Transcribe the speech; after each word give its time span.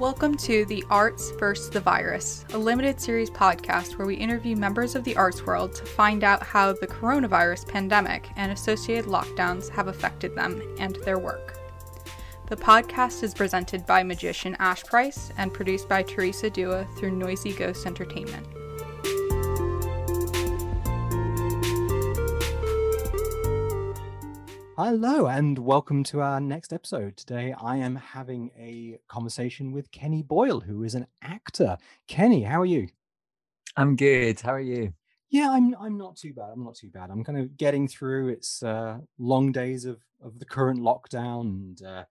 Welcome 0.00 0.38
to 0.38 0.64
The 0.64 0.82
Arts 0.88 1.30
vs. 1.32 1.68
the 1.68 1.78
Virus, 1.78 2.46
a 2.54 2.58
limited 2.58 2.98
series 2.98 3.28
podcast 3.28 3.98
where 3.98 4.06
we 4.06 4.14
interview 4.14 4.56
members 4.56 4.94
of 4.94 5.04
the 5.04 5.14
arts 5.14 5.44
world 5.44 5.74
to 5.74 5.84
find 5.84 6.24
out 6.24 6.42
how 6.42 6.72
the 6.72 6.86
coronavirus 6.86 7.68
pandemic 7.68 8.30
and 8.36 8.50
associated 8.50 9.10
lockdowns 9.10 9.68
have 9.68 9.88
affected 9.88 10.34
them 10.34 10.62
and 10.78 10.96
their 11.04 11.18
work. 11.18 11.58
The 12.46 12.56
podcast 12.56 13.22
is 13.22 13.34
presented 13.34 13.84
by 13.84 14.02
magician 14.02 14.56
Ash 14.58 14.82
Price 14.84 15.32
and 15.36 15.52
produced 15.52 15.86
by 15.86 16.02
Teresa 16.02 16.48
Dua 16.48 16.86
through 16.96 17.10
Noisy 17.10 17.52
Ghost 17.52 17.84
Entertainment. 17.86 18.46
Hello, 24.82 25.26
and 25.26 25.58
welcome 25.58 26.02
to 26.04 26.22
our 26.22 26.40
next 26.40 26.72
episode. 26.72 27.14
Today, 27.18 27.54
I 27.60 27.76
am 27.76 27.96
having 27.96 28.50
a 28.58 28.98
conversation 29.08 29.72
with 29.72 29.90
Kenny 29.90 30.22
Boyle, 30.22 30.58
who 30.58 30.84
is 30.84 30.94
an 30.94 31.06
actor. 31.20 31.76
Kenny, 32.08 32.44
how 32.44 32.62
are 32.62 32.64
you? 32.64 32.88
I'm 33.76 33.94
good. 33.94 34.40
How 34.40 34.54
are 34.54 34.58
you? 34.58 34.94
Yeah, 35.28 35.50
I'm. 35.50 35.76
I'm 35.78 35.98
not 35.98 36.16
too 36.16 36.32
bad. 36.32 36.48
I'm 36.54 36.64
not 36.64 36.76
too 36.76 36.88
bad. 36.88 37.10
I'm 37.10 37.22
kind 37.22 37.36
of 37.36 37.58
getting 37.58 37.88
through. 37.88 38.28
It's 38.28 38.62
uh, 38.62 39.00
long 39.18 39.52
days 39.52 39.84
of 39.84 40.00
of 40.24 40.38
the 40.38 40.46
current 40.46 40.80
lockdown 40.80 41.40
and 41.42 41.82
uh, 41.82 42.04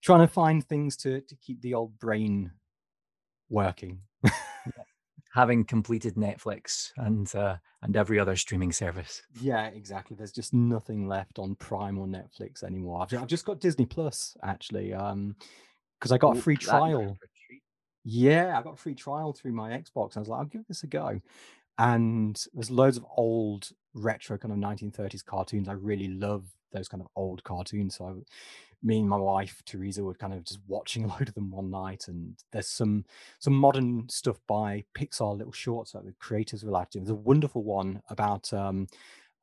trying 0.00 0.20
to 0.20 0.32
find 0.32 0.64
things 0.64 0.96
to 0.98 1.22
to 1.22 1.34
keep 1.34 1.60
the 1.60 1.74
old 1.74 1.98
brain 1.98 2.52
working. 3.48 4.02
Having 5.36 5.66
completed 5.66 6.14
Netflix 6.14 6.92
and 6.96 7.32
uh, 7.34 7.56
and 7.82 7.94
every 7.94 8.18
other 8.18 8.34
streaming 8.36 8.72
service. 8.72 9.20
Yeah, 9.38 9.66
exactly. 9.66 10.16
There's 10.16 10.32
just 10.32 10.54
nothing 10.54 11.06
left 11.06 11.38
on 11.38 11.54
Prime 11.56 11.98
or 11.98 12.06
Netflix 12.06 12.64
anymore. 12.64 13.02
I've, 13.02 13.12
I've 13.12 13.26
just 13.28 13.44
got 13.44 13.60
Disney 13.60 13.84
Plus 13.84 14.34
actually, 14.42 14.94
um, 14.94 15.36
because 16.00 16.10
I 16.10 16.16
got 16.16 16.38
a 16.38 16.40
free 16.40 16.56
trial. 16.56 17.18
Yeah, 18.02 18.58
I 18.58 18.62
got 18.62 18.74
a 18.74 18.78
free 18.78 18.94
trial 18.94 19.34
through 19.34 19.52
my 19.52 19.72
Xbox. 19.72 20.16
I 20.16 20.20
was 20.20 20.28
like, 20.28 20.38
I'll 20.38 20.46
give 20.46 20.66
this 20.68 20.84
a 20.84 20.86
go. 20.86 21.20
And 21.78 22.42
there's 22.54 22.70
loads 22.70 22.96
of 22.96 23.04
old 23.16 23.70
retro 23.94 24.38
kind 24.38 24.52
of 24.52 24.58
1930s 24.58 25.24
cartoons. 25.24 25.68
I 25.68 25.72
really 25.72 26.08
love 26.08 26.44
those 26.72 26.88
kind 26.88 27.02
of 27.02 27.08
old 27.16 27.44
cartoons. 27.44 27.96
So 27.96 28.06
I, 28.06 28.12
me 28.82 29.00
and 29.00 29.08
my 29.08 29.16
wife 29.16 29.62
Teresa 29.64 30.04
were 30.04 30.14
kind 30.14 30.32
of 30.32 30.44
just 30.44 30.60
watching 30.66 31.04
a 31.06 31.08
load 31.08 31.28
of 31.28 31.34
them 31.34 31.50
one 31.50 31.70
night, 31.70 32.08
and 32.08 32.36
there's 32.52 32.68
some 32.68 33.04
some 33.38 33.54
modern 33.54 34.08
stuff 34.08 34.38
by 34.46 34.84
Pixar, 34.96 35.36
little 35.36 35.52
shorts 35.52 35.92
that 35.92 36.04
the 36.04 36.14
creators 36.20 36.64
were 36.64 36.70
like 36.72 36.90
to. 36.90 36.98
There's 36.98 37.10
a 37.10 37.14
wonderful 37.14 37.62
one 37.62 38.02
about 38.10 38.52
um, 38.52 38.86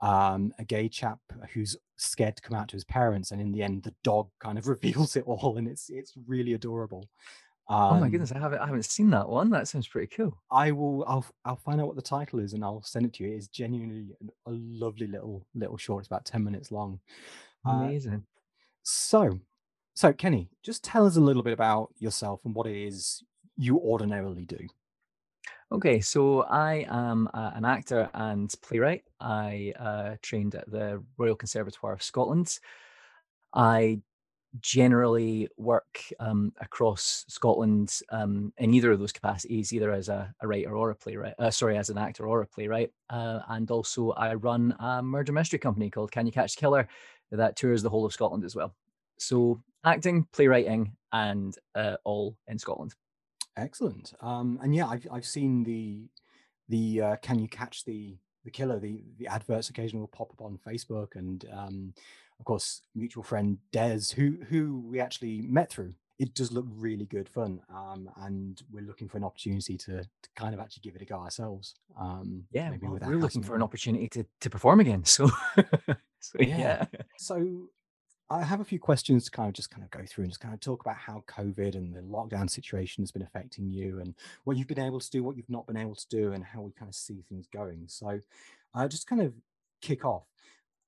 um, 0.02 0.54
a 0.59 0.64
gay 0.64 0.89
chap 0.89 1.20
who's 1.54 1.76
scared 1.98 2.36
to 2.36 2.42
come 2.42 2.58
out 2.58 2.70
to 2.70 2.76
his 2.76 2.86
parents, 2.86 3.31
and 3.31 3.42
in 3.42 3.52
the 3.52 3.64
end, 3.64 3.84
the 3.84 3.95
dog 4.04 4.30
kind 4.39 4.58
of 4.58 4.67
reveals 4.76 5.16
it 5.16 5.26
all, 5.26 5.58
and 5.58 5.67
it's 5.67 5.89
it's 5.89 6.14
really 6.28 6.54
adorable. 6.54 7.09
Um, 7.69 7.94
oh 7.94 8.00
my 8.00 8.09
goodness, 8.09 8.31
I 8.31 8.39
haven't 8.39 8.59
I 8.59 8.66
haven't 8.66 8.86
seen 8.86 9.09
that 9.11 9.28
one. 9.28 9.50
That 9.50 9.67
sounds 9.67 9.88
pretty 9.88 10.14
cool. 10.16 10.38
I 10.52 10.72
will. 10.72 11.06
I'll 11.08 11.25
I'll 11.45 11.56
find 11.56 11.80
out 11.80 11.88
what 11.88 11.95
the 11.95 12.02
title 12.02 12.39
is 12.39 12.53
and 12.53 12.64
I'll 12.64 12.83
send 12.83 13.05
it 13.05 13.14
to 13.14 13.23
you. 13.23 13.31
It 13.31 13.38
is 13.38 13.47
genuinely 13.47 14.08
a 14.45 14.52
lovely 14.52 15.08
little 15.08 15.45
little 15.55 15.78
short. 15.78 16.02
It's 16.02 16.08
about 16.08 16.25
ten 16.25 16.44
minutes 16.44 16.72
long. 16.72 17.00
Uh, 17.66 17.72
Amazing. 17.72 18.14
Uh, 18.14 18.20
so, 18.83 19.39
so 19.94 20.11
Kenny, 20.11 20.50
just 20.61 20.83
tell 20.83 21.05
us 21.05 21.16
a 21.16 21.22
little 21.22 21.44
bit 21.44 21.53
about 21.53 21.89
yourself 22.00 22.42
and 22.44 22.53
what 22.53 22.67
it 22.67 22.75
is 22.75 23.23
you 23.55 23.77
ordinarily 23.77 24.45
do. 24.45 24.67
Okay, 25.72 26.02
so 26.02 26.42
I 26.44 26.86
am 26.89 27.30
uh, 27.33 27.52
an 27.55 27.66
actor 27.66 28.09
and 28.14 28.53
playwright. 28.61 29.03
I 29.20 29.73
uh, 29.80 30.16
trained 30.22 30.53
at 30.53 30.70
the 30.70 31.02
Royal 31.17 31.36
Conservatoire 31.36 31.94
of 31.94 32.03
Scotland. 32.03 32.59
I 33.55 34.02
generally 34.62 35.48
work 35.58 36.00
um, 36.20 36.54
across 36.62 37.26
Scotland 37.28 38.00
um, 38.09 38.54
in 38.58 38.73
either 38.73 38.92
of 38.92 39.00
those 39.00 39.12
capacities, 39.12 39.73
either 39.73 39.92
as 39.92 40.10
a, 40.10 40.34
a 40.42 40.48
writer 40.48 40.76
or 40.76 40.92
a 40.92 40.95
playwright. 40.95 41.34
Uh, 41.40 41.50
sorry, 41.50 41.78
as 41.78 41.90
an 41.90 41.98
actor 41.98 42.28
or 42.28 42.42
a 42.42 42.48
playwright. 42.48 42.92
Uh, 43.10 43.39
and 43.50 43.70
also, 43.72 44.11
I 44.11 44.33
run 44.36 44.76
a 44.80 45.02
murder 45.02 45.32
mystery 45.32 45.60
company 45.60 45.89
called 45.89 46.11
Can 46.11 46.26
You 46.26 46.32
Catch 46.32 46.55
the 46.55 46.60
Killer 46.60 46.88
that 47.32 47.55
tours 47.55 47.82
the 47.82 47.89
whole 47.89 48.05
of 48.05 48.14
Scotland 48.14 48.44
as 48.44 48.55
well. 48.55 48.73
So 49.17 49.61
acting, 49.83 50.27
playwriting, 50.32 50.95
and 51.11 51.56
uh, 51.76 51.98
all 52.04 52.36
in 52.48 52.58
Scotland. 52.60 52.94
Excellent. 53.58 54.14
Um, 54.22 54.60
and 54.64 54.76
yeah, 54.76 54.88
I've 54.88 55.08
I've 55.11 55.26
seen 55.26 55.64
the 55.64 56.10
the 56.70 57.02
uh, 57.02 57.16
can 57.17 57.39
you 57.39 57.48
catch 57.48 57.86
the 57.86 58.17
the 58.44 58.52
killer 58.52 58.80
the 58.80 59.04
the 59.17 59.27
adverts 59.27 59.70
occasionally 59.70 60.02
will 60.02 60.08
pop 60.08 60.32
up 60.32 60.42
on 60.42 60.58
Facebook 60.66 61.16
and 61.16 61.45
um, 61.54 61.94
of 62.39 62.45
course 62.45 62.82
mutual 62.95 63.23
friend 63.23 63.58
Des 63.71 64.14
who 64.16 64.38
who 64.49 64.83
we 64.89 64.99
actually 64.99 65.48
met 65.48 65.70
through. 65.70 65.94
It 66.20 66.36
does 66.36 66.52
look 66.52 66.66
really 66.70 67.05
good 67.05 67.27
fun, 67.27 67.60
um, 67.73 68.10
and 68.17 68.61
we're 68.71 68.86
looking 68.86 69.10
for 69.10 69.17
an 69.17 69.23
opportunity 69.23 69.77
to, 69.80 70.04
to 70.04 70.30
kind 70.36 70.54
of 70.54 70.60
actually 70.60 70.82
give 70.82 70.95
it 70.95 71.02
a 71.02 71.05
go 71.05 71.16
ourselves. 71.16 71.73
Um, 71.99 72.44
yeah, 72.52 72.71
well, 72.82 72.99
we're 73.02 73.16
looking 73.17 73.42
for 73.42 73.55
an 73.55 73.64
opportunity 73.64 74.08
to, 74.10 74.26
to 74.42 74.49
perform 74.49 74.80
again. 74.80 75.04
So, 75.08 75.27
so 76.20 76.38
yeah. 76.39 76.58
yeah. 76.58 76.86
So 77.17 77.67
I 78.30 78.42
have 78.44 78.61
a 78.61 78.65
few 78.65 78.80
questions 78.80 79.26
to 79.26 79.32
kind 79.32 79.48
of 79.48 79.54
just 79.54 79.70
kind 79.70 79.83
of 79.83 79.92
go 79.92 80.04
through 80.08 80.23
and 80.23 80.32
just 80.32 80.39
kind 80.39 80.54
of 80.54 80.60
talk 80.60 80.82
about 80.82 80.95
how 80.95 81.23
COVID 81.27 81.76
and 81.76 81.94
the 81.94 82.02
lockdown 82.02 82.50
situation 82.50 83.04
has 83.04 83.11
been 83.11 83.21
affecting 83.21 83.70
you 83.70 84.00
and 84.00 84.15
what 84.44 84.58
you've 84.58 84.67
been 84.67 84.80
able 84.80 85.00
to 85.00 85.10
do, 85.11 85.23
what 85.23 85.36
you've 85.36 85.50
not 85.50 85.67
been 85.67 85.77
able 85.77 85.95
to 85.95 86.08
do, 86.10 86.32
and 86.33 86.44
how 86.44 86.61
we 86.61 86.71
kind 86.71 86.89
of 86.89 86.95
see 86.95 87.23
things 87.27 87.48
going. 87.48 87.83
So, 87.88 88.20
uh, 88.73 88.88
just 88.88 89.08
kind 89.08 89.21
of 89.21 89.33
kick 89.82 90.05
off. 90.05 90.23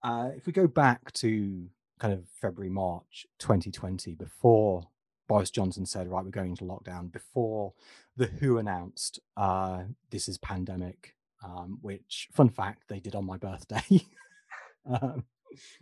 Uh, 0.06 0.30
if 0.38 0.46
we 0.46 0.54
go 0.54 0.68
back 0.68 1.12
to 1.14 1.66
kind 2.00 2.14
of 2.14 2.28
February, 2.40 2.70
March 2.70 3.26
2020, 3.40 4.14
before 4.14 4.84
Boris 5.28 5.50
Johnson 5.50 5.84
said, 5.88 6.08
right, 6.08 6.24
we're 6.24 6.30
going 6.30 6.52
into 6.52 6.64
lockdown, 6.64 7.12
before 7.12 7.74
the 8.16 8.28
WHO 8.28 8.60
announced 8.60 9.20
uh, 9.36 9.82
this 10.12 10.30
is 10.30 10.38
pandemic, 10.38 11.16
um, 11.44 11.80
which, 11.82 12.30
fun 12.32 12.50
fact, 12.50 12.84
they 12.88 13.00
did 13.00 13.16
on 13.16 13.26
my 13.26 13.38
birthday, 13.38 13.82
um, 14.86 15.24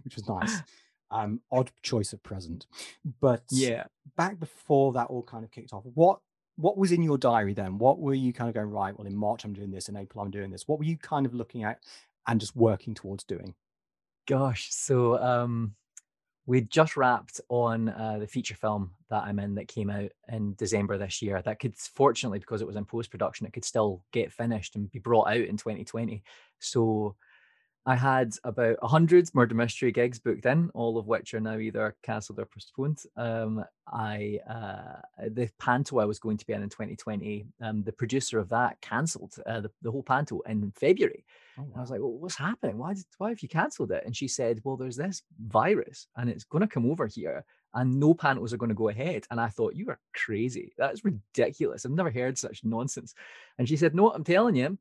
which 0.05 0.15
was 0.15 0.25
nice 0.29 0.61
um, 1.11 1.41
odd 1.51 1.71
choice 1.81 2.13
of 2.13 2.23
present. 2.23 2.65
But 3.19 3.43
yeah, 3.51 3.83
back 4.15 4.39
before 4.39 4.93
that 4.93 5.07
all 5.07 5.23
kind 5.23 5.43
of 5.43 5.51
kicked 5.51 5.73
off, 5.73 5.83
what 5.95 6.19
what 6.55 6.77
was 6.77 6.93
in 6.93 7.03
your 7.03 7.17
diary 7.17 7.53
then? 7.53 7.77
What 7.77 7.99
were 7.99 8.13
you 8.13 8.31
kind 8.31 8.47
of 8.47 8.55
going 8.55 8.69
right? 8.69 8.97
Well, 8.97 9.07
in 9.07 9.17
March 9.17 9.43
I'm 9.43 9.53
doing 9.53 9.71
this, 9.71 9.89
in 9.89 9.97
April 9.97 10.23
I'm 10.23 10.31
doing 10.31 10.49
this. 10.49 10.65
What 10.65 10.79
were 10.79 10.85
you 10.85 10.97
kind 10.97 11.25
of 11.25 11.33
looking 11.33 11.63
at 11.63 11.79
and 12.25 12.39
just 12.39 12.55
working 12.55 12.93
towards 12.93 13.25
doing? 13.25 13.55
Gosh, 14.27 14.69
so 14.71 15.21
um, 15.21 15.75
we 16.45 16.61
just 16.61 16.95
wrapped 16.95 17.41
on 17.49 17.89
uh, 17.89 18.17
the 18.19 18.27
feature 18.27 18.55
film 18.55 18.91
that 19.09 19.23
I'm 19.23 19.39
in 19.39 19.55
that 19.55 19.67
came 19.67 19.89
out 19.89 20.11
in 20.29 20.55
December 20.55 20.97
this 20.97 21.21
year. 21.21 21.41
That 21.41 21.59
could, 21.59 21.75
fortunately, 21.77 22.39
because 22.39 22.61
it 22.61 22.67
was 22.67 22.75
in 22.75 22.85
post 22.85 23.11
production, 23.11 23.45
it 23.45 23.53
could 23.53 23.65
still 23.65 24.03
get 24.11 24.31
finished 24.31 24.75
and 24.75 24.91
be 24.91 24.99
brought 24.99 25.27
out 25.27 25.37
in 25.37 25.57
2020. 25.57 26.23
So 26.59 27.15
I 27.85 27.95
had 27.95 28.33
about 28.45 28.81
100 28.81 29.29
murder 29.33 29.55
mystery 29.55 29.91
gigs 29.91 30.19
booked 30.19 30.45
in, 30.45 30.69
all 30.73 30.97
of 30.97 31.07
which 31.07 31.33
are 31.33 31.41
now 31.41 31.57
either 31.57 31.95
cancelled 32.01 32.39
or 32.39 32.45
postponed. 32.45 33.03
Um, 33.17 33.63
I 33.87 34.39
uh, 34.49 35.27
The 35.31 35.49
panto 35.59 35.99
I 35.99 36.05
was 36.05 36.19
going 36.19 36.37
to 36.37 36.45
be 36.45 36.53
in 36.53 36.63
in 36.63 36.69
2020, 36.69 37.45
um, 37.61 37.83
the 37.83 37.91
producer 37.91 38.39
of 38.39 38.47
that 38.49 38.79
cancelled 38.79 39.35
uh, 39.45 39.59
the, 39.59 39.71
the 39.81 39.91
whole 39.91 40.03
panto 40.03 40.39
in 40.41 40.71
February. 40.77 41.25
Oh, 41.59 41.63
wow. 41.63 41.73
I 41.77 41.81
was 41.81 41.91
like, 41.91 41.99
well, 41.99 42.11
what's 42.11 42.35
happening? 42.35 42.77
Why, 42.77 42.93
did, 42.93 43.05
why 43.17 43.29
have 43.29 43.41
you 43.41 43.49
cancelled 43.49 43.91
it? 43.91 44.03
And 44.05 44.15
she 44.15 44.27
said, 44.27 44.61
well, 44.63 44.77
there's 44.77 44.97
this 44.97 45.21
virus 45.45 46.07
and 46.17 46.29
it's 46.29 46.43
going 46.43 46.61
to 46.61 46.67
come 46.67 46.89
over 46.89 47.07
here 47.07 47.45
and 47.75 47.99
no 47.99 48.13
pantos 48.13 48.53
are 48.53 48.57
going 48.57 48.69
to 48.69 48.75
go 48.75 48.89
ahead. 48.89 49.25
And 49.31 49.39
I 49.39 49.49
thought, 49.49 49.75
you 49.75 49.89
are 49.89 49.99
crazy. 50.15 50.73
That's 50.77 51.03
ridiculous. 51.03 51.85
I've 51.85 51.91
never 51.91 52.11
heard 52.11 52.37
such 52.37 52.63
nonsense. 52.63 53.13
And 53.57 53.67
she 53.67 53.77
said, 53.77 53.95
no, 53.95 54.11
I'm 54.11 54.23
telling 54.23 54.55
you, 54.55 54.77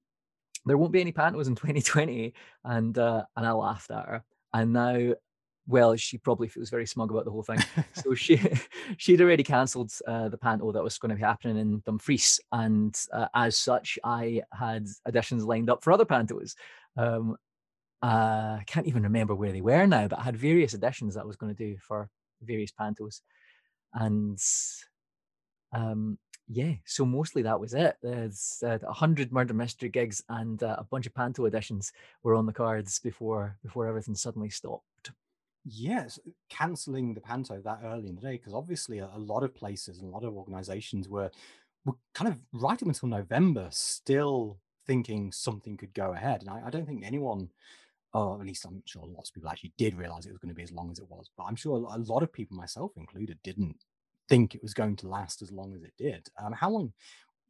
there 0.64 0.78
won't 0.78 0.92
be 0.92 1.00
any 1.00 1.12
pantos 1.12 1.48
in 1.48 1.54
2020 1.54 2.34
and 2.64 2.96
uh, 2.96 3.24
and 3.36 3.46
i 3.46 3.52
laughed 3.52 3.90
at 3.90 4.06
her 4.06 4.24
and 4.54 4.72
now 4.72 5.14
well 5.66 5.94
she 5.94 6.18
probably 6.18 6.48
feels 6.48 6.70
very 6.70 6.86
smug 6.86 7.10
about 7.10 7.24
the 7.24 7.30
whole 7.30 7.42
thing 7.42 7.58
so 7.92 8.14
she 8.14 8.40
she'd 8.96 9.20
already 9.20 9.42
cancelled 9.42 9.92
uh, 10.06 10.28
the 10.28 10.38
panto 10.38 10.72
that 10.72 10.82
was 10.82 10.98
going 10.98 11.10
to 11.10 11.16
be 11.16 11.22
happening 11.22 11.56
in 11.56 11.82
dumfries 11.86 12.40
and 12.52 12.98
uh, 13.12 13.26
as 13.34 13.56
such 13.56 13.98
i 14.04 14.42
had 14.52 14.86
auditions 15.08 15.44
lined 15.44 15.70
up 15.70 15.82
for 15.82 15.92
other 15.92 16.04
pantos 16.04 16.54
um, 16.96 17.36
uh, 18.02 18.58
i 18.58 18.64
can't 18.66 18.86
even 18.86 19.02
remember 19.02 19.34
where 19.34 19.52
they 19.52 19.60
were 19.60 19.86
now 19.86 20.08
but 20.08 20.18
i 20.18 20.22
had 20.22 20.36
various 20.36 20.74
auditions 20.74 21.14
that 21.14 21.22
i 21.22 21.26
was 21.26 21.36
going 21.36 21.54
to 21.54 21.64
do 21.64 21.76
for 21.78 22.08
various 22.42 22.72
pantos 22.72 23.20
and 23.94 24.38
um, 25.74 26.18
yeah, 26.48 26.74
so 26.84 27.06
mostly 27.06 27.42
that 27.42 27.60
was 27.60 27.72
it. 27.72 27.96
There's 28.02 28.62
uh, 28.62 28.78
a 28.86 28.92
hundred 28.92 29.32
murder 29.32 29.54
mystery 29.54 29.88
gigs 29.88 30.22
and 30.28 30.62
uh, 30.62 30.76
a 30.78 30.84
bunch 30.84 31.06
of 31.06 31.14
panto 31.14 31.46
editions 31.46 31.92
were 32.22 32.34
on 32.34 32.46
the 32.46 32.52
cards 32.52 32.98
before 32.98 33.56
before 33.62 33.86
everything 33.86 34.14
suddenly 34.14 34.50
stopped. 34.50 34.84
Yes, 35.64 36.18
cancelling 36.50 37.14
the 37.14 37.20
panto 37.20 37.60
that 37.60 37.80
early 37.84 38.08
in 38.08 38.16
the 38.16 38.20
day 38.20 38.32
because 38.32 38.54
obviously 38.54 38.98
a, 38.98 39.08
a, 39.14 39.18
lot 39.18 39.44
of 39.44 39.54
places 39.54 39.98
and 39.98 40.08
a 40.08 40.12
lot 40.12 40.24
of 40.24 40.34
organisations 40.34 41.08
were 41.08 41.30
were 41.84 41.94
kind 42.14 42.28
of 42.28 42.38
right 42.52 42.80
up 42.80 42.88
until 42.88 43.08
November 43.08 43.68
still 43.70 44.58
thinking 44.86 45.30
something 45.30 45.76
could 45.76 45.94
go 45.94 46.12
ahead, 46.12 46.40
and 46.40 46.50
I, 46.50 46.62
I 46.66 46.70
don't 46.70 46.86
think 46.86 47.04
anyone 47.04 47.50
or 48.14 48.40
at 48.40 48.46
least 48.46 48.64
I'm 48.66 48.82
sure 48.84 49.04
lots 49.06 49.30
of 49.30 49.34
people 49.34 49.50
actually 49.50 49.72
did 49.78 49.94
realize 49.94 50.26
it 50.26 50.32
was 50.32 50.38
going 50.38 50.50
to 50.50 50.54
be 50.54 50.62
as 50.62 50.72
long 50.72 50.90
as 50.90 50.98
it 50.98 51.08
was. 51.08 51.30
But 51.36 51.44
I'm 51.44 51.56
sure 51.56 51.76
a 51.76 51.98
lot 51.98 52.22
of 52.22 52.32
people, 52.32 52.56
myself 52.56 52.92
included, 52.96 53.38
didn't 53.42 53.76
think 54.28 54.54
it 54.54 54.62
was 54.62 54.74
going 54.74 54.96
to 54.96 55.08
last 55.08 55.42
as 55.42 55.50
long 55.50 55.74
as 55.74 55.82
it 55.82 55.92
did. 55.96 56.28
Um, 56.38 56.52
how 56.52 56.70
long, 56.70 56.92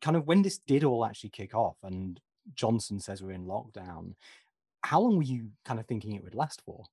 kind 0.01 0.17
of, 0.17 0.27
when 0.27 0.43
this 0.43 0.59
did 0.59 0.85
all 0.85 1.05
actually 1.05 1.31
kick 1.31 1.55
off, 1.55 1.77
and 1.83 2.21
Johnson 2.55 3.01
says 3.01 3.23
we're 3.23 3.33
in 3.33 3.47
lockdown, 3.47 4.15
how 4.83 5.01
long 5.01 5.17
were 5.17 5.23
you 5.23 5.51
kind 5.65 5.81
of 5.81 5.87
thinking 5.87 6.15
it 6.15 6.23
would 6.23 6.35
last 6.35 6.63
for? 6.65 6.85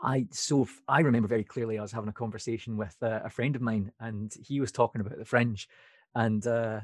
I 0.00 0.26
so 0.30 0.68
I 0.88 1.00
remember 1.00 1.28
very 1.28 1.44
clearly 1.44 1.78
I 1.78 1.82
was 1.82 1.92
having 1.92 2.08
a 2.08 2.12
conversation 2.12 2.76
with 2.76 2.96
uh, 3.02 3.20
a 3.24 3.30
friend 3.30 3.56
of 3.56 3.62
mine, 3.62 3.92
and 4.00 4.32
he 4.46 4.60
was 4.60 4.72
talking 4.72 5.00
about 5.00 5.18
the 5.18 5.24
fringe, 5.24 5.68
and 6.14 6.46
uh, 6.46 6.80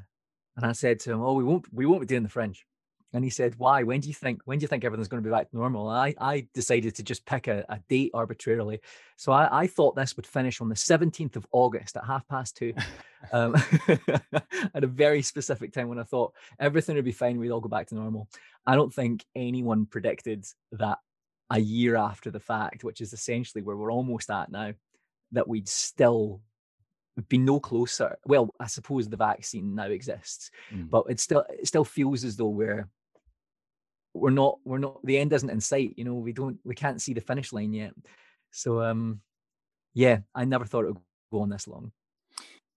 and 0.56 0.66
I 0.66 0.72
said 0.72 1.00
to 1.00 1.12
him, 1.12 1.22
"Oh, 1.22 1.34
we 1.34 1.44
won't 1.44 1.66
we 1.72 1.86
won't 1.86 2.00
be 2.00 2.06
doing 2.06 2.22
the 2.22 2.28
fringe," 2.28 2.64
and 3.12 3.22
he 3.22 3.30
said, 3.30 3.54
"Why? 3.58 3.82
When 3.82 4.00
do 4.00 4.08
you 4.08 4.14
think 4.14 4.40
when 4.46 4.58
do 4.58 4.64
you 4.64 4.68
think 4.68 4.84
everything's 4.84 5.08
going 5.08 5.22
to 5.22 5.28
be 5.28 5.32
back 5.32 5.50
to 5.50 5.56
normal?" 5.56 5.90
And 5.90 5.98
I 5.98 6.14
I 6.18 6.48
decided 6.54 6.94
to 6.96 7.02
just 7.02 7.26
pick 7.26 7.48
a, 7.48 7.64
a 7.68 7.80
date 7.88 8.12
arbitrarily, 8.14 8.80
so 9.16 9.32
I, 9.32 9.62
I 9.62 9.66
thought 9.66 9.94
this 9.94 10.16
would 10.16 10.26
finish 10.26 10.60
on 10.60 10.70
the 10.70 10.76
seventeenth 10.76 11.36
of 11.36 11.46
August 11.52 11.96
at 11.96 12.04
half 12.04 12.26
past 12.28 12.56
two, 12.56 12.72
um, 13.32 13.54
at 14.74 14.84
a 14.84 14.86
very 14.86 15.20
specific 15.20 15.74
time 15.74 15.88
when 15.88 15.98
I 15.98 16.04
thought 16.04 16.32
everything 16.58 16.96
would 16.96 17.04
be 17.04 17.12
fine, 17.12 17.38
we'd 17.38 17.50
all 17.50 17.60
go 17.60 17.68
back 17.68 17.88
to 17.88 17.94
normal. 17.94 18.28
I 18.66 18.74
don't 18.74 18.94
think 18.94 19.24
anyone 19.34 19.84
predicted 19.84 20.46
that 20.72 20.98
a 21.52 21.58
year 21.58 21.96
after 21.96 22.30
the 22.30 22.40
fact, 22.40 22.82
which 22.82 23.00
is 23.00 23.12
essentially 23.12 23.62
where 23.62 23.76
we're 23.76 23.92
almost 23.92 24.30
at 24.30 24.50
now, 24.50 24.72
that 25.32 25.46
we'd 25.46 25.68
still 25.68 26.40
be 27.28 27.36
no 27.36 27.60
closer. 27.60 28.16
Well, 28.24 28.54
I 28.58 28.66
suppose 28.66 29.08
the 29.08 29.18
vaccine 29.18 29.74
now 29.74 29.84
exists, 29.84 30.50
mm. 30.72 30.88
but 30.88 31.04
it 31.10 31.20
still 31.20 31.44
it 31.50 31.68
still 31.68 31.84
feels 31.84 32.24
as 32.24 32.36
though 32.36 32.48
we're 32.48 32.88
we're 34.14 34.30
not 34.30 34.58
we're 34.64 34.78
not 34.78 35.04
the 35.04 35.18
end 35.18 35.32
isn't 35.34 35.50
in 35.50 35.60
sight. 35.60 35.94
You 35.96 36.04
know, 36.04 36.14
we 36.14 36.32
don't 36.32 36.58
we 36.64 36.74
can't 36.74 37.02
see 37.02 37.12
the 37.12 37.20
finish 37.20 37.52
line 37.52 37.74
yet. 37.74 37.92
So 38.50 38.82
um 38.82 39.20
yeah, 39.92 40.20
I 40.34 40.46
never 40.46 40.64
thought 40.64 40.84
it 40.84 40.88
would 40.88 41.02
go 41.30 41.42
on 41.42 41.50
this 41.50 41.68
long. 41.68 41.92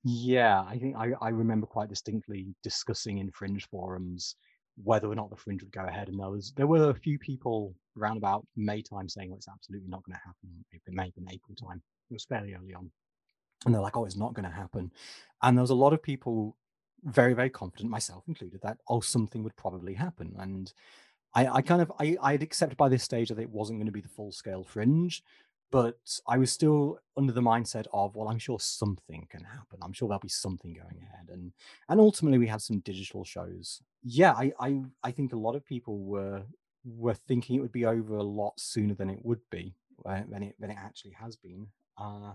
Yeah, 0.03 0.61
I 0.61 0.77
think 0.77 0.97
I, 0.97 1.13
I 1.21 1.29
remember 1.29 1.65
quite 1.65 1.89
distinctly 1.89 2.53
discussing 2.61 3.19
in 3.19 3.31
fringe 3.31 3.65
forums 3.69 4.35
whether 4.83 5.07
or 5.07 5.15
not 5.15 5.29
the 5.29 5.35
fringe 5.35 5.63
would 5.63 5.71
go 5.71 5.85
ahead. 5.85 6.09
And 6.09 6.19
there 6.19 6.29
was 6.29 6.53
there 6.55 6.67
were 6.67 6.89
a 6.89 6.95
few 6.95 7.17
people 7.17 7.75
around 7.97 8.17
about 8.17 8.45
May 8.55 8.81
time 8.81 9.07
saying, 9.07 9.29
well, 9.29 9.37
it's 9.37 9.47
absolutely 9.47 9.89
not 9.89 10.03
going 10.03 10.15
to 10.15 10.25
happen. 10.25 10.65
It 10.71 10.81
may 10.93 11.05
have 11.05 11.15
been 11.15 11.31
April 11.31 11.55
time. 11.55 11.81
It 12.09 12.13
was 12.13 12.25
fairly 12.25 12.53
early 12.53 12.73
on. 12.73 12.91
And 13.65 13.73
they're 13.73 13.81
like, 13.81 13.97
oh, 13.97 14.05
it's 14.05 14.17
not 14.17 14.33
going 14.33 14.47
to 14.49 14.55
happen. 14.55 14.91
And 15.41 15.57
there 15.57 15.63
was 15.63 15.71
a 15.71 15.75
lot 15.75 15.93
of 15.93 16.03
people 16.03 16.55
very, 17.03 17.33
very 17.33 17.49
confident, 17.49 17.89
myself 17.89 18.23
included, 18.27 18.59
that 18.63 18.77
oh, 18.89 18.99
something 18.99 19.43
would 19.43 19.55
probably 19.55 19.93
happen. 19.93 20.35
And 20.39 20.71
I, 21.33 21.47
I 21.47 21.61
kind 21.61 21.81
of 21.81 21.91
I, 21.99 22.17
I'd 22.21 22.43
accept 22.43 22.77
by 22.77 22.89
this 22.89 23.03
stage 23.03 23.29
that 23.29 23.39
it 23.39 23.49
wasn't 23.49 23.79
going 23.79 23.87
to 23.87 23.91
be 23.91 24.01
the 24.01 24.09
full 24.09 24.31
scale 24.31 24.63
fringe, 24.63 25.23
but 25.71 26.19
I 26.27 26.37
was 26.37 26.51
still 26.51 26.99
under 27.17 27.33
the 27.33 27.41
mindset 27.41 27.85
of, 27.91 28.15
well, 28.15 28.29
I'm 28.29 28.39
sure 28.39 28.59
something 28.59 29.27
can 29.29 29.43
happen. 29.43 29.79
I'm 29.81 29.93
sure 29.93 30.07
there'll 30.07 30.19
be 30.19 30.29
something 30.29 30.73
going 30.73 31.01
ahead. 31.01 31.29
And 31.29 31.53
and 31.89 31.99
ultimately 31.99 32.37
we 32.37 32.47
had 32.47 32.61
some 32.61 32.79
digital 32.79 33.23
shows. 33.23 33.81
Yeah, 34.03 34.33
I 34.33 34.53
I, 34.59 34.81
I 35.03 35.11
think 35.11 35.33
a 35.33 35.37
lot 35.37 35.55
of 35.55 35.65
people 35.65 35.99
were 35.99 36.43
were 36.85 37.15
thinking 37.15 37.55
it 37.55 37.61
would 37.61 37.71
be 37.71 37.85
over 37.85 38.15
a 38.15 38.23
lot 38.23 38.59
sooner 38.59 38.93
than 38.93 39.09
it 39.09 39.19
would 39.23 39.41
be, 39.49 39.75
uh, 40.05 40.21
than 40.29 40.43
it 40.43 40.55
than 40.59 40.69
it 40.69 40.77
actually 40.79 41.11
has 41.11 41.35
been. 41.35 41.67
Uh, 41.97 42.33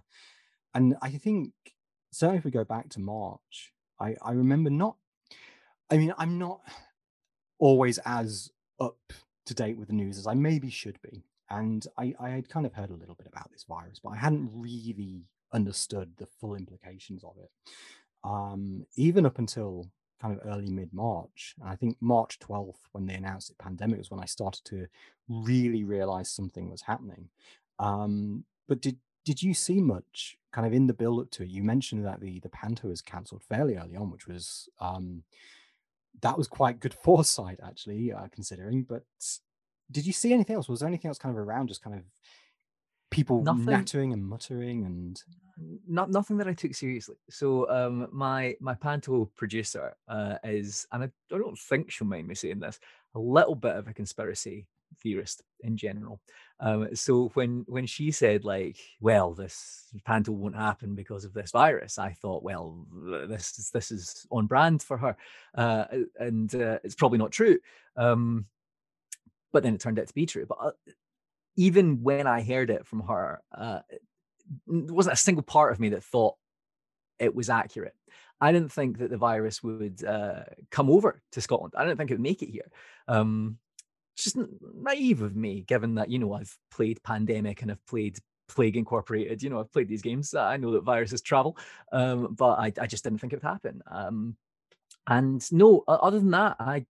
and 0.74 0.96
I 1.02 1.10
think 1.10 1.52
certainly 2.12 2.38
if 2.38 2.44
we 2.44 2.50
go 2.50 2.64
back 2.64 2.88
to 2.90 3.00
March, 3.00 3.72
I, 4.00 4.16
I 4.22 4.32
remember 4.32 4.70
not. 4.70 4.96
I 5.90 5.98
mean, 5.98 6.14
I'm 6.18 6.38
not 6.38 6.60
always 7.58 7.98
as 8.04 8.50
up 8.80 9.12
to 9.46 9.54
date 9.54 9.76
with 9.76 9.88
the 9.88 9.94
news 9.94 10.18
as 10.18 10.26
I 10.26 10.34
maybe 10.34 10.70
should 10.70 11.00
be, 11.02 11.24
and 11.50 11.86
I, 11.98 12.14
I 12.20 12.30
had 12.30 12.48
kind 12.48 12.66
of 12.66 12.72
heard 12.72 12.90
a 12.90 12.94
little 12.94 13.14
bit 13.14 13.26
about 13.26 13.50
this 13.50 13.64
virus, 13.68 14.00
but 14.02 14.10
I 14.10 14.16
hadn't 14.16 14.50
really 14.54 15.24
understood 15.52 16.12
the 16.16 16.26
full 16.26 16.54
implications 16.54 17.24
of 17.24 17.34
it. 17.42 17.50
Um, 18.22 18.86
even 18.96 19.26
up 19.26 19.38
until 19.38 19.90
kind 20.20 20.38
of 20.38 20.46
early 20.46 20.68
mid 20.68 20.92
March. 20.92 21.54
I 21.64 21.76
think 21.76 21.96
March 22.00 22.38
12th, 22.40 22.80
when 22.92 23.06
they 23.06 23.14
announced 23.14 23.48
the 23.48 23.62
pandemic, 23.62 23.98
was 23.98 24.10
when 24.10 24.20
I 24.20 24.26
started 24.26 24.64
to 24.66 24.86
really 25.28 25.84
realize 25.84 26.30
something 26.30 26.70
was 26.70 26.82
happening. 26.82 27.28
Um, 27.78 28.44
but 28.68 28.80
did 28.80 28.98
did 29.24 29.42
you 29.42 29.54
see 29.54 29.80
much 29.80 30.36
kind 30.52 30.66
of 30.66 30.72
in 30.72 30.86
the 30.86 30.94
build 30.94 31.20
up 31.20 31.30
to 31.32 31.42
it? 31.42 31.50
You 31.50 31.62
mentioned 31.62 32.04
that 32.04 32.20
the 32.20 32.40
the 32.40 32.48
Panto 32.50 32.88
was 32.88 33.00
cancelled 33.00 33.42
fairly 33.42 33.76
early 33.76 33.96
on, 33.96 34.10
which 34.10 34.26
was 34.26 34.68
um, 34.80 35.22
that 36.20 36.36
was 36.36 36.48
quite 36.48 36.80
good 36.80 36.94
foresight 37.02 37.60
actually, 37.64 38.12
uh, 38.12 38.28
considering. 38.30 38.82
But 38.82 39.04
did 39.90 40.06
you 40.06 40.12
see 40.12 40.32
anything 40.32 40.56
else? 40.56 40.68
Was 40.68 40.80
there 40.80 40.88
anything 40.88 41.08
else 41.08 41.18
kind 41.18 41.34
of 41.34 41.38
around, 41.38 41.68
just 41.68 41.82
kind 41.82 41.96
of 41.96 42.02
people 43.10 43.42
nothing, 43.42 43.64
nattering 43.66 44.12
and 44.12 44.24
muttering 44.24 44.84
and 44.84 45.22
not 45.86 46.10
nothing 46.10 46.38
that 46.38 46.48
I 46.48 46.54
took 46.54 46.74
seriously. 46.74 47.16
So 47.28 47.68
um 47.68 48.08
my 48.12 48.54
my 48.60 48.74
panto 48.74 49.30
producer 49.36 49.94
uh 50.08 50.36
is 50.44 50.86
and 50.92 51.04
I, 51.04 51.06
I 51.34 51.38
don't 51.38 51.58
think 51.58 51.90
she'll 51.90 52.06
mind 52.06 52.28
me 52.28 52.34
saying 52.34 52.60
this, 52.60 52.78
a 53.14 53.18
little 53.18 53.56
bit 53.56 53.76
of 53.76 53.88
a 53.88 53.92
conspiracy 53.92 54.66
theorist 55.02 55.42
in 55.60 55.76
general. 55.76 56.20
Um 56.60 56.94
so 56.94 57.30
when 57.34 57.64
when 57.66 57.86
she 57.86 58.10
said 58.10 58.44
like, 58.44 58.78
well, 59.00 59.34
this 59.34 59.88
panto 60.04 60.32
won't 60.32 60.56
happen 60.56 60.94
because 60.94 61.24
of 61.24 61.34
this 61.34 61.50
virus, 61.50 61.98
I 61.98 62.12
thought, 62.12 62.42
well, 62.42 62.86
this 63.28 63.58
is 63.58 63.70
this 63.70 63.90
is 63.90 64.26
on 64.30 64.46
brand 64.46 64.82
for 64.82 64.96
her. 64.96 65.16
Uh 65.54 65.84
and 66.18 66.54
uh, 66.54 66.78
it's 66.84 66.94
probably 66.94 67.18
not 67.18 67.32
true. 67.32 67.58
Um 67.96 68.46
but 69.52 69.62
then 69.62 69.74
it 69.74 69.80
turned 69.80 69.98
out 69.98 70.08
to 70.08 70.14
be 70.14 70.26
true. 70.26 70.46
But 70.46 70.58
uh, 70.60 70.70
even 71.56 72.02
when 72.02 72.26
I 72.26 72.42
heard 72.42 72.70
it 72.70 72.86
from 72.86 73.00
her, 73.00 73.40
uh, 73.56 73.80
there 74.66 74.94
wasn't 74.94 75.14
a 75.14 75.16
single 75.16 75.42
part 75.42 75.72
of 75.72 75.80
me 75.80 75.90
that 75.90 76.04
thought 76.04 76.36
it 77.18 77.34
was 77.34 77.50
accurate. 77.50 77.94
I 78.40 78.52
didn't 78.52 78.72
think 78.72 78.98
that 78.98 79.10
the 79.10 79.18
virus 79.18 79.62
would 79.62 80.02
uh, 80.02 80.44
come 80.70 80.90
over 80.90 81.20
to 81.32 81.40
Scotland. 81.40 81.74
I 81.76 81.84
didn't 81.84 81.98
think 81.98 82.10
it 82.10 82.14
would 82.14 82.22
make 82.22 82.42
it 82.42 82.50
here. 82.50 82.70
Um, 83.06 83.58
just 84.16 84.36
naive 84.74 85.22
of 85.22 85.36
me, 85.36 85.62
given 85.62 85.96
that 85.96 86.10
you 86.10 86.18
know 86.18 86.32
I've 86.32 86.56
played 86.70 87.02
Pandemic 87.02 87.62
and 87.62 87.70
I've 87.70 87.86
played 87.86 88.18
Plague 88.48 88.76
Incorporated. 88.76 89.42
You 89.42 89.50
know 89.50 89.60
I've 89.60 89.72
played 89.72 89.88
these 89.88 90.02
games. 90.02 90.34
I 90.34 90.56
know 90.56 90.72
that 90.72 90.84
viruses 90.84 91.22
travel, 91.22 91.56
um, 91.92 92.34
but 92.34 92.58
I, 92.58 92.72
I, 92.80 92.86
just 92.86 93.04
didn't 93.04 93.20
think 93.20 93.32
it 93.32 93.36
would 93.42 93.48
happen. 93.48 93.82
Um, 93.90 94.36
and 95.06 95.52
no, 95.52 95.84
other 95.86 96.18
than 96.18 96.30
that, 96.32 96.56
I 96.58 96.86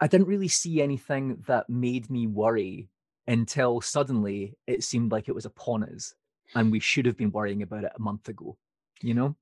I 0.00 0.06
didn't 0.06 0.28
really 0.28 0.48
see 0.48 0.82
anything 0.82 1.42
that 1.46 1.70
made 1.70 2.10
me 2.10 2.26
worry 2.26 2.90
until 3.26 3.80
suddenly 3.80 4.56
it 4.66 4.84
seemed 4.84 5.10
like 5.10 5.28
it 5.28 5.34
was 5.34 5.46
upon 5.46 5.84
us 5.84 6.14
and 6.54 6.70
we 6.70 6.80
should 6.80 7.06
have 7.06 7.16
been 7.16 7.32
worrying 7.32 7.62
about 7.62 7.84
it 7.84 7.92
a 7.96 8.00
month 8.00 8.28
ago 8.28 8.56
you 9.02 9.14
know? 9.14 9.34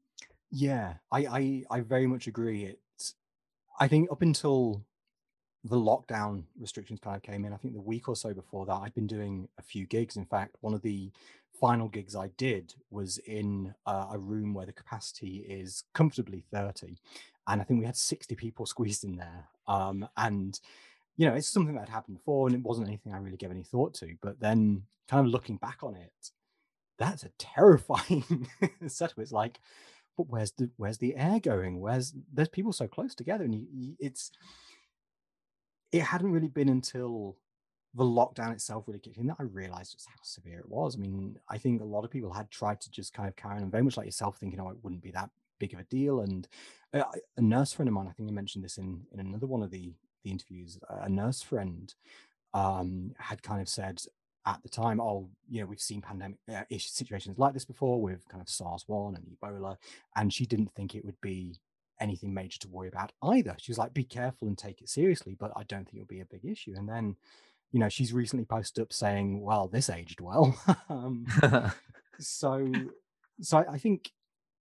Yeah 0.51 0.95
i 1.11 1.27
i, 1.27 1.65
I 1.71 1.81
very 1.81 2.07
much 2.07 2.27
agree 2.27 2.65
it's 2.65 3.15
i 3.81 3.89
think 3.89 4.11
up 4.11 4.23
until 4.23 4.85
the 5.65 5.77
lockdown 5.77 6.45
restrictions 6.59 7.01
kind 7.01 7.17
of 7.17 7.23
came 7.23 7.45
in 7.45 7.53
i 7.53 7.57
think 7.57 7.75
the 7.75 7.81
week 7.81 8.09
or 8.09 8.17
so 8.17 8.33
before 8.35 8.67
that 8.67 8.81
i'd 8.83 8.95
been 8.95 9.07
doing 9.07 9.49
a 9.59 9.63
few 9.63 9.87
gigs. 9.87 10.17
In 10.17 10.25
fact 10.25 10.57
one 10.61 10.75
of 10.75 10.83
the 10.83 11.11
final 11.61 11.89
gigs 11.89 12.15
i 12.17 12.29
did 12.37 12.75
was 12.91 13.19
in 13.19 13.75
uh, 13.87 14.09
a 14.13 14.19
room 14.19 14.55
where 14.55 14.67
the 14.67 14.73
capacity 14.73 15.39
is 15.49 15.85
comfortably 15.95 16.45
30 16.53 16.97
and 17.47 17.61
i 17.61 17.65
think 17.65 17.81
we 17.81 17.87
had 17.87 17.97
60 17.97 18.35
people 18.35 18.67
squeezed 18.75 19.05
in 19.05 19.17
there 19.17 19.49
um, 19.67 20.07
and 20.17 20.61
you 21.17 21.29
know, 21.29 21.35
it's 21.35 21.49
something 21.49 21.75
that 21.75 21.89
had 21.89 21.89
happened 21.89 22.19
before 22.19 22.49
and 22.49 22.57
it 22.57 22.63
wasn't 22.63 22.89
anything 22.89 23.13
I 23.13 23.19
really 23.19 23.37
gave 23.37 23.51
any 23.51 23.63
thought 23.63 23.95
to. 23.95 24.15
But 24.21 24.41
then 24.41 24.83
kind 25.09 25.25
of 25.25 25.33
looking 25.33 25.57
back 25.57 25.79
on 25.83 25.95
it, 25.95 26.13
that's 26.99 27.23
a 27.23 27.31
terrifying 27.39 28.49
setup. 28.87 29.19
It's 29.19 29.33
like, 29.33 29.61
but 30.17 30.29
where's 30.29 30.53
the 30.53 30.71
where's 30.77 30.99
the 30.99 31.17
air 31.17 31.41
going? 31.41 31.81
Where's 31.81 32.15
there's 32.33 32.49
people 32.49 32.73
so 32.73 32.87
close 32.87 33.17
together, 33.17 33.45
and 33.45 33.55
you, 33.55 33.67
you, 33.73 33.97
it's 33.99 34.31
it 35.91 36.03
hadn't 36.03 36.31
really 36.31 36.49
been 36.49 36.69
until 36.69 37.37
the 37.97 38.05
lockdown 38.05 38.53
itself 38.53 38.85
really 38.87 39.01
kicked 39.01 39.17
in 39.17 39.27
that 39.27 39.37
I 39.41 39.45
realized 39.45 39.93
just 39.93 40.09
how 40.09 40.15
severe 40.23 40.61
it 40.61 40.69
was. 40.69 40.97
I 40.97 40.99
mean, 41.01 41.37
I 41.49 41.59
think 41.59 41.81
a 41.81 41.85
lot 41.85 42.05
of 42.05 42.11
people 42.11 42.33
had 42.33 42.51
tried 42.51 42.81
to 42.83 42.91
just 42.91 43.13
kind 43.13 43.29
of 43.29 43.37
carry 43.37 43.61
on, 43.61 43.71
very 43.71 43.83
much 43.83 43.97
like 43.97 44.07
yourself, 44.07 44.37
thinking, 44.37 44.61
oh, 44.61 44.71
it 44.71 44.79
wouldn't 44.83 45.03
be 45.03 45.13
that 45.13 45.31
big 45.59 45.75
of 45.75 45.81
a 45.81 45.85
deal. 45.85 46.21
And 46.21 46.49
uh, 46.93 47.05
a 47.37 47.43
nurse 47.43 47.73
friend 47.73 47.89
of 47.89 47.95
mine, 47.95 48.09
I 48.09 48.13
think 48.13 48.29
I 48.29 48.33
mentioned 48.33 48.65
this 48.65 48.79
in 48.79 49.03
in 49.13 49.21
another 49.21 49.47
one 49.47 49.63
of 49.63 49.71
the 49.71 49.95
the 50.25 50.31
interviews, 50.31 50.79
a 50.89 51.09
nurse 51.09 51.43
friend 51.43 51.95
um, 52.55 53.13
had 53.19 53.43
kind 53.43 53.61
of 53.61 53.69
said 53.69 54.01
at 54.47 54.63
the 54.63 54.69
time, 54.69 55.01
oh, 55.01 55.31
you 55.49 55.61
know, 55.61 55.67
we've 55.67 55.81
seen 55.81 56.01
pandemic 56.01 56.39
uh, 56.53 56.63
situations 56.79 57.39
like 57.39 57.55
this 57.55 57.65
before 57.65 58.01
with 58.01 58.29
kind 58.29 58.43
of 58.43 58.49
SARS 58.49 58.85
one 58.87 59.15
and 59.15 59.37
Ebola, 59.41 59.77
and 60.17 60.33
she 60.33 60.45
didn't 60.45 60.75
think 60.75 60.95
it 60.95 61.05
would 61.05 61.21
be 61.21 61.61
anything 62.01 62.35
major 62.35 62.59
to 62.61 62.69
worry 62.69 62.89
about 62.89 63.13
either. 63.23 63.55
She 63.59 63.71
was 63.71 63.79
like, 63.79 63.95
be 63.95 64.05
careful 64.05 64.49
and 64.49 64.59
take 64.59 64.83
it 64.83 64.89
seriously, 64.89 65.37
but 65.39 65.53
I 65.57 65.63
don't 65.63 65.85
think 65.85 65.97
it'll 65.97 66.07
be 66.07 66.21
a 66.21 66.27
big 66.27 66.45
issue. 66.45 66.75
And 66.77 66.89
then, 66.89 67.17
you 67.71 67.79
know, 67.79 67.89
she's 67.89 68.13
recently 68.13 68.45
posted 68.45 68.83
up 68.83 68.93
saying, 68.93 69.41
well, 69.41 69.69
this 69.69 69.89
aged 69.89 70.21
well. 70.21 70.59
um, 70.89 71.27
so, 72.19 72.71
so 73.41 73.59
I, 73.59 73.75
I 73.75 73.79
think 73.79 74.11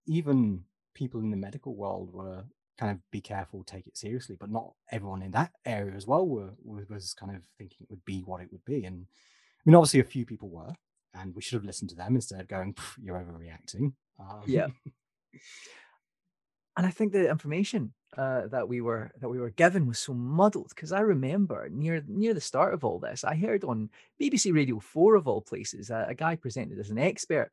even 0.06 0.64
people 0.94 1.20
in 1.20 1.30
the 1.30 1.36
medical 1.36 1.74
world 1.74 2.12
were 2.12 2.44
kind 2.78 2.92
of 2.92 2.98
be 3.10 3.20
careful, 3.20 3.62
take 3.64 3.86
it 3.86 3.96
seriously. 3.96 4.36
But 4.38 4.50
not 4.50 4.72
everyone 4.90 5.22
in 5.22 5.32
that 5.32 5.52
area 5.64 5.94
as 5.94 6.06
well 6.06 6.26
were, 6.26 6.50
was 6.64 7.14
kind 7.14 7.34
of 7.34 7.42
thinking 7.58 7.78
it 7.82 7.90
would 7.90 8.04
be 8.04 8.20
what 8.20 8.40
it 8.40 8.48
would 8.50 8.64
be. 8.64 8.84
And 8.84 9.06
I 9.06 9.62
mean, 9.64 9.74
obviously, 9.74 10.00
a 10.00 10.04
few 10.04 10.26
people 10.26 10.48
were, 10.50 10.74
and 11.14 11.34
we 11.34 11.42
should 11.42 11.56
have 11.56 11.64
listened 11.64 11.90
to 11.90 11.96
them 11.96 12.14
instead 12.14 12.40
of 12.40 12.48
going, 12.48 12.74
"You're 13.00 13.18
overreacting." 13.18 13.92
Um, 14.18 14.42
yeah. 14.46 14.68
and 16.76 16.86
I 16.86 16.90
think 16.90 17.12
the 17.12 17.28
information 17.28 17.92
uh, 18.16 18.46
that 18.48 18.68
we 18.68 18.80
were 18.80 19.10
that 19.20 19.28
we 19.28 19.38
were 19.38 19.50
given 19.50 19.86
was 19.86 19.98
so 19.98 20.14
muddled 20.14 20.68
because 20.70 20.92
I 20.92 21.00
remember 21.00 21.68
near 21.70 22.02
near 22.06 22.34
the 22.34 22.40
start 22.40 22.74
of 22.74 22.84
all 22.84 22.98
this, 22.98 23.24
I 23.24 23.34
heard 23.34 23.64
on 23.64 23.90
BBC 24.20 24.54
Radio 24.54 24.78
Four 24.80 25.14
of 25.14 25.28
all 25.28 25.40
places 25.40 25.90
a, 25.90 26.06
a 26.08 26.14
guy 26.14 26.36
presented 26.36 26.78
as 26.78 26.90
an 26.90 26.98
expert 26.98 27.50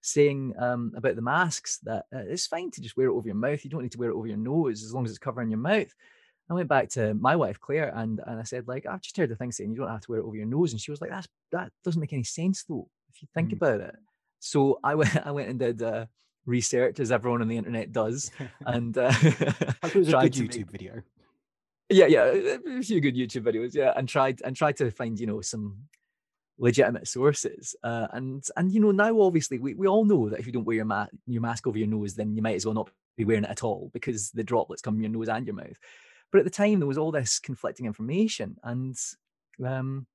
saying 0.00 0.54
um, 0.58 0.92
about 0.96 1.16
the 1.16 1.22
masks 1.22 1.78
that 1.84 2.06
uh, 2.14 2.24
it's 2.26 2.46
fine 2.46 2.70
to 2.72 2.80
just 2.80 2.96
wear 2.96 3.06
it 3.06 3.12
over 3.12 3.28
your 3.28 3.36
mouth. 3.36 3.64
You 3.64 3.70
don't 3.70 3.82
need 3.82 3.92
to 3.92 3.98
wear 3.98 4.10
it 4.10 4.14
over 4.16 4.26
your 4.26 4.36
nose 4.36 4.82
as 4.82 4.92
long 4.92 5.04
as 5.04 5.10
it's 5.10 5.18
covering 5.18 5.50
your 5.50 5.58
mouth. 5.58 5.92
I 6.50 6.54
went 6.54 6.68
back 6.68 6.88
to 6.90 7.14
my 7.14 7.36
wife 7.36 7.60
Claire 7.60 7.92
and 7.94 8.20
and 8.26 8.40
I 8.40 8.42
said 8.42 8.68
like 8.68 8.86
I've 8.86 9.02
just 9.02 9.16
heard 9.16 9.30
the 9.30 9.36
thing 9.36 9.52
saying 9.52 9.70
you 9.70 9.76
don't 9.76 9.88
have 9.88 10.02
to 10.02 10.10
wear 10.10 10.20
it 10.20 10.24
over 10.24 10.36
your 10.36 10.46
nose, 10.46 10.72
and 10.72 10.80
she 10.80 10.90
was 10.90 11.00
like 11.00 11.10
that's 11.10 11.28
that 11.52 11.72
doesn't 11.84 12.00
make 12.00 12.12
any 12.12 12.24
sense 12.24 12.64
though 12.64 12.88
if 13.14 13.22
you 13.22 13.28
think 13.34 13.50
mm. 13.50 13.54
about 13.54 13.80
it. 13.80 13.96
So 14.40 14.78
I 14.82 14.94
went 14.94 15.16
I 15.26 15.30
went 15.30 15.48
and 15.50 15.58
did. 15.58 15.82
Uh, 15.82 16.06
research 16.46 17.00
as 17.00 17.12
everyone 17.12 17.42
on 17.42 17.48
the 17.48 17.56
internet 17.56 17.92
does 17.92 18.30
and 18.66 18.96
uh, 18.98 19.12
it 19.22 19.94
was 19.94 20.08
a 20.08 20.12
good 20.12 20.32
youtube 20.32 20.56
make, 20.56 20.70
video. 20.70 21.02
Yeah 21.88 22.06
yeah 22.06 22.24
a 22.24 22.82
few 22.82 23.00
good 23.00 23.16
youtube 23.16 23.42
videos 23.42 23.74
yeah 23.74 23.92
and 23.96 24.08
tried 24.08 24.40
and 24.44 24.56
tried 24.56 24.76
to 24.78 24.90
find 24.90 25.18
you 25.20 25.26
know 25.26 25.40
some 25.40 25.76
legitimate 26.58 27.08
sources 27.08 27.74
uh, 27.82 28.06
and 28.12 28.44
and 28.56 28.72
you 28.72 28.80
know 28.80 28.92
now 28.92 29.20
obviously 29.20 29.58
we, 29.58 29.74
we 29.74 29.86
all 29.86 30.04
know 30.04 30.28
that 30.28 30.38
if 30.38 30.46
you 30.46 30.52
don't 30.52 30.64
wear 30.64 30.76
your, 30.76 30.84
ma- 30.84 31.06
your 31.26 31.42
mask 31.42 31.66
over 31.66 31.78
your 31.78 31.88
nose 31.88 32.14
then 32.14 32.36
you 32.36 32.42
might 32.42 32.56
as 32.56 32.64
well 32.64 32.74
not 32.74 32.90
be 33.16 33.24
wearing 33.24 33.44
it 33.44 33.50
at 33.50 33.64
all 33.64 33.90
because 33.92 34.30
the 34.30 34.44
droplets 34.44 34.82
come 34.82 34.94
from 34.94 35.02
your 35.02 35.10
nose 35.10 35.28
and 35.28 35.46
your 35.46 35.56
mouth. 35.56 35.76
But 36.30 36.38
at 36.38 36.44
the 36.44 36.50
time 36.50 36.78
there 36.78 36.88
was 36.88 36.98
all 36.98 37.12
this 37.12 37.38
conflicting 37.38 37.86
information 37.86 38.56
and 38.62 38.96
um, 39.64 40.06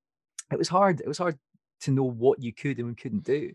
it 0.52 0.58
was 0.58 0.68
hard 0.68 1.02
it 1.02 1.08
was 1.08 1.18
hard 1.18 1.38
to 1.82 1.92
know 1.92 2.04
what 2.04 2.42
you 2.42 2.54
could 2.54 2.80
and 2.80 2.98
couldn't 2.98 3.24
do 3.24 3.54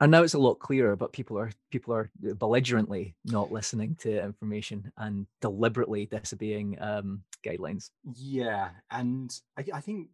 and 0.00 0.10
now 0.10 0.22
it's 0.22 0.34
a 0.34 0.38
lot 0.38 0.58
clearer 0.58 0.96
but 0.96 1.12
people 1.12 1.38
are 1.38 1.50
people 1.70 1.94
are 1.94 2.10
belligerently 2.36 3.14
not 3.24 3.52
listening 3.52 3.96
to 3.96 4.22
information 4.22 4.90
and 4.98 5.26
deliberately 5.40 6.06
disobeying 6.06 6.76
um, 6.80 7.22
guidelines. 7.44 7.90
Yeah 8.14 8.70
and 8.90 9.38
I, 9.58 9.64
I 9.74 9.80
think 9.80 10.08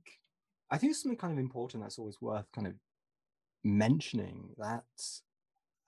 i 0.70 0.78
think 0.78 0.94
something 0.94 1.18
kind 1.18 1.32
of 1.32 1.38
important 1.38 1.82
that's 1.82 1.98
always 1.98 2.20
worth 2.20 2.50
kind 2.52 2.66
of 2.66 2.74
mentioning 3.64 4.50
that 4.58 4.84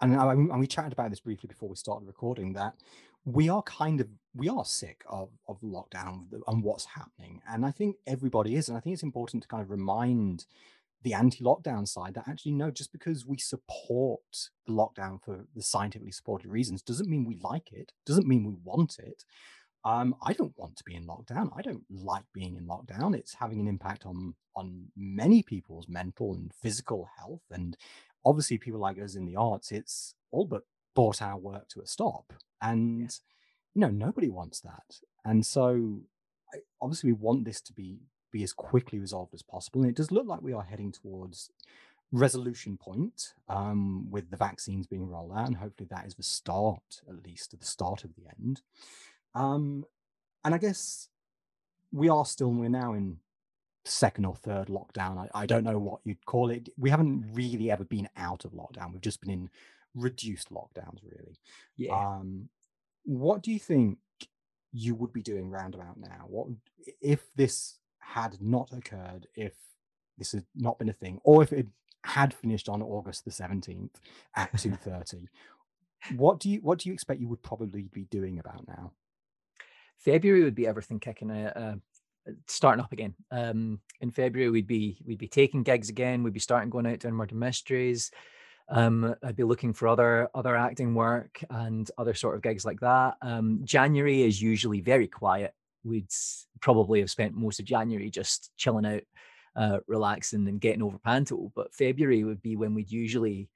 and, 0.01 0.15
and 0.15 0.61
we 0.61 0.67
chatted 0.67 0.93
about 0.93 1.11
this 1.11 1.21
briefly 1.21 1.49
before 1.49 1.69
we 1.69 1.77
started 1.77 2.07
recording 2.07 2.53
that 2.55 2.75
we 3.25 3.49
are 3.49 3.63
kind 3.63 4.01
of 4.01 4.09
we 4.35 4.49
are 4.49 4.65
sick 4.65 5.05
of, 5.09 5.29
of 5.49 5.61
lockdown 5.61 6.25
and 6.49 6.63
what's 6.63 6.85
happening 6.85 7.41
and 7.49 7.65
i 7.65 7.71
think 7.71 7.97
everybody 8.07 8.57
is 8.57 8.69
and 8.69 8.77
i 8.77 8.81
think 8.81 8.95
it's 8.95 9.03
important 9.03 9.43
to 9.43 9.49
kind 9.49 9.63
of 9.63 9.71
remind 9.71 10.47
the 11.03 11.15
anti-lockdown 11.15 11.87
side 11.87 12.15
that 12.15 12.29
actually 12.29 12.53
no 12.53 12.71
just 12.71 12.93
because 12.93 13.27
we 13.27 13.39
support 13.39 14.21
the 14.67 14.73
lockdown 14.73 15.23
for 15.23 15.47
the 15.55 15.63
scientifically 15.63 16.13
supported 16.13 16.51
reasons 16.51 16.83
doesn't 16.83 17.09
mean 17.09 17.25
we 17.25 17.37
like 17.43 17.73
it 17.73 17.93
doesn't 18.07 18.27
mean 18.27 18.45
we 18.45 18.55
want 18.63 18.99
it. 18.99 19.25
Um, 19.85 20.15
i 20.23 20.33
don't 20.33 20.57
want 20.57 20.77
to 20.77 20.85
be 20.85 20.95
in 20.95 21.07
lockdown. 21.07 21.51
I 21.57 21.63
don't 21.63 21.83
like 21.91 22.25
being 22.33 22.57
in 22.57 22.67
lockdown. 22.67 23.17
It's 23.17 23.35
having 23.35 23.61
an 23.61 23.67
impact 23.67 24.07
on 24.07 24.35
on 24.55 24.87
many 24.97 25.43
people's 25.43 25.89
mental 25.89 26.35
and 26.35 26.53
physical 26.55 27.09
health. 27.19 27.43
And 27.51 27.77
obviously 28.25 28.59
people 28.59 28.81
like 28.81 29.01
us 29.01 29.17
in 29.17 29.27
the 29.27 29.37
arts 29.37 29.73
it's 29.73 30.15
all 30.31 30.47
but 30.47 30.63
brought 30.95 31.23
our 31.23 31.39
work 31.39 31.69
to 31.71 31.81
a 31.81 31.87
stop. 31.87 32.33
And 32.61 33.01
yeah. 33.01 33.09
you 33.75 33.81
know 33.81 33.91
nobody 33.91 34.29
wants 34.29 34.61
that. 34.61 35.01
And 35.25 35.45
so 35.45 36.03
obviously 36.81 37.13
we 37.13 37.19
want 37.19 37.45
this 37.45 37.61
to 37.63 37.73
be 37.73 38.01
be 38.33 38.43
as 38.43 38.53
quickly 38.53 38.99
resolved 38.99 39.35
as 39.35 39.43
possible. 39.43 39.83
And 39.83 39.91
it 39.91 39.97
does 39.97 40.11
look 40.11 40.27
like 40.27 40.43
we 40.43 40.53
are 40.53 40.65
heading 40.65 40.91
towards 40.91 41.51
resolution 42.11 42.77
point 42.77 43.35
um, 43.49 44.11
with 44.11 44.31
the 44.31 44.37
vaccines 44.37 44.87
being 44.87 45.09
rolled 45.09 45.33
out, 45.33 45.47
and 45.47 45.57
hopefully 45.57 45.89
that 45.91 46.07
is 46.07 46.15
the 46.15 46.23
start, 46.23 47.03
at 47.09 47.25
least, 47.25 47.59
the 47.59 47.65
start 47.65 48.05
of 48.05 48.11
the 48.15 48.25
end. 48.39 48.63
Um, 49.35 49.85
and 50.45 50.55
I 50.55 50.59
guess 50.59 51.09
we 51.91 52.09
are 52.09 52.25
still 52.25 52.53
we're 52.53 52.69
now 52.69 52.93
in 52.93 53.19
second 53.85 54.25
or 54.25 54.37
third 54.37 54.69
lockdown. 54.69 55.19
I, 55.19 55.43
I 55.43 55.47
don't 55.47 55.65
know 55.65 55.79
what 55.79 56.01
you'd 56.05 56.25
call 56.27 56.51
it. 56.51 56.69
We 56.77 56.91
haven't 56.91 57.31
really 57.33 57.71
ever 57.71 57.85
been 57.85 58.09
out 58.17 58.45
of 58.45 58.53
lockdown. 58.53 58.93
We've 58.93 59.01
just 59.01 59.21
been 59.21 59.31
in 59.31 59.51
reduced 59.95 60.51
lockdowns, 60.51 61.01
really. 61.03 61.39
Yeah. 61.77 61.95
Um, 61.95 62.49
what 63.05 63.43
do 63.43 63.53
you 63.53 63.59
think 63.59 63.99
you 64.73 64.95
would 64.95 65.13
be 65.13 65.23
doing 65.23 65.51
roundabout 65.51 65.99
now? 65.99 66.25
What 66.29 66.49
if 67.01 67.21
this 67.35 67.79
had 68.03 68.41
not 68.41 68.71
occurred 68.73 69.27
if 69.35 69.55
this 70.19 70.33
had 70.33 70.45
not 70.55 70.79
been 70.79 70.89
a 70.89 70.95
thing, 70.95 71.21
or 71.25 71.43
if 71.43 71.53
it 71.53 71.67
had 72.05 72.35
finished 72.35 72.69
on 72.69 72.83
August 72.83 73.25
the 73.25 73.31
17th 73.31 73.91
at 74.37 74.53
2:30. 74.57 75.27
what 76.17 76.41
do 76.41 76.51
you 76.51 76.61
what 76.61 76.79
do 76.79 76.89
you 76.89 76.93
expect 76.93 77.21
you 77.21 77.29
would 77.29 77.43
probably 77.43 77.89
be 77.93 78.05
doing 78.05 78.39
about 78.39 78.67
now? 78.67 78.93
February 79.99 80.43
would 80.43 80.55
be 80.55 80.67
everything 80.67 80.99
kicking 80.99 81.31
uh, 81.31 81.53
uh, 82.27 82.33
starting 82.49 82.83
up 82.83 82.93
again. 82.93 83.15
Um, 83.31 83.81
in 84.01 84.11
February 84.11 84.51
we'd 84.51 84.67
be 84.67 84.99
we'd 85.05 85.19
be 85.19 85.29
taking 85.29 85.63
gigs 85.63 85.89
again. 85.89 86.23
We'd 86.23 86.33
be 86.33 86.41
starting 86.41 86.71
going 86.71 86.87
out 86.87 86.99
doing 86.99 87.15
murder 87.15 87.37
mysteries. 87.37 88.11
Um, 88.69 89.15
I'd 89.23 89.37
be 89.37 89.45
looking 89.45 89.73
for 89.73 89.89
other 89.89 90.29
other 90.35 90.57
acting 90.57 90.95
work 90.95 91.43
and 91.51 91.91
other 91.99 92.15
sort 92.15 92.37
of 92.37 92.43
gigs 92.43 92.65
like 92.65 92.81
that. 92.81 93.17
Um, 93.23 93.61
January 93.65 94.23
is 94.23 94.43
usually 94.43 94.81
very 94.81 95.07
quiet 95.07 95.55
we'd 95.85 96.09
probably 96.61 97.01
have 97.01 97.11
spent 97.11 97.35
most 97.35 97.61
of 97.61 97.67
January 97.67 98.11
just 98.11 98.51
chilling 98.57 98.87
out, 98.87 99.03
uh, 99.57 99.79
relaxing 99.87 100.49
and 100.49 100.61
getting 100.61 100.83
over 100.83 100.99
Panto. 100.99 101.53
But 101.55 101.75
February 101.75 102.25
would 102.25 102.43
be 102.43 102.57
when 102.57 102.75
we'd 102.75 102.91
usually 102.91 103.49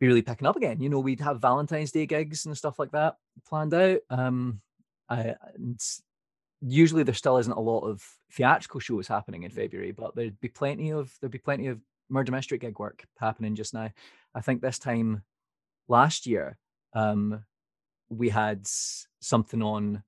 be 0.00 0.06
really 0.06 0.22
picking 0.22 0.46
up 0.46 0.56
again. 0.56 0.80
You 0.80 0.88
know, 0.88 1.00
we'd 1.00 1.20
have 1.20 1.40
Valentine's 1.40 1.92
Day 1.92 2.06
gigs 2.06 2.46
and 2.46 2.56
stuff 2.56 2.78
like 2.78 2.92
that 2.92 3.16
planned 3.46 3.74
out. 3.74 4.00
Um, 4.10 4.60
I, 5.08 5.34
usually 6.66 7.02
there 7.02 7.14
still 7.14 7.36
isn't 7.38 7.52
a 7.52 7.60
lot 7.60 7.80
of 7.80 8.02
theatrical 8.32 8.80
shows 8.80 9.06
happening 9.06 9.42
in 9.42 9.50
February, 9.50 9.92
but 9.92 10.14
there'd 10.14 10.40
be 10.40 10.48
plenty 10.48 10.90
of 10.90 11.12
there'd 11.20 11.30
be 11.30 11.38
plenty 11.38 11.66
of 11.66 11.80
murder 12.08 12.32
mystery 12.32 12.58
gig 12.58 12.78
work 12.78 13.04
happening 13.18 13.54
just 13.54 13.74
now. 13.74 13.90
I 14.34 14.40
think 14.40 14.60
this 14.60 14.78
time 14.78 15.22
last 15.88 16.26
year, 16.26 16.58
um, 16.94 17.44
we 18.08 18.28
had 18.28 18.66
something 19.20 19.62
on 19.62 20.02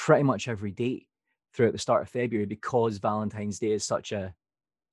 pretty 0.00 0.22
much 0.22 0.48
every 0.48 0.70
day 0.70 1.06
throughout 1.52 1.72
the 1.72 1.78
start 1.78 2.00
of 2.00 2.08
February 2.08 2.46
because 2.46 2.96
Valentine's 2.96 3.58
Day 3.58 3.72
is 3.72 3.84
such 3.84 4.12
a 4.12 4.34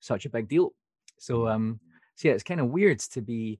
such 0.02 0.26
a 0.26 0.30
big 0.30 0.50
deal. 0.50 0.74
So 1.18 1.40
mm-hmm. 1.40 1.52
um 1.52 1.80
so 2.16 2.28
yeah, 2.28 2.34
it's 2.34 2.44
kind 2.44 2.60
of 2.60 2.68
weird 2.68 3.00
to 3.00 3.22
be 3.22 3.60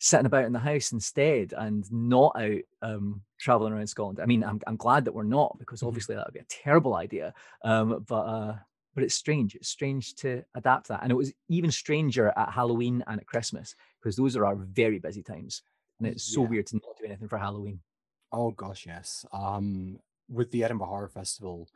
sitting 0.00 0.26
about 0.26 0.46
in 0.46 0.52
the 0.52 0.58
house 0.58 0.90
instead 0.90 1.54
and 1.56 1.84
not 1.92 2.32
out 2.36 2.62
um 2.82 3.22
traveling 3.38 3.72
around 3.72 3.86
Scotland. 3.86 4.18
I 4.20 4.26
mean, 4.26 4.42
I'm 4.42 4.60
I'm 4.66 4.76
glad 4.76 5.04
that 5.04 5.14
we're 5.14 5.22
not 5.22 5.56
because 5.60 5.78
mm-hmm. 5.78 5.88
obviously 5.88 6.16
that 6.16 6.26
would 6.26 6.34
be 6.34 6.40
a 6.40 6.64
terrible 6.64 6.94
idea. 6.96 7.34
Um 7.64 8.04
but 8.08 8.22
uh 8.22 8.56
but 8.96 9.04
it's 9.04 9.14
strange. 9.14 9.54
It's 9.54 9.68
strange 9.68 10.16
to 10.16 10.42
adapt 10.56 10.88
that. 10.88 11.04
And 11.04 11.12
it 11.12 11.16
was 11.16 11.32
even 11.48 11.70
stranger 11.70 12.32
at 12.36 12.50
Halloween 12.50 13.04
and 13.06 13.20
at 13.20 13.28
Christmas 13.28 13.76
because 14.00 14.16
those 14.16 14.34
are 14.34 14.44
our 14.44 14.56
very 14.56 14.98
busy 14.98 15.22
times. 15.22 15.62
And 16.00 16.08
it's 16.08 16.24
so 16.24 16.42
yeah. 16.42 16.48
weird 16.48 16.66
to 16.66 16.76
not 16.76 16.96
do 16.98 17.06
anything 17.06 17.28
for 17.28 17.38
Halloween. 17.38 17.78
Oh 18.32 18.50
gosh, 18.50 18.86
yes. 18.86 19.24
Um 19.32 20.00
with 20.30 20.50
the 20.50 20.64
Edinburgh 20.64 20.88
Horror 20.88 21.08
Festival, 21.08 21.68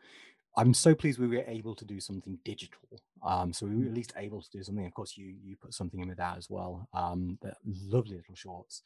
I'm 0.57 0.73
so 0.73 0.95
pleased 0.95 1.19
we 1.19 1.27
were 1.27 1.45
able 1.47 1.75
to 1.75 1.85
do 1.85 1.99
something 2.01 2.39
digital. 2.45 2.81
Um, 3.23 3.53
so 3.53 3.67
we 3.67 3.77
were 3.77 3.87
at 3.87 3.93
mm. 3.93 3.97
least 3.97 4.13
able 4.17 4.41
to 4.41 4.51
do 4.51 4.63
something. 4.63 4.87
Of 4.87 4.95
course, 4.95 5.17
you 5.17 5.35
you 5.43 5.57
put 5.57 5.75
something 5.75 6.01
in 6.01 6.09
with 6.09 6.19
that 6.19 6.39
as 6.39 6.49
well. 6.49 6.89
Um, 6.95 7.39
the 7.43 7.55
lovely 7.65 8.17
little 8.17 8.35
shorts, 8.35 8.83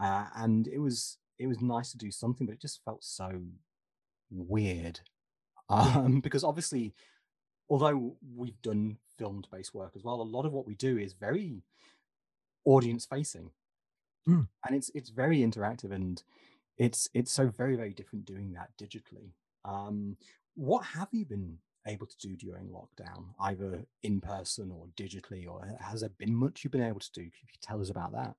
uh, 0.00 0.26
and 0.36 0.68
it 0.68 0.78
was 0.78 1.18
it 1.38 1.46
was 1.46 1.60
nice 1.60 1.90
to 1.92 1.98
do 1.98 2.10
something, 2.10 2.46
but 2.46 2.54
it 2.54 2.60
just 2.60 2.84
felt 2.84 3.02
so 3.02 3.42
weird 4.30 5.00
um, 5.68 6.20
because 6.22 6.44
obviously, 6.44 6.94
although 7.68 8.16
we've 8.34 8.60
done 8.62 8.98
filmed 9.18 9.48
based 9.52 9.74
work 9.74 9.92
as 9.96 10.04
well, 10.04 10.20
a 10.20 10.22
lot 10.22 10.46
of 10.46 10.52
what 10.52 10.66
we 10.66 10.74
do 10.74 10.98
is 10.98 11.12
very 11.12 11.62
audience 12.64 13.06
facing, 13.06 13.50
mm. 14.28 14.46
and 14.66 14.76
it's 14.76 14.90
it's 14.94 15.10
very 15.10 15.38
interactive 15.38 15.92
and 15.92 16.22
it's 16.78 17.08
it's 17.14 17.32
so 17.32 17.48
very 17.48 17.76
very 17.76 17.92
different 17.92 18.24
doing 18.24 18.52
that 18.52 18.70
digitally. 18.80 19.32
Um, 19.64 20.16
what 20.54 20.84
have 20.84 21.08
you 21.12 21.24
been 21.24 21.58
able 21.86 22.06
to 22.06 22.18
do 22.18 22.36
during 22.36 22.68
lockdown 22.68 23.24
either 23.40 23.84
in 24.02 24.20
person 24.20 24.70
or 24.70 24.86
digitally 24.96 25.48
or 25.48 25.76
has 25.80 26.00
there 26.00 26.10
been 26.18 26.34
much 26.34 26.62
you've 26.62 26.72
been 26.72 26.82
able 26.82 27.00
to 27.00 27.12
do? 27.12 27.22
Can 27.22 27.48
you 27.52 27.58
tell 27.62 27.80
us 27.80 27.90
about 27.90 28.12
that? 28.12 28.34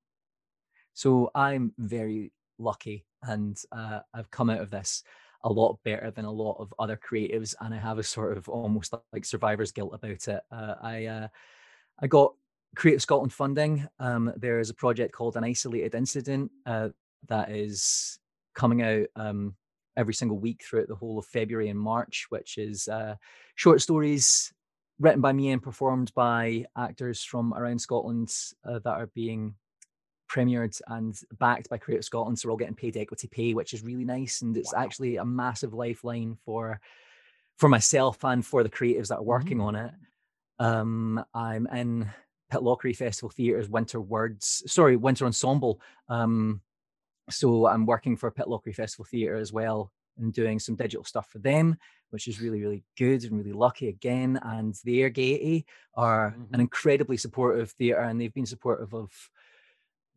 So 0.94 1.32
i'm 1.34 1.74
very 1.78 2.32
lucky 2.58 3.06
and 3.24 3.58
uh, 3.72 4.00
i've 4.14 4.30
come 4.32 4.50
out 4.50 4.60
of 4.60 4.70
this 4.70 5.04
a 5.46 5.50
lot 5.50 5.80
better 5.86 6.12
than 6.12 6.26
a 6.26 6.32
lot 6.32 6.58
of 6.60 6.74
other 6.78 6.98
creatives 6.98 7.56
and 7.62 7.74
i 7.74 7.78
have 7.78 7.98
a 7.98 8.04
sort 8.04 8.38
of 8.38 8.50
almost 8.50 8.94
like 9.14 9.24
survivor's 9.24 9.72
guilt 9.72 9.94
about 9.94 10.28
it. 10.28 10.42
Uh, 10.52 10.76
i 10.82 11.06
uh, 11.06 11.28
i 12.02 12.08
got 12.08 12.34
creative 12.76 13.02
scotland 13.02 13.34
funding. 13.34 13.88
Um, 14.00 14.32
there 14.36 14.60
is 14.60 14.70
a 14.70 14.76
project 14.76 15.14
called 15.14 15.38
an 15.38 15.44
isolated 15.44 15.96
incident 15.96 16.52
uh, 16.66 16.90
that 17.28 17.50
is 17.50 18.20
coming 18.60 18.82
out 18.82 19.08
um, 19.16 19.56
every 19.96 20.14
single 20.14 20.38
week 20.38 20.62
throughout 20.64 20.90
the 20.90 20.96
whole 20.96 21.18
of 21.18 21.26
February 21.26 21.70
and 21.70 21.80
March, 21.80 22.26
which 22.28 22.58
is 22.58 22.90
uh, 22.90 23.16
short 23.56 23.82
stories 23.82 24.54
written 25.00 25.22
by 25.22 25.32
me 25.32 25.52
and 25.52 25.64
performed 25.64 26.14
by 26.14 26.66
actors 26.78 27.24
from 27.24 27.54
around 27.54 27.80
Scotland 27.80 28.30
uh, 28.66 28.80
that 28.80 29.00
are 29.00 29.10
being 29.16 29.56
premiered 30.30 30.80
and 30.88 31.18
backed 31.40 31.70
by 31.70 31.78
Creative 31.78 32.04
Scotland. 32.04 32.38
So 32.38 32.50
we're 32.50 32.52
all 32.52 32.58
getting 32.58 32.76
paid 32.76 32.98
equity 32.98 33.30
pay, 33.30 33.54
which 33.54 33.74
is 33.74 33.82
really 33.82 34.04
nice. 34.04 34.42
And 34.42 34.58
it's 34.58 34.74
wow. 34.74 34.82
actually 34.82 35.16
a 35.16 35.26
massive 35.26 35.74
lifeline 35.74 36.38
for 36.44 36.82
for 37.58 37.70
myself 37.70 38.24
and 38.24 38.46
for 38.46 38.62
the 38.64 38.70
creatives 38.70 39.08
that 39.08 39.20
are 39.20 39.24
working 39.24 39.60
mm. 39.60 39.64
on 39.64 39.76
it. 39.76 39.92
Um, 40.60 41.24
I'm 41.34 41.66
in 41.68 42.10
Pitlochry 42.52 42.96
Festival 42.96 43.30
Theatre's 43.30 43.70
Winter 43.70 44.02
Words, 44.02 44.64
sorry, 44.68 44.98
Winter 44.98 45.26
Ensemble. 45.26 45.80
Um, 46.10 46.62
so 47.30 47.68
I'm 47.68 47.86
working 47.86 48.16
for 48.18 48.32
Pitlochry 48.32 48.76
Festival 48.76 49.06
Theatre 49.06 49.36
as 49.36 49.54
well 49.54 49.92
and 50.18 50.34
doing 50.34 50.60
some 50.60 50.76
digital 50.76 51.04
stuff 51.04 51.30
for 51.30 51.40
them, 51.40 51.78
which 52.10 52.28
is 52.28 52.42
really, 52.42 52.62
really 52.62 52.84
good 52.98 53.24
and 53.24 53.38
really 53.38 53.54
lucky 53.54 53.88
again. 53.88 54.40
And 54.44 54.76
the 54.84 55.10
Gaiety 55.10 55.66
are 55.96 56.32
mm-hmm. 56.32 56.54
an 56.54 56.60
incredibly 56.60 57.18
supportive 57.18 57.72
theatre 57.72 58.02
and 58.02 58.20
they've 58.20 58.34
been 58.34 58.46
supportive 58.46 58.94
of 58.94 59.12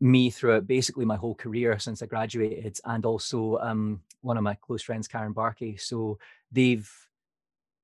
me 0.03 0.29
throughout 0.29 0.67
basically 0.67 1.05
my 1.05 1.15
whole 1.15 1.33
career 1.33 1.79
since 1.79 2.01
I 2.01 2.07
graduated, 2.07 2.77
and 2.83 3.05
also 3.05 3.57
um, 3.59 4.01
one 4.21 4.37
of 4.37 4.43
my 4.43 4.55
close 4.55 4.81
friends, 4.81 5.07
Karen 5.07 5.33
Barkey. 5.33 5.79
So 5.79 6.19
they've 6.51 6.89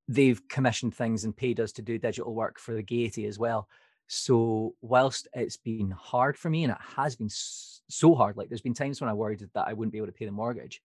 they've 0.07 0.45
commissioned 0.50 0.95
things 0.95 1.24
and 1.24 1.38
paid 1.38 1.59
us 1.59 1.71
to 1.74 1.81
do 1.81 1.98
digital 1.98 2.33
work 2.33 2.59
for 2.59 2.74
the 2.74 2.83
Gaiety 2.83 3.25
as 3.25 3.39
well. 3.39 3.69
So 4.12 4.74
whilst 4.82 5.28
it's 5.34 5.58
been 5.58 5.92
hard 5.92 6.36
for 6.36 6.50
me, 6.50 6.63
and 6.63 6.74
it 6.74 6.80
has 6.96 7.16
been 7.16 7.30
so 7.30 8.16
hard, 8.16 8.38
like 8.38 8.50
there's 8.50 8.60
been 8.60 8.74
times 8.74 9.00
when 9.00 9.10
I 9.10 9.13
worried 9.13 9.48
that 9.54 9.68
I 9.68 9.74
wouldn't 9.74 9.92
be 9.92 10.00
able 10.00 10.08
to 10.08 10.13
pay 10.13 10.25
the 10.25 10.32
mortgage. 10.32 10.82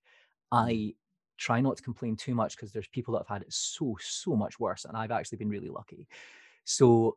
Mm. 0.52 0.58
I 0.68 0.94
try 1.38 1.62
not 1.62 1.78
to 1.78 1.82
complain 1.82 2.16
too 2.16 2.34
much 2.34 2.54
because 2.54 2.70
there's 2.70 2.86
people 2.88 3.12
that 3.12 3.20
have 3.20 3.28
had 3.28 3.42
it 3.42 3.52
so 3.52 3.96
so 3.98 4.36
much 4.36 4.60
worse, 4.60 4.84
and 4.84 4.94
I've 4.94 5.10
actually 5.10 5.38
been 5.38 5.48
really 5.48 5.70
lucky. 5.70 6.06
So 6.64 7.16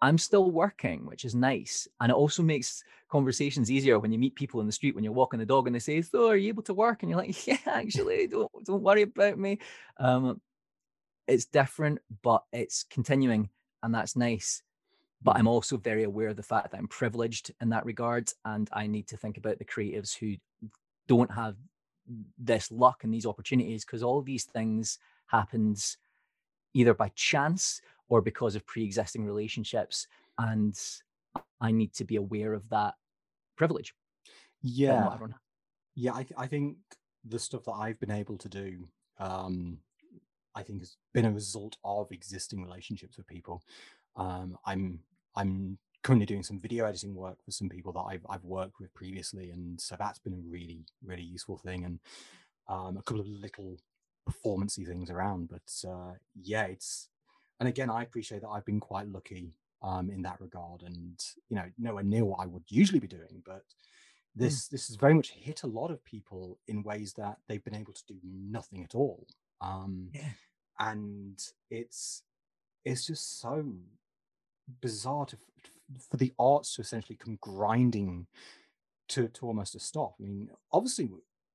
I'm 0.00 0.16
still 0.16 0.50
working, 0.50 1.04
which 1.04 1.26
is 1.26 1.34
nice. 1.34 1.86
And 2.00 2.10
it 2.10 2.16
also 2.16 2.42
makes 2.42 2.82
conversations 3.10 3.70
easier 3.70 3.98
when 3.98 4.10
you 4.10 4.18
meet 4.18 4.34
people 4.34 4.60
in 4.60 4.66
the 4.66 4.72
street 4.72 4.94
when 4.94 5.04
you're 5.04 5.12
walking 5.12 5.38
the 5.38 5.46
dog 5.46 5.66
and 5.66 5.74
they 5.74 5.80
say, 5.80 6.00
So 6.00 6.30
are 6.30 6.36
you 6.36 6.48
able 6.48 6.62
to 6.64 6.74
work? 6.74 7.02
And 7.02 7.10
you're 7.10 7.18
like, 7.18 7.46
Yeah, 7.46 7.58
actually, 7.66 8.26
don't 8.26 8.50
don't 8.64 8.82
worry 8.82 9.02
about 9.02 9.38
me. 9.38 9.58
Um, 9.98 10.40
it's 11.28 11.44
different, 11.44 11.98
but 12.22 12.42
it's 12.54 12.84
continuing, 12.84 13.50
and 13.82 13.94
that's 13.94 14.16
nice. 14.16 14.62
But 15.24 15.36
I'm 15.36 15.46
also 15.46 15.76
very 15.76 16.02
aware 16.04 16.28
of 16.28 16.36
the 16.36 16.42
fact 16.42 16.70
that 16.70 16.78
I'm 16.78 16.88
privileged 16.88 17.52
in 17.60 17.68
that 17.70 17.84
regard, 17.84 18.30
and 18.44 18.68
I 18.72 18.86
need 18.86 19.06
to 19.08 19.16
think 19.16 19.36
about 19.36 19.58
the 19.58 19.64
creatives 19.64 20.16
who 20.16 20.36
don't 21.08 21.30
have 21.32 21.56
this 22.38 22.70
luck 22.70 23.04
and 23.04 23.12
these 23.12 23.26
opportunities 23.26 23.84
because 23.84 24.02
all 24.02 24.22
these 24.22 24.44
things 24.44 24.98
happens 25.26 25.96
either 26.74 26.94
by 26.94 27.10
chance 27.14 27.80
or 28.08 28.20
because 28.20 28.54
of 28.54 28.66
pre-existing 28.66 29.24
relationships 29.24 30.06
and 30.38 30.78
i 31.60 31.70
need 31.70 31.92
to 31.92 32.04
be 32.04 32.16
aware 32.16 32.52
of 32.54 32.68
that 32.68 32.94
privilege 33.56 33.94
yeah. 34.62 35.08
yeah 35.94 36.12
I, 36.14 36.22
th- 36.22 36.34
I 36.36 36.46
think 36.46 36.76
the 37.24 37.38
stuff 37.38 37.64
that 37.64 37.72
i've 37.72 38.00
been 38.00 38.10
able 38.10 38.36
to 38.38 38.48
do 38.48 38.88
um 39.18 39.78
i 40.54 40.62
think 40.62 40.80
has 40.80 40.96
been 41.14 41.24
a 41.24 41.32
result 41.32 41.76
of 41.84 42.10
existing 42.10 42.62
relationships 42.62 43.16
with 43.16 43.26
people. 43.26 43.62
Um 44.16 44.58
i'm 44.66 45.00
i'm 45.36 45.78
currently 46.02 46.26
doing 46.26 46.42
some 46.42 46.58
video 46.58 46.84
editing 46.84 47.14
work 47.14 47.38
for 47.44 47.52
some 47.52 47.68
people 47.68 47.92
that 47.92 48.00
I've, 48.00 48.26
I've 48.28 48.42
worked 48.42 48.80
with 48.80 48.92
previously 48.92 49.50
and 49.50 49.80
so 49.80 49.94
that's 49.96 50.18
been 50.18 50.32
a 50.32 50.50
really 50.50 50.84
really 51.04 51.22
useful 51.22 51.58
thing 51.58 51.84
and 51.84 52.00
um, 52.68 52.96
a 52.96 53.02
couple 53.02 53.20
of 53.20 53.28
little 53.28 53.76
performancey 54.28 54.84
things 54.84 55.10
around 55.10 55.48
but 55.48 55.88
uh, 55.88 56.14
yeah 56.34 56.64
it's 56.64 57.08
and 57.62 57.68
again, 57.68 57.90
I 57.90 58.02
appreciate 58.02 58.40
that 58.40 58.48
I've 58.48 58.64
been 58.64 58.80
quite 58.80 59.06
lucky 59.06 59.54
um, 59.82 60.10
in 60.10 60.22
that 60.22 60.40
regard, 60.40 60.82
and 60.82 61.16
you 61.48 61.54
know, 61.54 61.62
nowhere 61.78 62.02
near 62.02 62.24
what 62.24 62.40
I 62.40 62.46
would 62.46 62.64
usually 62.68 62.98
be 62.98 63.06
doing. 63.06 63.40
But 63.46 63.62
hmm. 64.34 64.42
this 64.42 64.66
mm. 64.66 64.70
this 64.70 64.88
has 64.88 64.96
very 64.96 65.14
much 65.14 65.30
hit 65.30 65.62
a 65.62 65.68
lot 65.68 65.92
of 65.92 66.04
people 66.04 66.58
in 66.66 66.82
ways 66.82 67.12
that 67.18 67.36
they've 67.46 67.62
been 67.62 67.76
able 67.76 67.92
to 67.92 68.02
do 68.08 68.16
nothing 68.24 68.82
at 68.82 68.96
all. 68.96 69.28
Um, 69.60 70.08
yeah. 70.12 70.30
And 70.80 71.40
it's 71.70 72.24
it's 72.84 73.06
just 73.06 73.40
so 73.40 73.64
bizarre 74.80 75.26
to, 75.26 75.36
for 76.10 76.16
the 76.16 76.32
arts 76.38 76.74
to 76.74 76.82
essentially 76.82 77.16
come 77.16 77.38
grinding 77.40 78.26
to 79.08 79.28
to 79.28 79.46
almost 79.46 79.74
a 79.74 79.80
stop. 79.80 80.14
I 80.20 80.24
mean, 80.24 80.50
obviously 80.72 81.08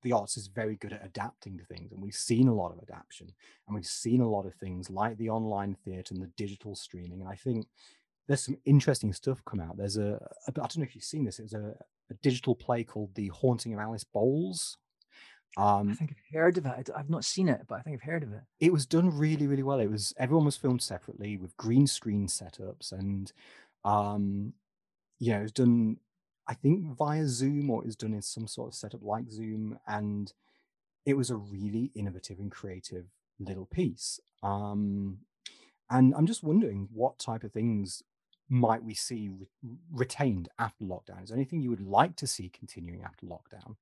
the 0.03 0.11
arts 0.11 0.37
is 0.37 0.47
very 0.47 0.75
good 0.75 0.93
at 0.93 1.05
adapting 1.05 1.57
to 1.57 1.65
things 1.65 1.91
and 1.91 2.01
we've 2.01 2.13
seen 2.13 2.47
a 2.47 2.53
lot 2.53 2.71
of 2.71 2.79
adaptation 2.79 3.27
and 3.67 3.75
we've 3.75 3.85
seen 3.85 4.21
a 4.21 4.29
lot 4.29 4.45
of 4.45 4.53
things 4.55 4.89
like 4.89 5.17
the 5.17 5.29
online 5.29 5.75
theatre 5.83 6.13
and 6.13 6.21
the 6.21 6.31
digital 6.37 6.75
streaming 6.75 7.19
and 7.19 7.27
i 7.27 7.35
think 7.35 7.65
there's 8.27 8.43
some 8.43 8.57
interesting 8.65 9.11
stuff 9.11 9.43
come 9.45 9.59
out 9.59 9.75
there's 9.75 9.97
a 9.97 10.19
i 10.47 10.51
don't 10.51 10.77
know 10.77 10.83
if 10.83 10.95
you've 10.95 11.03
seen 11.03 11.25
this 11.25 11.39
it 11.39 11.43
was 11.43 11.53
a, 11.53 11.73
a 12.09 12.13
digital 12.21 12.55
play 12.55 12.83
called 12.83 13.13
the 13.15 13.27
haunting 13.29 13.73
of 13.73 13.79
alice 13.79 14.03
bowles 14.03 14.77
um, 15.55 15.89
I 15.89 15.93
think 15.95 16.11
I've 16.11 16.35
heard 16.35 16.57
of 16.57 16.65
it. 16.65 16.89
I've 16.95 17.09
not 17.09 17.25
seen 17.25 17.49
it, 17.49 17.61
but 17.67 17.75
I 17.75 17.81
think 17.81 17.95
I've 17.95 18.09
heard 18.09 18.23
of 18.23 18.33
it. 18.33 18.41
It 18.59 18.73
was 18.73 18.85
done 18.85 19.17
really, 19.17 19.47
really 19.47 19.63
well. 19.63 19.79
It 19.79 19.89
was 19.89 20.13
everyone 20.17 20.45
was 20.45 20.57
filmed 20.57 20.81
separately 20.81 21.37
with 21.37 21.57
green 21.57 21.87
screen 21.87 22.27
setups, 22.27 22.91
and 22.91 23.31
um, 23.85 24.53
you 25.19 25.31
know, 25.31 25.39
it 25.39 25.43
was 25.43 25.51
done 25.51 25.97
I 26.47 26.53
think 26.53 26.95
via 26.95 27.27
Zoom 27.27 27.69
or 27.69 27.81
it 27.81 27.85
was 27.85 27.95
done 27.95 28.13
in 28.13 28.21
some 28.21 28.47
sort 28.47 28.69
of 28.69 28.75
setup 28.75 29.03
like 29.03 29.29
Zoom. 29.29 29.79
And 29.87 30.31
it 31.05 31.17
was 31.17 31.29
a 31.29 31.35
really 31.35 31.91
innovative 31.93 32.39
and 32.39 32.51
creative 32.51 33.05
little 33.39 33.65
piece. 33.65 34.19
Um, 34.43 35.19
and 35.89 36.13
I'm 36.15 36.25
just 36.25 36.43
wondering 36.43 36.87
what 36.93 37.19
type 37.19 37.43
of 37.43 37.51
things 37.51 38.01
might 38.49 38.83
we 38.83 38.93
see 38.93 39.29
re- 39.29 39.47
retained 39.91 40.47
after 40.57 40.85
lockdown? 40.85 41.23
Is 41.23 41.29
there 41.29 41.37
anything 41.37 41.61
you 41.61 41.69
would 41.69 41.85
like 41.85 42.15
to 42.17 42.27
see 42.27 42.49
continuing 42.49 43.01
after 43.01 43.25
lockdown? 43.25 43.75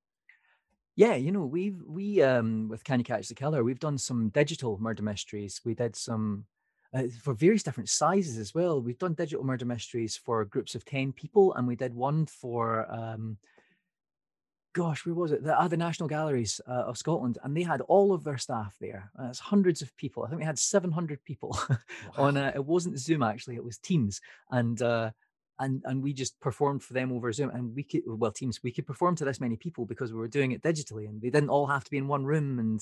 Yeah, 0.96 1.14
you 1.14 1.30
know, 1.30 1.44
we've 1.44 1.82
we 1.86 2.22
um 2.22 2.68
with 2.68 2.82
Can 2.82 2.98
You 2.98 3.04
Catch 3.04 3.28
the 3.28 3.34
Killer, 3.34 3.62
we've 3.62 3.78
done 3.78 3.98
some 3.98 4.30
digital 4.30 4.78
murder 4.80 5.02
mysteries. 5.02 5.60
We 5.62 5.74
did 5.74 5.94
some 5.94 6.46
uh, 6.94 7.02
for 7.20 7.34
various 7.34 7.62
different 7.62 7.90
sizes 7.90 8.38
as 8.38 8.54
well. 8.54 8.80
We've 8.80 8.98
done 8.98 9.12
digital 9.12 9.44
murder 9.44 9.66
mysteries 9.66 10.16
for 10.16 10.44
groups 10.46 10.74
of 10.74 10.86
10 10.86 11.12
people, 11.12 11.52
and 11.54 11.66
we 11.66 11.76
did 11.76 11.92
one 11.92 12.24
for, 12.24 12.90
um, 12.90 13.36
gosh, 14.72 15.04
where 15.04 15.14
was 15.14 15.32
it? 15.32 15.42
The, 15.42 15.58
uh, 15.58 15.68
the 15.68 15.76
National 15.76 16.08
Galleries 16.08 16.60
uh, 16.66 16.84
of 16.84 16.96
Scotland, 16.96 17.36
and 17.42 17.54
they 17.54 17.62
had 17.62 17.82
all 17.82 18.12
of 18.12 18.24
their 18.24 18.38
staff 18.38 18.74
there. 18.80 19.10
Uh, 19.20 19.26
it's 19.26 19.38
hundreds 19.38 19.82
of 19.82 19.94
people. 19.96 20.22
I 20.22 20.28
think 20.28 20.40
we 20.40 20.46
had 20.46 20.58
700 20.58 21.22
people 21.24 21.58
wow. 21.68 21.78
on. 22.16 22.36
A, 22.38 22.52
it 22.54 22.64
wasn't 22.64 22.98
Zoom 22.98 23.22
actually; 23.22 23.56
it 23.56 23.64
was 23.64 23.78
Teams, 23.78 24.20
and 24.50 24.80
uh, 24.80 25.10
and 25.58 25.82
and 25.84 26.02
we 26.02 26.12
just 26.12 26.38
performed 26.40 26.82
for 26.82 26.92
them 26.92 27.12
over 27.12 27.32
Zoom. 27.32 27.50
And 27.50 27.74
we 27.74 27.82
could, 27.82 28.02
well, 28.06 28.30
Teams, 28.30 28.62
we 28.62 28.72
could 28.72 28.86
perform 28.86 29.16
to 29.16 29.24
this 29.24 29.40
many 29.40 29.56
people 29.56 29.86
because 29.86 30.12
we 30.12 30.18
were 30.18 30.28
doing 30.28 30.52
it 30.52 30.62
digitally, 30.62 31.08
and 31.08 31.20
they 31.20 31.30
didn't 31.30 31.50
all 31.50 31.66
have 31.66 31.84
to 31.84 31.90
be 31.90 31.98
in 31.98 32.08
one 32.08 32.24
room, 32.24 32.58
and 32.58 32.80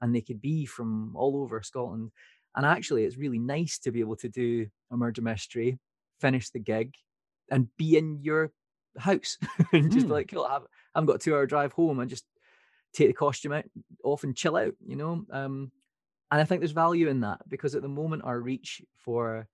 and 0.00 0.14
they 0.14 0.20
could 0.20 0.40
be 0.40 0.66
from 0.66 1.14
all 1.16 1.36
over 1.42 1.62
Scotland. 1.62 2.10
And 2.54 2.66
actually, 2.66 3.04
it's 3.04 3.16
really 3.16 3.38
nice 3.38 3.78
to 3.80 3.90
be 3.90 4.00
able 4.00 4.16
to 4.16 4.28
do 4.28 4.66
a 4.90 4.96
murder 4.96 5.22
mystery, 5.22 5.78
finish 6.20 6.50
the 6.50 6.58
gig, 6.58 6.94
and 7.50 7.68
be 7.78 7.96
in 7.96 8.20
your 8.22 8.52
house 8.98 9.38
and 9.72 9.90
just 9.90 10.06
mm. 10.06 10.10
like, 10.10 10.28
cool, 10.28 10.44
I've, 10.44 10.62
I've 10.94 11.06
got 11.06 11.16
a 11.16 11.18
two 11.18 11.34
hour 11.34 11.46
drive 11.46 11.72
home 11.72 12.00
and 12.00 12.10
just 12.10 12.24
take 12.92 13.08
the 13.08 13.14
costume 13.14 13.52
out 13.52 13.64
off 14.04 14.24
and 14.24 14.36
chill 14.36 14.56
out, 14.56 14.74
you 14.86 14.96
know? 14.96 15.24
Um, 15.30 15.72
and 16.30 16.40
I 16.40 16.44
think 16.44 16.60
there's 16.60 16.72
value 16.72 17.08
in 17.08 17.20
that 17.20 17.40
because 17.48 17.74
at 17.74 17.82
the 17.82 17.88
moment, 17.88 18.24
our 18.24 18.38
reach 18.38 18.82
for 18.98 19.48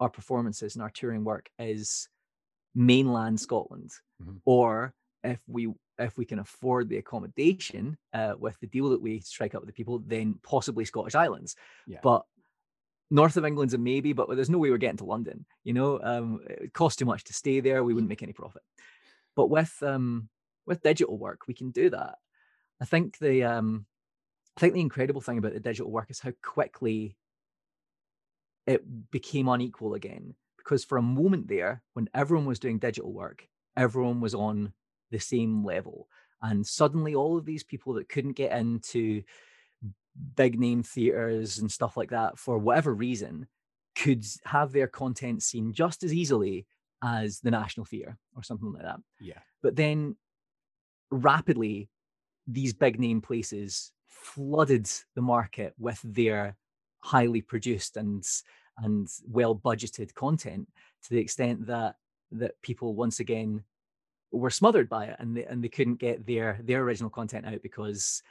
our 0.00 0.10
performances 0.10 0.74
and 0.74 0.82
our 0.82 0.90
touring 0.90 1.24
work 1.24 1.48
is 1.58 2.08
mainland 2.74 3.40
Scotland, 3.40 3.90
mm-hmm. 4.22 4.36
or 4.44 4.94
if 5.24 5.40
we 5.46 5.72
if 5.98 6.16
we 6.18 6.26
can 6.26 6.38
afford 6.38 6.88
the 6.88 6.98
accommodation 6.98 7.96
uh, 8.12 8.34
with 8.38 8.58
the 8.60 8.66
deal 8.66 8.90
that 8.90 9.00
we 9.00 9.20
strike 9.20 9.54
up 9.54 9.62
with 9.62 9.68
the 9.68 9.72
people, 9.72 10.02
then 10.06 10.38
possibly 10.42 10.84
Scottish 10.84 11.14
Islands. 11.14 11.56
Yeah. 11.86 12.00
But 12.02 12.24
north 13.10 13.36
of 13.36 13.46
England's 13.46 13.74
a 13.74 13.78
maybe, 13.78 14.12
but 14.12 14.28
there's 14.28 14.50
no 14.50 14.58
way 14.58 14.70
we're 14.70 14.76
getting 14.78 14.98
to 14.98 15.04
London. 15.04 15.46
You 15.64 15.72
know, 15.72 16.00
um, 16.02 16.40
it 16.48 16.74
costs 16.74 16.96
too 16.96 17.06
much 17.06 17.24
to 17.24 17.32
stay 17.32 17.60
there. 17.60 17.82
We 17.82 17.94
wouldn't 17.94 18.10
make 18.10 18.22
any 18.22 18.32
profit. 18.32 18.62
But 19.34 19.48
with 19.48 19.74
um, 19.82 20.28
with 20.66 20.82
digital 20.82 21.16
work, 21.16 21.42
we 21.46 21.54
can 21.54 21.70
do 21.70 21.90
that. 21.90 22.16
I 22.80 22.84
think 22.84 23.18
the 23.18 23.44
um, 23.44 23.86
I 24.56 24.60
think 24.60 24.74
the 24.74 24.80
incredible 24.80 25.20
thing 25.20 25.38
about 25.38 25.54
the 25.54 25.60
digital 25.60 25.90
work 25.90 26.10
is 26.10 26.20
how 26.20 26.32
quickly 26.42 27.16
it 28.66 29.10
became 29.10 29.48
unequal 29.48 29.94
again. 29.94 30.34
Because 30.58 30.84
for 30.84 30.98
a 30.98 31.02
moment 31.02 31.48
there, 31.48 31.82
when 31.92 32.08
everyone 32.14 32.46
was 32.46 32.58
doing 32.58 32.78
digital 32.78 33.12
work, 33.12 33.48
everyone 33.76 34.20
was 34.20 34.34
on 34.34 34.72
the 35.10 35.20
same 35.20 35.64
level. 35.64 36.08
And 36.42 36.66
suddenly 36.66 37.14
all 37.14 37.38
of 37.38 37.44
these 37.44 37.62
people 37.62 37.94
that 37.94 38.08
couldn't 38.08 38.32
get 38.32 38.52
into 38.52 39.22
big 40.34 40.58
name 40.58 40.82
theaters 40.82 41.58
and 41.58 41.70
stuff 41.70 41.96
like 41.96 42.10
that 42.10 42.38
for 42.38 42.58
whatever 42.58 42.92
reason 42.94 43.46
could 43.94 44.24
have 44.44 44.72
their 44.72 44.86
content 44.86 45.42
seen 45.42 45.72
just 45.72 46.02
as 46.02 46.12
easily 46.12 46.66
as 47.02 47.40
the 47.40 47.50
National 47.50 47.86
Theatre 47.86 48.18
or 48.34 48.42
something 48.42 48.72
like 48.72 48.82
that. 48.82 48.98
Yeah. 49.20 49.38
But 49.62 49.76
then 49.76 50.16
rapidly, 51.10 51.88
these 52.46 52.74
big 52.74 52.98
name 52.98 53.20
places 53.20 53.92
flooded 54.06 54.88
the 55.14 55.22
market 55.22 55.74
with 55.78 56.00
their 56.02 56.56
highly 57.06 57.40
produced 57.40 57.96
and 57.96 58.24
and 58.78 59.08
well 59.28 59.54
budgeted 59.54 60.12
content 60.14 60.68
to 61.04 61.10
the 61.10 61.20
extent 61.20 61.66
that 61.66 61.94
that 62.32 62.60
people 62.62 62.94
once 62.94 63.20
again 63.20 63.62
were 64.32 64.50
smothered 64.50 64.88
by 64.88 65.06
it 65.06 65.16
and 65.20 65.36
they, 65.36 65.44
and 65.44 65.62
they 65.62 65.68
couldn't 65.68 66.00
get 66.00 66.26
their 66.26 66.58
their 66.64 66.82
original 66.82 67.10
content 67.10 67.46
out 67.46 67.62
because 67.62 68.22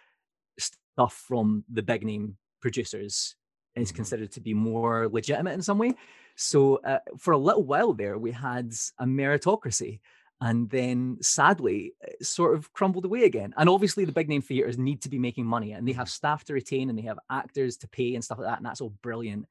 stuff 0.58 1.14
from 1.28 1.64
the 1.72 1.82
big 1.82 2.04
name 2.04 2.38
producers 2.62 3.36
is 3.76 3.88
mm-hmm. 3.90 3.96
considered 3.96 4.32
to 4.32 4.42
be 4.42 4.54
more 4.54 5.08
legitimate 5.10 5.54
in 5.54 5.62
some 5.62 5.78
way. 5.78 5.94
So 6.36 6.78
uh, 6.78 7.00
for 7.18 7.32
a 7.32 7.38
little 7.38 7.64
while 7.64 7.94
there, 7.94 8.18
we 8.18 8.32
had 8.32 8.74
a 9.00 9.06
meritocracy, 9.06 10.02
and 10.42 10.70
then 10.70 11.18
sadly, 11.22 11.94
sort 12.22 12.56
of 12.56 12.72
crumbled 12.74 13.06
away 13.06 13.24
again. 13.24 13.54
And 13.58 13.70
obviously, 13.70 14.06
the 14.06 14.12
big 14.12 14.30
name 14.30 14.42
theaters 14.42 14.78
need 14.78 15.02
to 15.04 15.10
be 15.10 15.20
making 15.20 15.46
money, 15.46 15.72
and 15.72 15.88
they 15.88 15.94
have 15.94 16.08
mm-hmm. 16.08 16.12
staff 16.12 16.44
to 16.46 16.54
retain, 16.54 16.90
and 16.90 16.98
they 16.98 17.04
have 17.04 17.20
actors 17.30 17.78
to 17.78 17.88
pay 17.88 18.16
and 18.16 18.24
stuff 18.24 18.40
like 18.40 18.48
that, 18.48 18.58
and 18.58 18.66
that's 18.66 18.82
all 18.82 18.94
brilliant. 19.02 19.46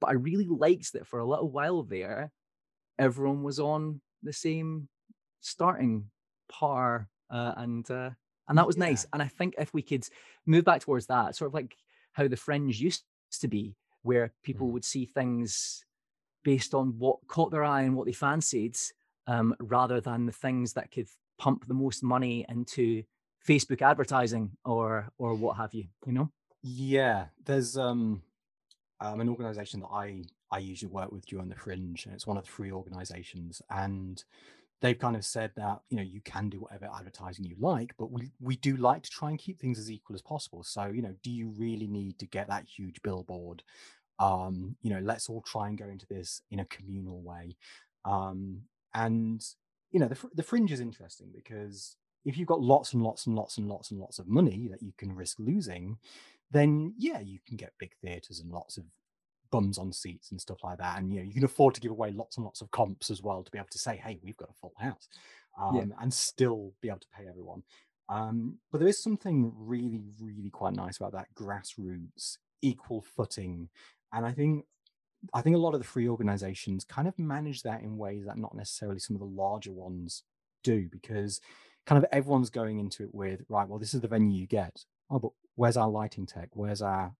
But 0.00 0.10
I 0.10 0.14
really 0.14 0.46
liked 0.46 0.92
that 0.92 1.06
for 1.06 1.18
a 1.18 1.26
little 1.26 1.50
while 1.50 1.82
there, 1.82 2.30
everyone 2.98 3.42
was 3.42 3.58
on 3.58 4.00
the 4.22 4.32
same 4.32 4.88
starting 5.40 6.10
par, 6.50 7.08
uh, 7.30 7.54
and 7.56 7.90
uh, 7.90 8.10
and 8.48 8.58
that 8.58 8.66
was 8.66 8.76
yeah. 8.76 8.86
nice. 8.86 9.06
And 9.12 9.22
I 9.22 9.28
think 9.28 9.54
if 9.58 9.72
we 9.72 9.82
could 9.82 10.06
move 10.44 10.64
back 10.64 10.82
towards 10.82 11.06
that, 11.06 11.36
sort 11.36 11.48
of 11.48 11.54
like 11.54 11.74
how 12.12 12.28
the 12.28 12.36
fringe 12.36 12.80
used 12.80 13.02
to 13.40 13.48
be, 13.48 13.76
where 14.02 14.32
people 14.42 14.68
mm. 14.68 14.72
would 14.72 14.84
see 14.84 15.06
things 15.06 15.84
based 16.44 16.74
on 16.74 16.94
what 16.98 17.26
caught 17.26 17.50
their 17.50 17.64
eye 17.64 17.82
and 17.82 17.96
what 17.96 18.06
they 18.06 18.12
fancied, 18.12 18.76
um, 19.26 19.54
rather 19.60 20.00
than 20.00 20.26
the 20.26 20.32
things 20.32 20.72
that 20.74 20.90
could 20.90 21.08
pump 21.38 21.66
the 21.66 21.74
most 21.74 22.02
money 22.02 22.44
into 22.48 23.02
Facebook 23.46 23.82
advertising 23.82 24.50
or 24.64 25.08
or 25.18 25.34
what 25.34 25.56
have 25.56 25.74
you. 25.74 25.84
You 26.06 26.12
know? 26.12 26.30
Yeah, 26.62 27.26
there's 27.44 27.76
um, 27.76 28.22
um 29.00 29.20
an 29.20 29.28
organization 29.28 29.80
that 29.80 29.90
I 29.92 30.22
I 30.50 30.58
usually 30.58 30.92
work 30.92 31.12
with 31.12 31.26
during 31.26 31.48
the 31.48 31.56
Fringe, 31.56 32.04
and 32.06 32.14
it's 32.14 32.26
one 32.26 32.36
of 32.36 32.44
the 32.44 32.50
three 32.50 32.72
organizations, 32.72 33.62
and 33.70 34.22
they've 34.80 34.98
kind 34.98 35.16
of 35.16 35.24
said 35.24 35.50
that 35.56 35.80
you 35.88 35.96
know 35.96 36.02
you 36.02 36.20
can 36.20 36.48
do 36.48 36.60
whatever 36.60 36.88
advertising 36.94 37.44
you 37.44 37.56
like 37.58 37.92
but 37.98 38.10
we 38.10 38.30
we 38.40 38.56
do 38.56 38.76
like 38.76 39.02
to 39.02 39.10
try 39.10 39.30
and 39.30 39.38
keep 39.38 39.58
things 39.58 39.78
as 39.78 39.90
equal 39.90 40.14
as 40.14 40.22
possible 40.22 40.62
so 40.62 40.86
you 40.86 41.02
know 41.02 41.14
do 41.22 41.30
you 41.30 41.48
really 41.56 41.86
need 41.86 42.18
to 42.18 42.26
get 42.26 42.48
that 42.48 42.64
huge 42.64 43.00
billboard 43.02 43.62
um 44.18 44.76
you 44.82 44.90
know 44.90 45.00
let's 45.00 45.28
all 45.28 45.42
try 45.42 45.68
and 45.68 45.78
go 45.78 45.86
into 45.88 46.06
this 46.06 46.42
in 46.50 46.60
a 46.60 46.64
communal 46.66 47.22
way 47.22 47.56
um 48.04 48.60
and 48.96 49.44
you 49.92 50.00
know 50.00 50.08
the, 50.08 50.18
the 50.34 50.42
fringe 50.42 50.72
is 50.72 50.80
interesting 50.80 51.30
because 51.34 51.96
if 52.24 52.36
you've 52.36 52.48
got 52.48 52.60
lots 52.60 52.92
and 52.92 53.02
lots 53.02 53.26
and 53.26 53.36
lots 53.36 53.58
and 53.58 53.68
lots 53.68 53.92
and 53.92 54.00
lots 54.00 54.18
of 54.18 54.26
money 54.26 54.68
that 54.70 54.82
you 54.82 54.92
can 54.98 55.14
risk 55.14 55.38
losing 55.38 55.96
then 56.50 56.92
yeah 56.98 57.20
you 57.20 57.38
can 57.46 57.56
get 57.56 57.72
big 57.78 57.92
theaters 58.02 58.40
and 58.40 58.50
lots 58.50 58.76
of 58.76 58.84
bums 59.50 59.78
on 59.78 59.92
seats 59.92 60.30
and 60.30 60.40
stuff 60.40 60.58
like 60.62 60.78
that. 60.78 60.98
And 60.98 61.12
you 61.12 61.20
know, 61.20 61.24
you 61.24 61.34
can 61.34 61.44
afford 61.44 61.74
to 61.74 61.80
give 61.80 61.90
away 61.90 62.12
lots 62.12 62.36
and 62.36 62.44
lots 62.44 62.60
of 62.60 62.70
comps 62.70 63.10
as 63.10 63.22
well 63.22 63.42
to 63.42 63.50
be 63.50 63.58
able 63.58 63.68
to 63.70 63.78
say, 63.78 63.96
hey, 63.96 64.18
we've 64.22 64.36
got 64.36 64.50
a 64.50 64.60
full 64.60 64.74
house, 64.78 65.08
um, 65.60 65.76
yeah. 65.76 65.84
and 66.00 66.12
still 66.12 66.72
be 66.80 66.88
able 66.88 67.00
to 67.00 67.06
pay 67.16 67.26
everyone. 67.28 67.62
Um, 68.08 68.58
but 68.70 68.78
there 68.78 68.88
is 68.88 69.02
something 69.02 69.52
really, 69.56 70.02
really 70.20 70.50
quite 70.50 70.74
nice 70.74 70.98
about 70.98 71.12
that 71.12 71.34
grassroots 71.34 72.38
equal 72.62 73.02
footing, 73.16 73.68
and 74.12 74.24
I 74.24 74.32
think 74.32 74.64
I 75.34 75.42
think 75.42 75.56
a 75.56 75.60
lot 75.60 75.74
of 75.74 75.80
the 75.80 75.86
free 75.86 76.08
organizations 76.08 76.84
kind 76.84 77.08
of 77.08 77.18
manage 77.18 77.62
that 77.62 77.82
in 77.82 77.96
ways 77.96 78.26
that 78.26 78.38
not 78.38 78.54
necessarily 78.54 78.98
some 78.98 79.16
of 79.16 79.20
the 79.20 79.26
larger 79.26 79.72
ones 79.72 80.22
do, 80.62 80.88
because 80.90 81.40
kind 81.86 82.02
of 82.02 82.08
everyone's 82.12 82.50
going 82.50 82.78
into 82.78 83.04
it 83.04 83.14
with 83.14 83.42
right. 83.48 83.68
Well, 83.68 83.78
this 83.78 83.94
is 83.94 84.00
the 84.00 84.08
venue 84.08 84.40
you 84.40 84.46
get. 84.46 84.84
Oh, 85.10 85.18
but 85.18 85.30
where's 85.54 85.76
our 85.76 85.88
lighting 85.88 86.26
tech? 86.26 86.50
Where's 86.52 86.82
our 86.82 87.14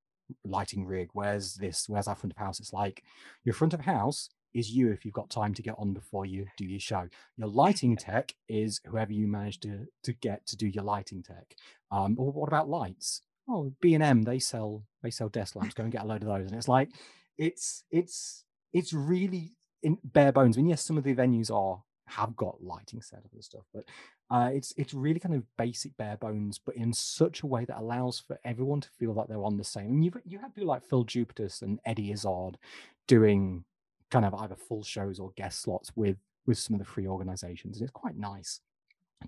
lighting 0.45 0.87
rig? 0.87 1.11
Where's 1.13 1.55
this? 1.55 1.89
Where's 1.89 2.09
our 2.09 2.15
front 2.15 2.33
of 2.33 2.39
house? 2.39 2.61
It's 2.61 2.73
like 2.73 3.03
your 3.45 3.55
front 3.55 3.75
of 3.75 3.81
house 3.81 4.29
is 4.55 4.71
you 4.71 4.91
if 4.91 5.05
you've 5.05 5.15
got 5.15 5.31
time 5.31 5.55
to 5.55 5.63
get 5.63 5.75
on 5.79 5.93
before 5.93 6.25
you 6.25 6.47
do 6.57 6.65
your 6.65 6.81
show. 6.81 7.09
Your 7.37 7.49
lighting 7.49 7.97
tech 7.97 8.35
is 8.49 8.81
whoever 8.87 9.13
you 9.13 9.29
manage 9.29 9.61
to 9.61 9.87
to 10.03 10.13
get 10.13 10.47
to 10.47 10.57
do 10.57 10.67
your 10.67 10.85
lighting 10.85 11.23
tech. 11.23 11.55
Um, 11.91 12.17
or 12.19 12.33
what 12.33 12.49
about 12.49 12.69
lights? 12.69 13.23
Oh, 13.49 13.73
B 13.81 13.95
and 13.95 14.03
M 14.03 14.23
they 14.23 14.39
sell 14.39 14.85
they 15.03 15.11
sell 15.11 15.29
desk 15.29 15.55
lamps. 15.57 15.75
Go 15.75 15.85
and 15.85 15.93
get 15.93 16.03
a 16.03 16.07
load 16.07 16.23
of 16.23 16.29
those. 16.29 16.51
And 16.51 16.57
it's 16.57 16.69
like 16.69 16.91
it's 17.39 17.85
it's 17.91 18.45
it's 18.73 18.93
really 18.93 19.53
in 19.83 19.99
bare 20.05 20.33
bones. 20.33 20.57
I 20.57 20.61
mean, 20.61 20.71
yes, 20.71 20.83
some 20.83 20.99
of 20.99 21.05
the 21.05 21.15
venues 21.15 21.51
are 21.51 21.83
have 22.09 22.37
got 22.37 22.63
lighting 22.63 23.03
set 23.03 23.19
up 23.19 23.33
and 23.33 23.45
stuff, 23.45 23.65
but 23.75 23.85
uh, 24.31 24.51
it's 24.53 24.73
it's 24.77 24.95
really 24.95 25.21
kind 25.21 25.35
of 25.35 25.45
basic 25.57 25.97
bare 25.97 26.17
bones, 26.17 26.59
but 26.59 26.77
in 26.77 26.93
such 26.93 27.43
a 27.43 27.47
way 27.47 27.65
that 27.65 27.79
allows 27.79 28.19
for 28.19 28.39
everyone 28.45 28.81
to 28.81 28.89
feel 28.99 29.13
like 29.13 29.29
they're 29.29 29.45
on 29.45 29.57
the 29.57 29.65
same. 29.65 29.87
And 29.87 30.05
you've 30.05 30.17
you 30.25 30.39
have 30.39 30.55
people 30.55 30.69
like 30.69 30.85
Phil 30.85 31.05
Jupitus 31.05 31.63
and 31.63 31.81
Eddie 31.85 32.13
Izzard 32.13 32.59
doing 33.07 33.65
kind 34.11 34.25
of 34.25 34.35
either 34.35 34.57
full 34.57 34.83
shows 34.83 35.19
or 35.19 35.33
guest 35.37 35.63
slots 35.63 35.93
with 35.95 36.17
with 36.47 36.59
some 36.59 36.75
of 36.75 36.81
the 36.81 36.85
free 36.85 37.07
organizations, 37.07 37.77
and 37.77 37.85
it's 37.85 37.93
quite 37.93 38.17
nice 38.17 38.61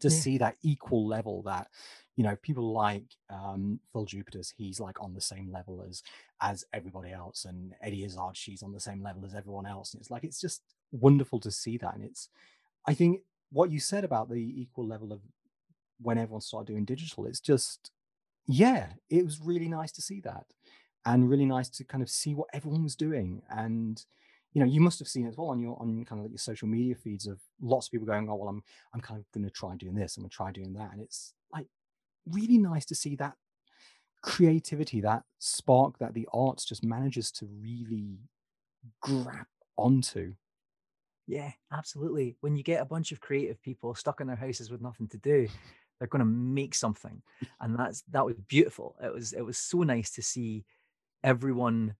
to 0.01 0.09
yeah. 0.09 0.14
see 0.14 0.38
that 0.38 0.57
equal 0.62 1.07
level 1.07 1.42
that 1.42 1.68
you 2.18 2.24
know 2.24 2.37
people 2.42 2.72
like 2.72 3.04
um, 3.31 3.78
Phil 3.92 4.04
Jupitus, 4.04 4.52
he's 4.57 4.81
like 4.81 5.00
on 5.00 5.14
the 5.14 5.20
same 5.20 5.52
level 5.52 5.85
as 5.88 6.02
as 6.42 6.64
everybody 6.74 7.12
else, 7.12 7.44
and 7.44 7.74
Eddie 7.81 8.04
Izzard, 8.04 8.37
she's 8.37 8.64
on 8.64 8.72
the 8.72 8.81
same 8.81 9.04
level 9.04 9.24
as 9.24 9.37
everyone 9.37 9.66
else, 9.66 9.94
and 9.94 10.00
it's 10.00 10.11
like 10.11 10.24
it's 10.24 10.40
just 10.40 10.62
wonderful 10.90 11.38
to 11.38 11.52
see 11.52 11.78
that, 11.78 11.94
and 11.94 12.02
it's 12.04 12.28
I 12.88 12.94
think 12.94 13.20
what 13.50 13.70
you 13.70 13.78
said 13.78 14.02
about 14.02 14.28
the 14.28 14.61
equal 14.61 14.85
level 14.85 15.12
of 15.12 15.20
when 16.00 16.18
everyone 16.18 16.40
started 16.40 16.72
doing 16.72 16.85
digital, 16.85 17.24
it's 17.24 17.40
just, 17.40 17.92
yeah, 18.46 18.88
it 19.11 19.24
was 19.24 19.40
really 19.40 19.68
nice 19.68 19.92
to 19.92 20.02
see 20.02 20.20
that 20.22 20.46
and 21.07 21.31
really 21.31 21.46
nice 21.46 21.68
to 21.68 21.85
kind 21.85 22.02
of 22.02 22.11
see 22.11 22.35
what 22.35 22.48
everyone 22.52 22.83
was 22.83 22.96
doing. 22.96 23.42
And, 23.48 24.04
you 24.52 24.61
know, 24.61 24.66
you 24.66 24.81
must 24.81 24.98
have 24.98 25.09
seen 25.09 25.28
as 25.28 25.37
well 25.37 25.48
on 25.48 25.61
your 25.61 25.81
on 25.81 26.04
kind 26.04 26.18
of 26.18 26.24
like 26.24 26.33
your 26.33 26.38
social 26.38 26.68
media 26.68 26.94
feeds 26.94 27.26
of 27.26 27.40
lots 27.61 27.87
of 27.87 27.92
people 27.92 28.07
going, 28.07 28.28
Oh, 28.28 28.35
well, 28.37 28.48
I'm 28.48 28.62
I'm 28.94 29.00
kind 29.00 29.20
of 29.20 29.26
gonna 29.33 29.50
try 29.50 29.76
doing 29.76 29.94
this, 29.94 30.16
I'm 30.16 30.24
gonna 30.24 30.31
try 30.31 30.50
doing 30.52 30.74
that. 30.74 30.92
And 30.92 31.00
it's 31.00 31.35
really 32.31 32.59
nice 32.59 32.85
to 32.87 32.95
see 32.95 33.17
that 33.17 33.35
creativity, 34.23 35.01
that 35.01 35.23
spark 35.38 35.99
that 35.99 36.14
the 36.14 36.29
arts 36.33 36.64
just 36.64 36.85
manages 36.85 37.31
to 37.33 37.47
really 37.47 38.19
grab 39.01 39.47
onto 39.77 40.35
yeah, 41.29 41.53
absolutely. 41.71 42.37
When 42.41 42.57
you 42.57 42.62
get 42.62 42.81
a 42.81 42.87
bunch 42.87 43.12
of 43.12 43.21
creative 43.21 43.62
people 43.62 43.95
stuck 43.95 44.23
in 44.23 44.27
their 44.27 44.35
houses 44.35 44.71
with 44.71 44.81
nothing 44.81 45.09
to 45.09 45.19
do, 45.19 45.47
they're 45.99 46.09
going 46.09 46.21
to 46.21 46.25
make 46.25 46.75
something, 46.75 47.21
and 47.61 47.79
that's 47.79 48.03
that 48.11 48.25
was 48.25 48.37
beautiful. 48.49 48.97
It 49.03 49.12
was 49.12 49.35
it 49.35 49.43
was 49.43 49.59
so 49.59 49.83
nice 49.83 50.11
to 50.12 50.23
see 50.23 50.64
everyone 51.23 51.95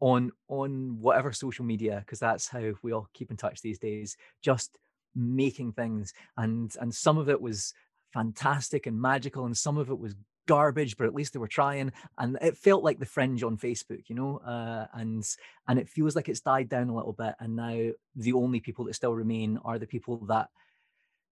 on 0.00 0.32
on 0.48 0.98
whatever 1.00 1.32
social 1.32 1.64
media 1.64 2.02
because 2.04 2.18
that's 2.18 2.48
how 2.48 2.72
we 2.82 2.92
all 2.92 3.08
keep 3.14 3.30
in 3.30 3.36
touch 3.36 3.62
these 3.62 3.78
days. 3.78 4.16
Just 4.42 4.78
making 5.14 5.74
things, 5.74 6.12
and 6.36 6.74
and 6.80 6.92
some 6.92 7.18
of 7.18 7.30
it 7.30 7.40
was 7.40 7.74
fantastic 8.12 8.86
and 8.86 9.00
magical, 9.00 9.46
and 9.46 9.56
some 9.56 9.78
of 9.78 9.90
it 9.90 9.98
was 9.98 10.14
garbage, 10.46 10.96
but 10.96 11.06
at 11.06 11.14
least 11.14 11.32
they 11.32 11.38
were 11.38 11.48
trying. 11.48 11.92
And 12.18 12.38
it 12.40 12.56
felt 12.56 12.84
like 12.84 12.98
the 12.98 13.06
fringe 13.06 13.42
on 13.42 13.56
Facebook, 13.56 14.08
you 14.08 14.14
know, 14.14 14.38
uh, 14.38 14.86
and 14.94 15.24
and 15.68 15.78
it 15.78 15.88
feels 15.88 16.16
like 16.16 16.28
it's 16.28 16.40
died 16.40 16.68
down 16.68 16.88
a 16.88 16.94
little 16.94 17.12
bit. 17.12 17.34
And 17.40 17.56
now 17.56 17.90
the 18.16 18.32
only 18.32 18.60
people 18.60 18.84
that 18.86 18.94
still 18.94 19.14
remain 19.14 19.58
are 19.64 19.78
the 19.78 19.86
people 19.86 20.18
that 20.26 20.48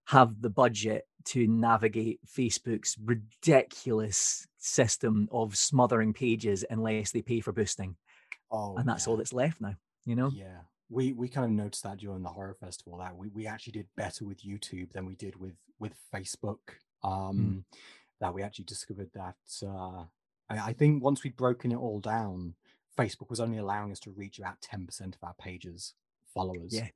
have 0.07 0.41
the 0.41 0.51
budget 0.51 1.07
to 1.25 1.47
navigate 1.47 2.21
Facebook's 2.27 2.97
ridiculous 3.05 4.47
system 4.59 5.29
of 5.31 5.57
smothering 5.57 6.13
pages 6.13 6.65
unless 6.69 7.13
they 7.13 7.23
pay 7.23 7.41
for 7.41 7.53
boosting. 7.53 7.97
Oh, 8.51 8.77
and 8.77 8.89
that's 8.89 9.07
yeah. 9.07 9.11
all 9.11 9.17
that's 9.17 9.33
left 9.33 9.61
now, 9.61 9.75
you 10.05 10.17
know? 10.17 10.31
Yeah. 10.35 10.63
We 10.91 11.13
we 11.13 11.29
kind 11.29 11.47
of 11.47 11.53
noticed 11.53 11.85
that 11.85 11.99
during 11.99 12.23
the 12.23 12.29
horror 12.29 12.57
festival 12.61 12.99
that 12.99 13.17
we, 13.17 13.29
we 13.29 13.47
actually 13.47 13.73
did 13.73 13.87
better 13.97 14.25
with 14.25 14.45
YouTube 14.45 14.93
than 14.93 15.07
we 15.07 15.15
did 15.15 15.37
with 15.37 15.55
with 15.79 15.95
Facebook. 16.13 16.59
Um 17.03 17.65
mm 17.73 17.81
that 18.21 18.35
we 18.35 18.43
actually 18.43 18.67
discovered 18.67 19.11
that 19.15 19.37
uh, 19.67 20.05
I, 20.49 20.69
I, 20.69 20.73
think 20.73 21.03
once 21.03 21.25
we'd 21.25 21.37
broken 21.37 21.73
it 21.73 21.79
all 21.79 22.01
down, 22.01 22.55
Facebook 22.99 23.31
was 23.31 23.41
only 23.41 23.59
allowing 23.59 23.91
us 23.91 24.01
to 24.01 24.11
reach 24.11 24.39
about 24.39 24.61
10% 24.61 25.01
of 25.01 25.25
our 25.25 25.35
pages 25.41 25.95
followers. 26.35 26.75
Yeah. 26.75 26.89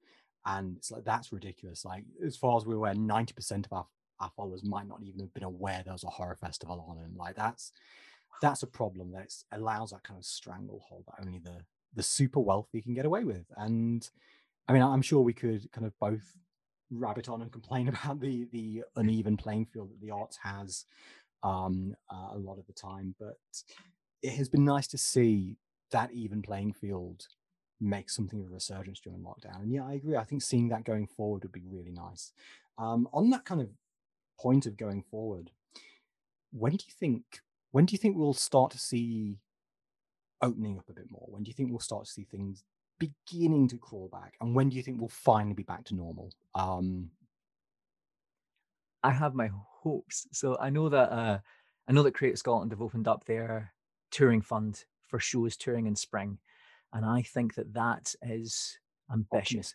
And 0.46 0.76
it's 0.76 0.90
like 0.90 1.04
that's 1.04 1.32
ridiculous. 1.32 1.84
Like 1.84 2.04
as 2.24 2.36
far 2.36 2.56
as 2.56 2.66
we 2.66 2.76
were, 2.76 2.88
90% 2.88 3.64
of 3.64 3.72
our, 3.72 3.86
our 4.20 4.30
followers 4.36 4.62
might 4.62 4.86
not 4.86 5.02
even 5.02 5.20
have 5.20 5.32
been 5.32 5.42
aware 5.42 5.82
there 5.82 5.94
was 5.94 6.04
a 6.04 6.08
horror 6.08 6.36
festival 6.38 6.84
on. 6.88 6.98
And 7.02 7.16
like 7.16 7.36
that's 7.36 7.72
that's 8.42 8.62
a 8.62 8.66
problem 8.66 9.12
that 9.12 9.32
allows 9.52 9.90
that 9.90 10.02
kind 10.02 10.18
of 10.18 10.26
stranglehold 10.26 11.04
that 11.06 11.24
only 11.24 11.38
the 11.38 11.60
the 11.94 12.02
super 12.02 12.40
wealthy 12.40 12.82
can 12.82 12.94
get 12.94 13.06
away 13.06 13.24
with. 13.24 13.46
And 13.56 14.08
I 14.68 14.72
mean, 14.72 14.82
I'm 14.82 15.02
sure 15.02 15.22
we 15.22 15.32
could 15.32 15.70
kind 15.72 15.86
of 15.86 15.98
both 15.98 16.36
rabbit 16.90 17.28
on 17.28 17.42
and 17.42 17.52
complain 17.52 17.88
about 17.88 18.20
the 18.20 18.48
the 18.52 18.84
uneven 18.96 19.36
playing 19.36 19.66
field 19.66 19.90
that 19.90 20.00
the 20.00 20.10
arts 20.12 20.38
has 20.42 20.86
um, 21.42 21.94
uh, 22.10 22.30
a 22.32 22.38
lot 22.38 22.58
of 22.58 22.66
the 22.66 22.72
time. 22.72 23.14
But 23.18 23.38
it 24.22 24.32
has 24.32 24.48
been 24.48 24.64
nice 24.64 24.86
to 24.88 24.98
see 24.98 25.58
that 25.90 26.12
even 26.12 26.42
playing 26.42 26.72
field 26.72 27.26
make 27.80 28.08
something 28.08 28.40
of 28.40 28.46
a 28.46 28.54
resurgence 28.54 29.00
during 29.00 29.20
lockdown. 29.20 29.62
And 29.62 29.72
yeah, 29.72 29.86
I 29.86 29.94
agree. 29.94 30.16
I 30.16 30.24
think 30.24 30.42
seeing 30.42 30.68
that 30.68 30.84
going 30.84 31.06
forward 31.06 31.42
would 31.42 31.52
be 31.52 31.66
really 31.68 31.92
nice. 31.92 32.32
Um, 32.78 33.08
on 33.12 33.30
that 33.30 33.44
kind 33.44 33.60
of 33.60 33.68
point 34.38 34.66
of 34.66 34.76
going 34.76 35.02
forward, 35.02 35.50
when 36.52 36.72
do 36.72 36.84
you 36.86 36.94
think 36.98 37.40
when 37.72 37.86
do 37.86 37.92
you 37.92 37.98
think 37.98 38.16
we'll 38.16 38.34
start 38.34 38.70
to 38.70 38.78
see 38.78 39.40
opening 40.44 40.78
up 40.78 40.88
a 40.88 40.92
bit 40.92 41.10
more? 41.10 41.26
When 41.28 41.42
do 41.42 41.48
you 41.48 41.54
think 41.54 41.70
we'll 41.70 41.80
start 41.80 42.06
to 42.06 42.10
see 42.10 42.24
things 42.24 42.64
beginning 42.98 43.68
to 43.68 43.78
crawl 43.78 44.08
back? 44.12 44.34
And 44.40 44.54
when 44.54 44.68
do 44.68 44.76
you 44.76 44.82
think 44.82 45.00
we'll 45.00 45.08
finally 45.08 45.54
be 45.54 45.62
back 45.62 45.84
to 45.84 45.94
normal? 45.94 46.30
Um, 46.54 47.10
I 49.02 49.10
have 49.10 49.34
my 49.34 49.50
hopes. 49.82 50.26
So 50.32 50.56
I 50.60 50.70
know 50.70 50.88
that 50.88 51.12
uh, 51.12 51.38
I 51.88 51.92
know 51.92 52.02
that 52.02 52.14
Creative 52.14 52.38
Scotland 52.38 52.72
have 52.72 52.82
opened 52.82 53.08
up 53.08 53.24
their 53.24 53.72
touring 54.10 54.40
fund 54.40 54.84
for 55.08 55.18
shows 55.20 55.56
touring 55.56 55.86
in 55.86 55.96
spring, 55.96 56.38
and 56.92 57.04
I 57.04 57.22
think 57.22 57.54
that 57.54 57.74
that 57.74 58.14
is 58.22 58.78
ambitious. 59.12 59.74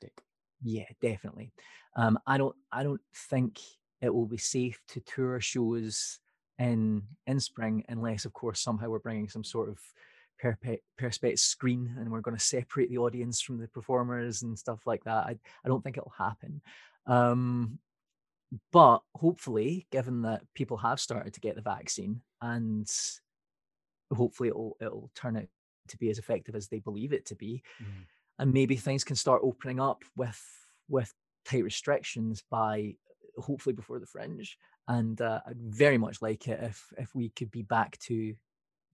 Yeah, 0.63 0.85
definitely. 1.01 1.51
Um, 1.95 2.19
I 2.25 2.37
don't. 2.37 2.55
I 2.71 2.83
don't 2.83 3.01
think 3.13 3.59
it 4.01 4.13
will 4.13 4.25
be 4.25 4.37
safe 4.37 4.81
to 4.89 5.01
tour 5.01 5.39
shows 5.39 6.19
in 6.57 7.03
in 7.27 7.39
spring 7.39 7.83
unless, 7.89 8.25
of 8.25 8.33
course, 8.33 8.59
somehow 8.59 8.89
we're 8.89 8.99
bringing 8.99 9.29
some 9.29 9.43
sort 9.43 9.69
of 9.69 9.79
perspex 10.41 11.39
screen 11.39 11.95
and 11.97 12.09
we're 12.09 12.21
going 12.21 12.37
to 12.37 12.43
separate 12.43 12.89
the 12.89 12.97
audience 12.97 13.41
from 13.41 13.57
the 13.57 13.67
performers 13.67 14.41
and 14.41 14.57
stuff 14.57 14.79
like 14.85 15.03
that. 15.03 15.25
I, 15.25 15.37
I 15.63 15.67
don't 15.67 15.83
think 15.83 15.97
it'll 15.97 16.13
happen. 16.17 16.61
Um, 17.05 17.79
but 18.71 18.99
hopefully, 19.15 19.85
given 19.91 20.23
that 20.23 20.41
people 20.55 20.77
have 20.77 20.99
started 20.99 21.33
to 21.33 21.39
get 21.39 21.55
the 21.55 21.61
vaccine 21.61 22.21
and 22.41 22.89
hopefully 24.11 24.49
it'll 24.49 24.75
it'll 24.81 25.11
turn 25.15 25.37
out 25.37 25.45
to 25.89 25.97
be 25.97 26.09
as 26.09 26.17
effective 26.17 26.55
as 26.55 26.67
they 26.67 26.79
believe 26.79 27.13
it 27.13 27.25
to 27.27 27.35
be, 27.35 27.61
mm. 27.81 28.05
and 28.39 28.53
maybe 28.53 28.75
things 28.75 29.03
can 29.03 29.15
start 29.15 29.41
opening 29.43 29.79
up 29.79 30.03
with 30.15 30.41
with 30.87 31.13
tight 31.45 31.63
restrictions 31.63 32.43
by 32.49 32.95
hopefully 33.37 33.73
before 33.73 33.99
the 33.99 34.05
fringe. 34.05 34.57
And 34.87 35.21
uh, 35.21 35.41
I'd 35.45 35.57
very 35.57 35.99
much 35.99 36.21
like 36.21 36.47
it 36.47 36.59
if 36.61 36.91
if 36.97 37.13
we 37.13 37.29
could 37.29 37.51
be 37.51 37.61
back 37.61 37.99
to 37.99 38.33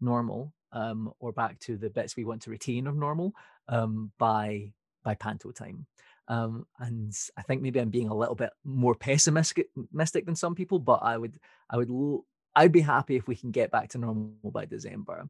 normal 0.02 0.54
um, 0.76 1.12
or 1.20 1.32
back 1.32 1.58
to 1.62 1.78
the 1.78 1.90
bits 1.90 2.16
we 2.16 2.26
want 2.26 2.44
to 2.44 2.52
retain 2.52 2.86
of 2.86 2.96
normal 2.96 3.34
um, 3.70 4.12
by 4.20 4.72
by 5.04 5.16
panto 5.16 5.52
time. 5.52 5.88
Um, 6.28 6.66
and 6.80 7.16
I 7.38 7.44
think 7.44 7.62
maybe 7.62 7.80
I'm 7.80 7.90
being 7.90 8.10
a 8.10 8.16
little 8.16 8.36
bit 8.36 8.50
more 8.64 8.96
pessimistic 8.96 9.70
than 9.94 10.36
some 10.36 10.56
people, 10.56 10.80
but 10.80 11.00
I 11.02 11.18
would 11.18 11.40
I 11.70 11.78
would 11.78 12.22
I'd 12.56 12.72
be 12.72 12.82
happy 12.82 13.16
if 13.16 13.28
we 13.28 13.36
can 13.36 13.52
get 13.52 13.72
back 13.72 13.90
to 13.90 13.98
normal 13.98 14.52
by 14.52 14.66
December. 14.66 15.28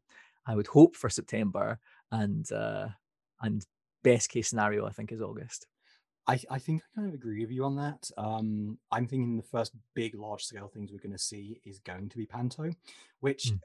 I 0.47 0.55
would 0.55 0.67
hope 0.67 0.95
for 0.95 1.09
September, 1.09 1.79
and 2.11 2.51
uh, 2.51 2.87
and 3.41 3.65
best 4.03 4.29
case 4.29 4.49
scenario 4.49 4.85
I 4.85 4.91
think 4.91 5.11
is 5.11 5.21
August. 5.21 5.67
I, 6.27 6.39
I 6.49 6.57
think 6.57 6.81
I 6.81 6.95
kind 6.95 7.07
of 7.07 7.13
agree 7.13 7.41
with 7.41 7.51
you 7.51 7.65
on 7.65 7.75
that. 7.75 8.09
Um, 8.17 8.79
I'm 8.91 9.05
thinking 9.05 9.37
the 9.37 9.43
first 9.43 9.73
big 9.93 10.15
large 10.15 10.43
scale 10.43 10.67
things 10.67 10.91
we're 10.91 10.97
going 10.97 11.11
to 11.11 11.19
see 11.19 11.61
is 11.65 11.77
going 11.77 12.09
to 12.09 12.17
be 12.17 12.25
Panto, 12.25 12.71
which 13.19 13.51
mm 13.51 13.59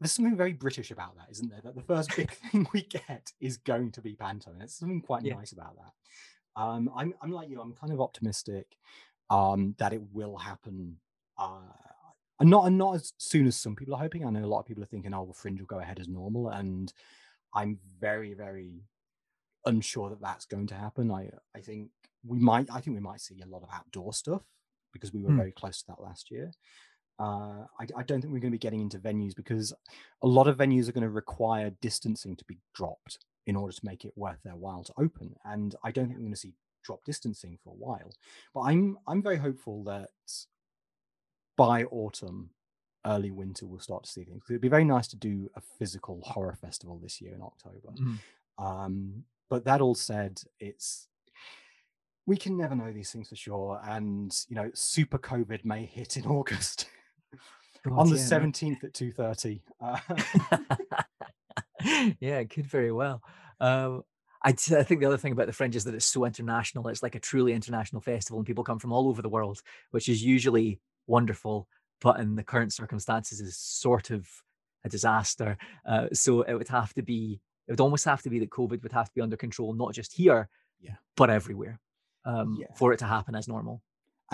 there's 0.00 0.12
something 0.12 0.36
very 0.36 0.52
British 0.52 0.90
about 0.90 1.16
that, 1.16 1.28
isn't 1.30 1.50
there? 1.50 1.60
That 1.62 1.76
the 1.76 1.82
first 1.82 2.14
big 2.16 2.30
thing 2.50 2.66
we 2.72 2.82
get 2.82 3.32
is 3.40 3.56
going 3.56 3.92
to 3.92 4.00
be 4.00 4.14
Panto. 4.14 4.50
And 4.50 4.60
there's 4.60 4.74
something 4.74 5.00
quite 5.00 5.24
yeah. 5.24 5.34
nice 5.34 5.52
about 5.52 5.76
that. 5.76 6.60
Um, 6.60 6.90
I'm, 6.96 7.14
I'm 7.20 7.30
like 7.30 7.48
you, 7.48 7.60
I'm 7.60 7.72
kind 7.72 7.92
of 7.92 8.00
optimistic 8.00 8.66
um, 9.30 9.74
that 9.78 9.92
it 9.92 10.02
will 10.12 10.36
happen. 10.36 10.96
Uh, 11.38 11.60
and 12.40 12.50
not 12.50 12.66
and 12.66 12.76
not 12.76 12.96
as 12.96 13.12
soon 13.18 13.46
as 13.46 13.56
some 13.56 13.76
people 13.76 13.94
are 13.94 14.00
hoping. 14.00 14.24
I 14.24 14.30
know 14.30 14.44
a 14.44 14.46
lot 14.46 14.60
of 14.60 14.66
people 14.66 14.82
are 14.82 14.86
thinking, 14.86 15.14
oh, 15.14 15.22
well, 15.22 15.32
Fringe 15.32 15.60
will 15.60 15.66
go 15.66 15.78
ahead 15.78 16.00
as 16.00 16.08
normal, 16.08 16.48
and 16.48 16.92
I'm 17.54 17.78
very, 18.00 18.34
very 18.34 18.82
unsure 19.64 20.10
that 20.10 20.20
that's 20.20 20.44
going 20.44 20.66
to 20.68 20.74
happen. 20.74 21.12
I 21.12 21.30
I 21.54 21.60
think 21.60 21.90
we 22.26 22.40
might. 22.40 22.66
I 22.72 22.80
think 22.80 22.96
we 22.96 23.00
might 23.00 23.20
see 23.20 23.40
a 23.40 23.46
lot 23.46 23.62
of 23.62 23.68
outdoor 23.72 24.12
stuff 24.12 24.42
because 24.92 25.12
we 25.12 25.22
were 25.22 25.30
mm. 25.30 25.36
very 25.36 25.52
close 25.52 25.80
to 25.80 25.86
that 25.88 26.02
last 26.02 26.30
year 26.30 26.50
uh, 27.18 27.66
I, 27.78 27.86
I, 27.96 28.02
don't 28.02 28.20
think 28.20 28.32
we're 28.32 28.40
going 28.40 28.50
to 28.50 28.58
be 28.58 28.58
getting 28.58 28.80
into 28.80 28.98
venues 28.98 29.36
because 29.36 29.72
a 30.22 30.26
lot 30.26 30.48
of 30.48 30.56
venues 30.56 30.88
are 30.88 30.92
going 30.92 31.02
to 31.02 31.10
require 31.10 31.70
distancing 31.80 32.34
to 32.34 32.44
be 32.44 32.58
dropped 32.74 33.18
in 33.46 33.54
order 33.54 33.72
to 33.72 33.80
make 33.84 34.04
it 34.04 34.12
worth 34.16 34.42
their 34.42 34.56
while 34.56 34.82
to 34.82 34.92
open. 34.98 35.36
And 35.44 35.76
I 35.84 35.92
don't 35.92 36.06
think 36.06 36.18
we're 36.18 36.24
going 36.24 36.34
to 36.34 36.40
see 36.40 36.54
drop 36.84 37.04
distancing 37.04 37.58
for 37.62 37.70
a 37.70 37.76
while. 37.76 38.12
But 38.52 38.62
I'm 38.62 38.98
I'm 39.06 39.22
very 39.22 39.38
hopeful 39.38 39.84
that 39.84 40.10
by 41.56 41.84
autumn, 41.84 42.50
early 43.06 43.30
winter, 43.30 43.66
we'll 43.66 43.80
start 43.80 44.04
to 44.04 44.10
see 44.10 44.24
things. 44.24 44.42
It'd 44.48 44.60
be 44.60 44.68
very 44.68 44.84
nice 44.84 45.08
to 45.08 45.16
do 45.16 45.50
a 45.54 45.60
physical 45.78 46.20
horror 46.24 46.56
festival 46.60 46.98
this 47.02 47.20
year 47.20 47.34
in 47.34 47.42
October. 47.42 47.92
Mm. 47.96 48.18
Um, 48.58 49.24
but 49.48 49.64
that 49.64 49.80
all 49.80 49.94
said, 49.94 50.40
it's 50.60 51.08
we 52.26 52.36
can 52.36 52.56
never 52.56 52.74
know 52.74 52.92
these 52.92 53.12
things 53.12 53.28
for 53.28 53.36
sure. 53.36 53.80
And 53.86 54.34
you 54.48 54.56
know, 54.56 54.70
super 54.74 55.18
COVID 55.18 55.64
may 55.64 55.84
hit 55.84 56.16
in 56.16 56.26
August. 56.26 56.86
God, 57.84 57.98
on 57.98 58.10
the 58.10 58.16
yeah, 58.16 58.22
17th 58.22 58.84
at 58.84 58.92
2.30 58.92 59.60
uh, 59.80 59.98
yeah 62.20 62.38
it 62.38 62.50
could 62.50 62.66
very 62.66 62.92
well. 62.92 63.22
Um, 63.60 64.02
I, 64.42 64.50
I 64.50 64.52
think 64.52 65.00
the 65.00 65.06
other 65.06 65.16
thing 65.16 65.32
about 65.32 65.46
the 65.46 65.52
fringe 65.52 65.76
is 65.76 65.84
that 65.84 65.94
it's 65.94 66.04
so 66.04 66.24
international 66.24 66.88
it's 66.88 67.02
like 67.02 67.14
a 67.14 67.20
truly 67.20 67.52
international 67.52 68.02
festival 68.02 68.38
and 68.38 68.46
people 68.46 68.64
come 68.64 68.78
from 68.78 68.92
all 68.92 69.08
over 69.08 69.22
the 69.22 69.28
world 69.28 69.62
which 69.90 70.08
is 70.08 70.22
usually 70.22 70.80
wonderful 71.06 71.68
but 72.00 72.20
in 72.20 72.36
the 72.36 72.42
current 72.42 72.72
circumstances 72.72 73.40
is 73.40 73.56
sort 73.56 74.10
of 74.10 74.28
a 74.84 74.88
disaster. 74.88 75.56
Uh, 75.86 76.08
so 76.12 76.42
it 76.42 76.54
would 76.54 76.68
have 76.68 76.92
to 76.94 77.02
be 77.02 77.40
it 77.66 77.72
would 77.72 77.80
almost 77.80 78.04
have 78.04 78.22
to 78.22 78.30
be 78.30 78.38
that 78.38 78.50
covid 78.50 78.82
would 78.82 78.92
have 78.92 79.06
to 79.06 79.14
be 79.14 79.22
under 79.22 79.36
control 79.36 79.72
not 79.72 79.94
just 79.94 80.12
here 80.12 80.48
yeah. 80.80 80.96
but 81.16 81.30
everywhere 81.30 81.80
um, 82.26 82.58
yeah. 82.60 82.66
for 82.74 82.92
it 82.92 82.98
to 82.98 83.06
happen 83.06 83.34
as 83.34 83.48
normal 83.48 83.80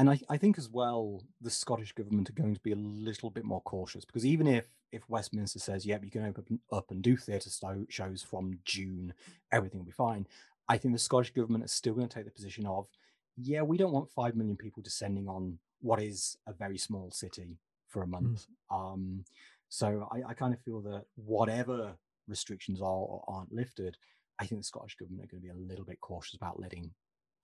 and 0.01 0.09
I, 0.09 0.19
I 0.31 0.39
think 0.39 0.57
as 0.57 0.71
well 0.71 1.23
the 1.43 1.51
Scottish 1.51 1.93
government 1.93 2.31
are 2.31 2.33
going 2.33 2.55
to 2.55 2.61
be 2.61 2.73
a 2.73 2.77
little 2.77 3.29
bit 3.29 3.45
more 3.45 3.61
cautious 3.61 4.03
because 4.03 4.25
even 4.25 4.47
if 4.47 4.65
if 4.93 5.09
Westminster 5.11 5.59
says, 5.59 5.85
"Yep, 5.85 6.05
you 6.05 6.11
can 6.11 6.25
open 6.25 6.59
up 6.73 6.91
and 6.91 7.03
do 7.03 7.19
theatre 7.19 7.51
shows 7.91 8.23
from 8.23 8.59
June, 8.65 9.13
everything 9.53 9.79
will 9.79 9.85
be 9.85 9.93
fine," 9.93 10.27
I 10.71 10.79
think 10.79 10.95
the 10.95 10.99
Scottish 10.99 11.35
government 11.35 11.65
is 11.65 11.73
still 11.73 11.93
going 11.93 12.09
to 12.09 12.15
take 12.15 12.25
the 12.25 12.31
position 12.31 12.65
of, 12.65 12.89
"Yeah, 13.37 13.61
we 13.61 13.77
don't 13.77 13.93
want 13.93 14.11
five 14.11 14.35
million 14.35 14.57
people 14.57 14.83
descending 14.83 15.29
on 15.29 15.59
what 15.83 16.03
is 16.03 16.39
a 16.47 16.55
very 16.55 16.79
small 16.79 17.11
city 17.11 17.59
for 17.87 18.01
a 18.01 18.07
hmm. 18.07 18.13
month." 18.13 18.47
Mm. 18.73 18.93
Um, 18.93 19.25
so 19.69 20.09
I, 20.11 20.31
I 20.31 20.33
kind 20.33 20.55
of 20.55 20.63
feel 20.63 20.81
that 20.81 21.05
whatever 21.15 21.95
restrictions 22.27 22.81
are 22.81 22.87
or 22.87 23.23
aren't 23.29 23.53
lifted, 23.53 23.99
I 24.39 24.47
think 24.47 24.63
the 24.63 24.67
Scottish 24.67 24.97
government 24.97 25.25
are 25.25 25.31
going 25.31 25.43
to 25.43 25.47
be 25.47 25.53
a 25.53 25.69
little 25.69 25.85
bit 25.85 26.01
cautious 26.01 26.35
about 26.35 26.59
letting 26.59 26.91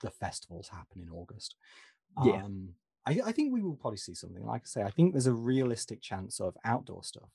the 0.01 0.11
festivals 0.11 0.69
happen 0.69 1.01
in 1.01 1.11
August. 1.11 1.57
Yeah. 2.25 2.45
Um, 2.45 2.71
I, 3.07 3.21
I, 3.27 3.33
think 3.33 3.53
we 3.53 3.63
will 3.63 3.77
probably 3.77 3.99
see 3.99 4.15
something. 4.15 4.45
Like 4.45 4.63
I 4.63 4.67
say, 4.67 4.83
I 4.83 4.91
think 4.91 5.13
there's 5.13 5.27
a 5.27 5.33
realistic 5.33 6.03
chance 6.03 6.41
of 6.41 6.57
outdoor 6.65 7.05
stuff. 7.05 7.31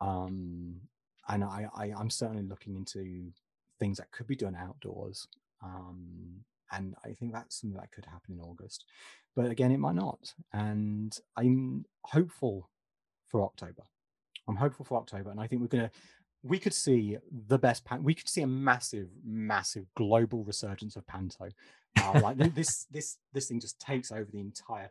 Um, 0.00 0.80
and 1.28 1.44
I, 1.44 1.66
I, 1.74 1.86
am 1.98 2.10
certainly 2.10 2.42
looking 2.42 2.76
into 2.76 3.32
things 3.78 3.98
that 3.98 4.10
could 4.12 4.26
be 4.26 4.36
done 4.36 4.56
outdoors. 4.56 5.26
Um, 5.62 6.44
and 6.72 6.94
I 7.04 7.12
think 7.12 7.32
that's 7.32 7.60
something 7.60 7.78
that 7.78 7.92
could 7.92 8.06
happen 8.06 8.34
in 8.34 8.40
August. 8.40 8.84
But 9.36 9.50
again, 9.50 9.70
it 9.70 9.78
might 9.78 9.94
not. 9.94 10.34
And 10.52 11.16
I'm 11.36 11.84
hopeful 12.04 12.70
for 13.28 13.44
October. 13.44 13.82
I'm 14.48 14.56
hopeful 14.56 14.84
for 14.84 14.98
October. 14.98 15.30
And 15.30 15.40
I 15.40 15.46
think 15.46 15.62
we're 15.62 15.68
going 15.68 15.88
to, 15.88 15.90
we 16.44 16.58
could 16.58 16.74
see 16.74 17.16
the 17.48 17.58
best, 17.58 17.84
pan- 17.84 18.04
we 18.04 18.14
could 18.14 18.28
see 18.28 18.42
a 18.42 18.46
massive, 18.46 19.08
massive 19.24 19.86
global 19.96 20.44
resurgence 20.44 20.94
of 20.94 21.06
Panto 21.06 21.48
uh, 22.00 22.20
like 22.20 22.36
this 22.54 22.84
this 22.90 23.18
this 23.32 23.48
thing 23.48 23.60
just 23.60 23.80
takes 23.80 24.12
over 24.12 24.28
the 24.30 24.40
entire 24.40 24.90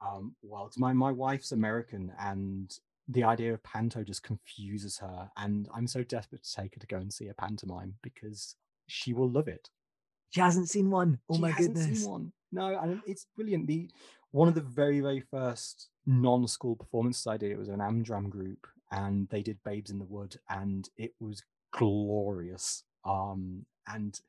um, 0.00 0.34
world. 0.42 0.74
My 0.76 0.92
my 0.92 1.10
wife's 1.10 1.52
American, 1.52 2.12
and 2.18 2.72
the 3.08 3.24
idea 3.24 3.52
of 3.52 3.62
panto 3.62 4.04
just 4.04 4.22
confuses 4.22 4.98
her. 4.98 5.30
And 5.36 5.68
I'm 5.74 5.86
so 5.86 6.02
desperate 6.02 6.44
to 6.44 6.54
take 6.54 6.74
her 6.74 6.80
to 6.80 6.86
go 6.86 6.96
and 6.96 7.12
see 7.12 7.28
a 7.28 7.34
pantomime 7.34 7.94
because 8.02 8.56
she 8.86 9.12
will 9.12 9.30
love 9.30 9.48
it. 9.48 9.68
She 10.30 10.40
hasn't 10.40 10.68
seen 10.68 10.90
one. 10.90 11.18
Oh 11.28 11.34
she 11.34 11.40
my 11.40 11.52
goodness! 11.52 12.04
one. 12.04 12.32
No, 12.52 12.78
and 12.78 13.00
it's 13.06 13.26
brilliant. 13.36 13.66
The 13.66 13.90
one 14.32 14.48
of 14.48 14.54
the 14.54 14.60
very 14.60 15.00
very 15.00 15.20
first 15.20 15.88
non-school 16.06 16.76
performances 16.76 17.26
I 17.26 17.36
did. 17.36 17.50
It 17.50 17.58
was 17.58 17.68
an 17.68 17.80
Amdram 17.80 18.28
group, 18.28 18.66
and 18.90 19.28
they 19.28 19.42
did 19.42 19.62
Babes 19.64 19.90
in 19.90 19.98
the 19.98 20.04
Wood, 20.04 20.36
and 20.48 20.88
it 20.96 21.14
was 21.20 21.42
glorious. 21.72 22.84
Um, 23.04 23.64
and 23.86 24.20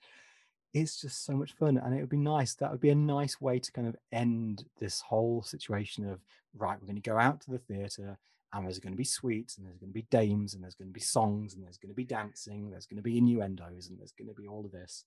it's 0.74 1.02
just 1.02 1.26
so 1.26 1.34
much 1.34 1.54
fun 1.54 1.78
and 1.78 1.94
it 1.94 2.00
would 2.00 2.10
be 2.10 2.18
nice 2.18 2.54
that 2.56 2.72
would 2.72 2.80
be 2.80 2.90
a 2.90 2.96
nice 2.96 3.42
way 3.42 3.60
to 3.60 3.72
kind 3.72 3.88
of 3.88 3.96
end 4.12 4.64
this 4.80 5.02
whole 5.02 5.42
situation 5.42 6.08
of 6.08 6.20
right 6.56 6.78
we're 6.80 6.88
going 6.88 7.02
to 7.02 7.10
go 7.10 7.18
out 7.18 7.42
to 7.42 7.52
the 7.52 7.58
theater 7.58 8.18
and 8.54 8.66
there's 8.66 8.80
going 8.80 8.94
to 8.94 8.98
be 8.98 9.04
sweets 9.04 9.58
and 9.58 9.66
there's 9.66 9.78
going 9.78 9.90
to 9.90 9.94
be 9.94 10.08
dames 10.10 10.54
and 10.54 10.64
there's 10.64 10.76
going 10.76 10.90
to 10.90 10.94
be 10.94 11.00
songs 11.00 11.54
and 11.54 11.64
there's 11.64 11.78
going 11.78 11.90
to 11.90 11.96
be 11.96 12.04
dancing 12.04 12.70
there's 12.70 12.86
going 12.86 12.98
to 12.98 13.04
be 13.04 13.18
innuendos 13.18 13.88
and 13.90 14.00
there's 14.00 14.14
going 14.14 14.28
to 14.28 14.34
be 14.34 14.48
all 14.48 14.66
of 14.66 14.72
this 14.72 15.04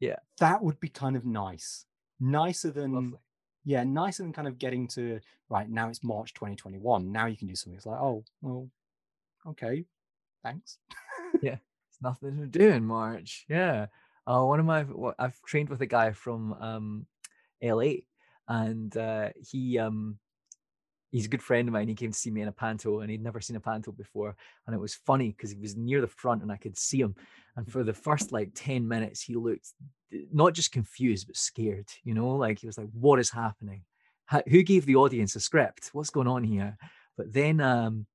yeah 0.00 0.16
that 0.38 0.62
would 0.62 0.78
be 0.80 0.88
kind 0.88 1.16
of 1.16 1.24
nice 1.24 1.86
nicer 2.20 2.70
than 2.70 2.92
Lovely. 2.92 3.18
yeah 3.64 3.82
nicer 3.82 4.22
than 4.22 4.32
kind 4.32 4.48
of 4.48 4.58
getting 4.58 4.86
to 4.88 5.20
right 5.48 5.68
now 5.68 5.88
it's 5.88 6.04
march 6.04 6.32
2021 6.34 7.10
now 7.10 7.26
you 7.26 7.36
can 7.36 7.48
do 7.48 7.56
something 7.56 7.76
it's 7.76 7.86
like 7.86 8.00
oh 8.00 8.24
well 8.40 8.68
okay 9.46 9.84
thanks 10.42 10.78
yeah 11.42 11.56
it's 11.88 12.02
nothing 12.02 12.38
to 12.38 12.46
do 12.46 12.68
in 12.68 12.84
march 12.84 13.44
yeah 13.48 13.86
uh, 14.26 14.42
one 14.42 14.60
of 14.60 14.66
my 14.66 14.86
I've 15.18 15.40
trained 15.42 15.68
with 15.68 15.80
a 15.80 15.86
guy 15.86 16.12
from 16.12 16.52
um, 16.54 17.06
LA, 17.62 17.94
and 18.46 18.96
uh, 18.96 19.30
he 19.50 19.78
um, 19.78 20.18
he's 21.10 21.26
a 21.26 21.28
good 21.28 21.42
friend 21.42 21.68
of 21.68 21.72
mine. 21.72 21.88
He 21.88 21.94
came 21.94 22.12
to 22.12 22.18
see 22.18 22.30
me 22.30 22.40
in 22.40 22.48
a 22.48 22.52
panto 22.52 23.00
and 23.00 23.10
he'd 23.10 23.22
never 23.22 23.40
seen 23.40 23.56
a 23.56 23.60
panto 23.60 23.92
before. 23.92 24.34
And 24.66 24.74
it 24.74 24.78
was 24.78 24.94
funny 24.94 25.28
because 25.28 25.50
he 25.50 25.58
was 25.58 25.76
near 25.76 26.00
the 26.00 26.06
front 26.06 26.42
and 26.42 26.50
I 26.50 26.56
could 26.56 26.78
see 26.78 27.00
him. 27.00 27.14
And 27.56 27.70
for 27.70 27.84
the 27.84 27.92
first 27.92 28.32
like 28.32 28.52
10 28.54 28.88
minutes, 28.88 29.22
he 29.22 29.34
looked 29.34 29.68
not 30.32 30.54
just 30.54 30.72
confused, 30.72 31.26
but 31.26 31.36
scared, 31.36 31.88
you 32.02 32.14
know, 32.14 32.30
like 32.36 32.60
he 32.60 32.66
was 32.66 32.78
like, 32.78 32.88
what 32.92 33.18
is 33.18 33.30
happening? 33.30 33.82
How, 34.24 34.42
who 34.48 34.62
gave 34.62 34.86
the 34.86 34.96
audience 34.96 35.36
a 35.36 35.40
script? 35.40 35.90
What's 35.92 36.10
going 36.10 36.28
on 36.28 36.44
here? 36.44 36.78
But 37.16 37.32
then 37.32 37.60
um, 37.60 38.06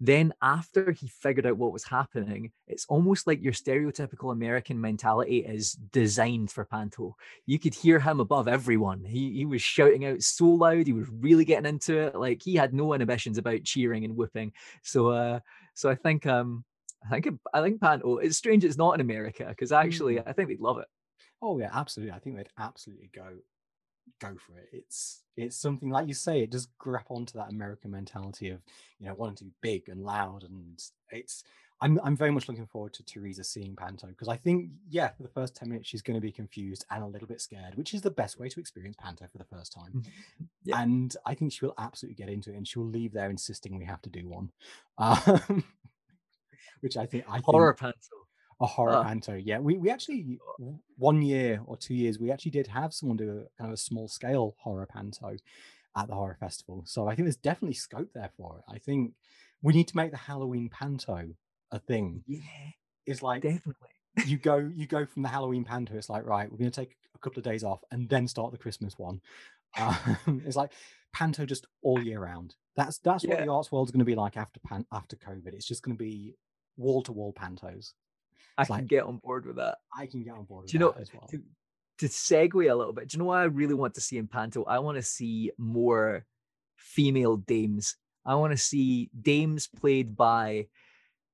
then 0.00 0.32
after 0.40 0.92
he 0.92 1.08
figured 1.08 1.46
out 1.46 1.58
what 1.58 1.74
was 1.74 1.84
happening, 1.84 2.52
it's 2.66 2.86
almost 2.88 3.26
like 3.26 3.42
your 3.42 3.52
stereotypical 3.52 4.32
American 4.32 4.80
mentality 4.80 5.38
is 5.38 5.72
designed 5.72 6.50
for 6.50 6.64
Panto. 6.64 7.16
You 7.44 7.58
could 7.58 7.74
hear 7.74 8.00
him 8.00 8.18
above 8.18 8.48
everyone. 8.48 9.04
He 9.04 9.32
he 9.32 9.44
was 9.44 9.60
shouting 9.60 10.06
out 10.06 10.22
so 10.22 10.46
loud. 10.46 10.86
He 10.86 10.94
was 10.94 11.08
really 11.10 11.44
getting 11.44 11.68
into 11.68 11.98
it. 11.98 12.14
Like 12.14 12.40
he 12.42 12.54
had 12.54 12.72
no 12.72 12.94
inhibitions 12.94 13.36
about 13.36 13.64
cheering 13.64 14.04
and 14.04 14.16
whooping. 14.16 14.52
So 14.82 15.08
uh 15.08 15.40
so 15.74 15.90
I 15.90 15.96
think 15.96 16.26
um 16.26 16.64
I 17.04 17.20
think 17.20 17.38
I 17.52 17.60
think 17.60 17.80
Panto. 17.80 18.16
It's 18.18 18.38
strange 18.38 18.64
it's 18.64 18.78
not 18.78 18.94
in 18.94 19.02
America 19.02 19.44
because 19.48 19.70
actually 19.70 20.16
mm. 20.16 20.22
I 20.26 20.32
think 20.32 20.48
they'd 20.48 20.60
love 20.60 20.78
it. 20.78 20.88
Oh 21.42 21.58
yeah, 21.58 21.70
absolutely. 21.74 22.12
I 22.12 22.20
think 22.20 22.36
they'd 22.36 22.48
absolutely 22.58 23.10
go 23.14 23.28
go 24.20 24.36
for 24.46 24.58
it. 24.58 24.68
It's 24.72 25.22
it's 25.36 25.56
something 25.56 25.90
like 25.90 26.06
you 26.06 26.14
say, 26.14 26.40
it 26.40 26.50
does 26.50 26.68
grab 26.78 27.06
onto 27.08 27.38
that 27.38 27.50
American 27.50 27.90
mentality 27.90 28.50
of 28.50 28.60
you 28.98 29.06
know 29.06 29.14
wanting 29.14 29.36
to 29.36 29.44
be 29.44 29.52
big 29.60 29.88
and 29.88 30.04
loud, 30.04 30.44
and 30.44 30.80
it's. 31.10 31.44
I'm 31.82 31.98
I'm 32.04 32.14
very 32.14 32.30
much 32.30 32.46
looking 32.46 32.66
forward 32.66 32.92
to 32.92 33.02
Teresa 33.02 33.42
seeing 33.42 33.74
Panto 33.74 34.06
because 34.08 34.28
I 34.28 34.36
think 34.36 34.68
yeah, 34.90 35.08
for 35.08 35.22
the 35.22 35.30
first 35.30 35.56
ten 35.56 35.70
minutes 35.70 35.88
she's 35.88 36.02
going 36.02 36.14
to 36.14 36.20
be 36.20 36.30
confused 36.30 36.84
and 36.90 37.02
a 37.02 37.06
little 37.06 37.26
bit 37.26 37.40
scared, 37.40 37.74
which 37.74 37.94
is 37.94 38.02
the 38.02 38.10
best 38.10 38.38
way 38.38 38.50
to 38.50 38.60
experience 38.60 38.96
Panto 38.98 39.26
for 39.32 39.38
the 39.38 39.46
first 39.46 39.72
time. 39.72 39.92
Mm-hmm. 39.96 40.44
yeah. 40.64 40.82
And 40.82 41.16
I 41.24 41.32
think 41.32 41.52
she 41.54 41.64
will 41.64 41.72
absolutely 41.78 42.22
get 42.22 42.30
into 42.30 42.52
it, 42.52 42.56
and 42.56 42.68
she 42.68 42.78
will 42.78 42.88
leave 42.88 43.14
there 43.14 43.30
insisting 43.30 43.78
we 43.78 43.86
have 43.86 44.02
to 44.02 44.10
do 44.10 44.28
one, 44.28 44.50
um, 44.98 45.64
which 46.82 46.98
I 46.98 47.06
think 47.06 47.24
I 47.30 47.40
horror 47.42 47.72
think, 47.72 47.94
Panto 47.94 48.19
a 48.60 48.66
horror 48.66 48.96
uh, 48.96 49.04
panto. 49.04 49.34
Yeah, 49.34 49.58
we 49.58 49.78
we 49.78 49.90
actually 49.90 50.38
one 50.96 51.22
year 51.22 51.62
or 51.66 51.76
two 51.76 51.94
years 51.94 52.18
we 52.18 52.30
actually 52.30 52.50
did 52.50 52.66
have 52.66 52.92
someone 52.92 53.16
do 53.16 53.30
a 53.30 53.60
kind 53.60 53.70
of 53.70 53.72
a 53.72 53.76
small 53.76 54.08
scale 54.08 54.54
horror 54.58 54.86
panto 54.86 55.36
at 55.96 56.08
the 56.08 56.14
horror 56.14 56.36
festival. 56.38 56.84
So 56.86 57.08
I 57.08 57.14
think 57.14 57.26
there's 57.26 57.36
definitely 57.36 57.74
scope 57.74 58.10
there 58.14 58.30
for 58.36 58.58
it. 58.58 58.72
I 58.72 58.78
think 58.78 59.12
we 59.62 59.72
need 59.72 59.88
to 59.88 59.96
make 59.96 60.10
the 60.10 60.16
Halloween 60.16 60.68
panto 60.68 61.28
a 61.70 61.78
thing. 61.78 62.22
Yeah, 62.26 62.40
it's 63.06 63.22
like 63.22 63.42
definitely. 63.42 63.74
you 64.26 64.36
go 64.42 64.56
you 64.56 64.86
go 64.86 65.06
from 65.06 65.22
the 65.22 65.28
Halloween 65.28 65.64
panto. 65.64 65.94
It's 65.96 66.10
like 66.10 66.26
right, 66.26 66.50
we're 66.50 66.58
going 66.58 66.70
to 66.70 66.80
take 66.80 66.96
a 67.14 67.18
couple 67.18 67.38
of 67.38 67.44
days 67.44 67.64
off 67.64 67.80
and 67.90 68.08
then 68.08 68.28
start 68.28 68.52
the 68.52 68.58
Christmas 68.58 68.98
one. 68.98 69.20
Um, 69.78 70.42
it's 70.46 70.56
like 70.56 70.72
panto 71.12 71.46
just 71.46 71.66
all 71.82 72.02
year 72.02 72.20
round. 72.20 72.54
That's 72.76 72.98
that's 72.98 73.24
yeah. 73.24 73.30
what 73.30 73.44
the 73.44 73.52
arts 73.52 73.72
world's 73.72 73.90
going 73.90 74.00
to 74.00 74.04
be 74.04 74.14
like 74.14 74.36
after 74.36 74.60
pan, 74.60 74.86
after 74.92 75.16
COVID. 75.16 75.54
It's 75.54 75.66
just 75.66 75.82
going 75.82 75.96
to 75.96 76.02
be 76.02 76.34
wall 76.76 77.02
to 77.02 77.12
wall 77.12 77.32
pantos. 77.32 77.92
I 78.60 78.64
can 78.64 78.86
get 78.86 79.04
on 79.04 79.18
board 79.18 79.46
with 79.46 79.56
that. 79.56 79.78
I 79.96 80.06
can 80.06 80.22
get 80.22 80.34
on 80.34 80.44
board 80.44 80.66
do 80.66 80.72
you 80.72 80.78
know, 80.78 80.94
as 80.98 81.12
well. 81.12 81.26
To, 81.30 81.42
to 81.98 82.06
segue 82.06 82.70
a 82.70 82.74
little 82.74 82.92
bit, 82.92 83.08
do 83.08 83.16
you 83.16 83.18
know 83.18 83.26
what 83.26 83.38
I 83.38 83.44
really 83.44 83.74
want 83.74 83.94
to 83.94 84.00
see 84.00 84.18
in 84.18 84.26
Panto? 84.26 84.64
I 84.64 84.78
want 84.78 84.96
to 84.96 85.02
see 85.02 85.52
more 85.58 86.24
female 86.76 87.36
dames. 87.36 87.96
I 88.24 88.34
want 88.34 88.52
to 88.52 88.56
see 88.56 89.10
dames 89.20 89.66
played 89.66 90.16
by 90.16 90.66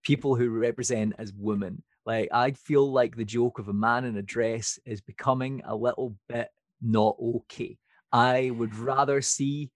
people 0.02 0.36
who 0.36 0.50
represent 0.50 1.14
as 1.18 1.32
women. 1.32 1.82
Like 2.04 2.28
I 2.32 2.52
feel 2.52 2.90
like 2.92 3.16
the 3.16 3.24
joke 3.24 3.58
of 3.58 3.68
a 3.68 3.72
man 3.72 4.04
in 4.04 4.16
a 4.16 4.22
dress 4.22 4.78
is 4.84 5.00
becoming 5.00 5.62
a 5.64 5.74
little 5.74 6.16
bit 6.28 6.48
not 6.80 7.16
okay. 7.20 7.78
I 8.12 8.50
would 8.50 8.76
rather 8.76 9.20
see 9.20 9.70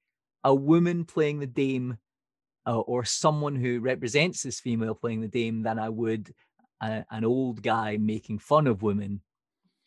a 0.45 0.55
woman 0.55 1.05
playing 1.05 1.41
the 1.41 1.47
dame 1.47 1.99
uh, 2.67 2.79
or 2.79 3.05
someone 3.05 3.57
who 3.57 3.81
represents 3.81 4.43
this 4.43 4.61
female 4.61 4.95
playing 4.95 5.21
the 5.21 5.29
dame 5.29 5.63
than 5.63 5.79
I 5.79 5.89
would 5.89 6.33
a, 6.81 7.05
an 7.11 7.25
old 7.25 7.63
guy 7.63 7.97
making 7.97 8.39
fun 8.39 8.67
of 8.67 8.83
women 8.83 9.21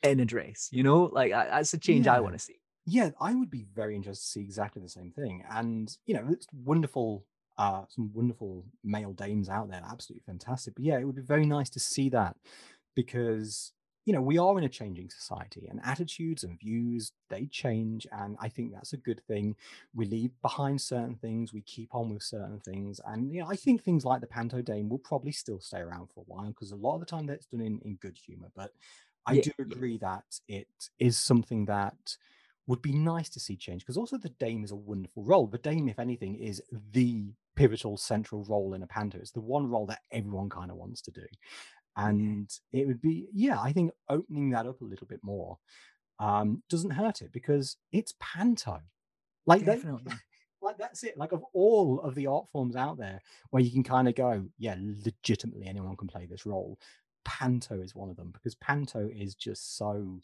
in 0.02 0.20
a 0.20 0.26
dress. 0.26 0.70
You 0.72 0.84
know, 0.84 1.10
like 1.12 1.32
I, 1.32 1.46
that's 1.46 1.74
a 1.74 1.80
change 1.80 2.06
yeah. 2.06 2.16
I 2.16 2.20
want 2.20 2.34
to 2.34 2.40
see. 2.40 2.60
Yeah, 2.86 3.12
I 3.20 3.34
would 3.34 3.50
be 3.50 3.66
very 3.74 3.96
interested 3.96 4.26
to 4.26 4.32
see 4.32 4.42
exactly 4.42 4.82
the 4.82 4.90
same 4.90 5.12
thing. 5.12 5.44
And 5.50 5.96
you 6.06 6.14
know, 6.14 6.28
it's 6.30 6.48
wonderful. 6.54 7.26
Uh, 7.56 7.84
some 7.88 8.10
wonderful 8.16 8.66
male 8.84 9.14
dames 9.14 9.48
out 9.48 9.70
there, 9.70 9.84
absolutely 9.88 10.24
fantastic. 10.26 10.74
But 10.74 10.86
yeah, 10.86 10.98
it 10.98 11.06
would 11.06 11.16
be 11.16 11.22
very 11.22 11.46
nice 11.46 11.70
to 11.72 11.80
see 11.80 12.10
that 12.10 12.36
because 12.96 13.74
you 14.06 14.14
know 14.14 14.22
we 14.22 14.38
are 14.38 14.58
in 14.58 14.64
a 14.64 14.70
changing 14.70 15.10
society 15.10 15.68
and 15.70 15.80
attitudes 15.84 16.44
and 16.44 16.60
views 16.60 17.12
they 17.30 17.46
change 17.46 18.06
and 18.12 18.36
i 18.42 18.50
think 18.50 18.74
that's 18.74 18.94
a 18.94 18.98
good 18.98 19.22
thing. 19.28 19.56
We 19.96 20.06
leave 20.06 20.32
behind 20.42 20.82
certain 20.82 21.16
things 21.16 21.54
we 21.54 21.62
keep 21.62 21.94
on 21.94 22.14
with 22.14 22.24
certain 22.24 22.60
things 22.60 23.00
and 23.06 23.34
you 23.34 23.42
know 23.42 23.48
i 23.50 23.56
think 23.56 23.84
things 23.84 24.06
like 24.06 24.22
the 24.22 24.28
panto 24.28 24.62
dame 24.62 24.90
will 24.90 25.00
probably 25.00 25.32
still 25.32 25.60
stay 25.60 25.80
around 25.80 26.08
for 26.14 26.22
a 26.22 26.24
while 26.28 26.48
because 26.48 26.72
a 26.72 26.76
lot 26.76 26.96
of 26.96 27.00
the 27.00 27.06
time 27.06 27.26
that's 27.26 27.46
done 27.46 27.62
in, 27.62 27.80
in 27.84 27.96
good 27.96 28.18
humor 28.18 28.50
but 28.56 28.72
i 29.26 29.34
yeah, 29.34 29.42
do 29.44 29.52
agree 29.60 30.00
yeah. 30.02 30.10
that 30.10 30.40
it 30.48 30.68
is 31.00 31.18
something 31.18 31.66
that 31.66 32.18
would 32.68 32.82
be 32.82 32.94
nice 32.94 33.30
to 33.30 33.40
see 33.40 33.56
change 33.56 33.82
because 33.82 33.98
also 33.98 34.18
the 34.18 34.30
dame 34.30 34.64
is 34.64 34.72
a 34.72 34.76
wonderful 34.76 35.24
role. 35.24 35.48
The 35.48 35.58
dame 35.58 35.90
if 35.90 36.00
anything 36.00 36.36
is 36.36 36.62
the 36.92 37.34
pivotal 37.56 37.98
central 37.98 38.46
role 38.46 38.74
in 38.74 38.84
a 38.84 38.88
panto. 38.88 39.20
It's 39.20 39.32
the 39.32 39.42
one 39.42 39.70
role 39.70 39.86
that 39.88 40.02
everyone 40.12 40.50
kind 40.50 40.72
of 40.72 40.78
wants 40.78 41.02
to 41.02 41.12
do 41.12 41.26
and 41.96 42.50
it 42.72 42.88
would 42.88 43.02
be 43.02 43.28
yeah 43.34 43.60
i 43.62 43.72
think 43.72 43.92
opening 44.10 44.50
that 44.50 44.66
up 44.66 44.82
a 44.82 44.86
little 44.86 45.08
bit 45.08 45.20
more 45.24 45.58
um 46.20 46.64
doesn't 46.70 46.92
hurt 46.92 47.22
it 47.22 47.32
because 47.32 47.78
it's 47.92 48.14
panto. 48.20 48.80
Like 49.46 49.66
Definitely. 49.66 50.04
that 50.06 50.18
like 50.62 50.78
that's 50.78 51.04
it. 51.04 51.18
Like 51.18 51.32
of 51.32 51.44
all 51.54 52.00
of 52.02 52.16
the 52.16 52.28
art 52.28 52.46
forms 52.52 52.76
out 52.76 52.98
there 52.98 53.22
where 53.50 53.62
you 53.62 53.72
can 53.72 53.84
kind 53.84 54.08
of 54.08 54.16
go 54.16 54.46
yeah 54.58 54.76
legitimately 54.80 55.68
anyone 55.68 55.98
can 55.98 56.08
play 56.08 56.26
this 56.26 56.46
role 56.46 56.80
panto 57.26 57.82
is 57.82 57.96
one 57.96 58.10
of 58.10 58.16
them 58.16 58.32
because 58.34 58.56
panto 58.56 59.10
is 59.14 59.36
just 59.36 59.78
so 59.78 60.20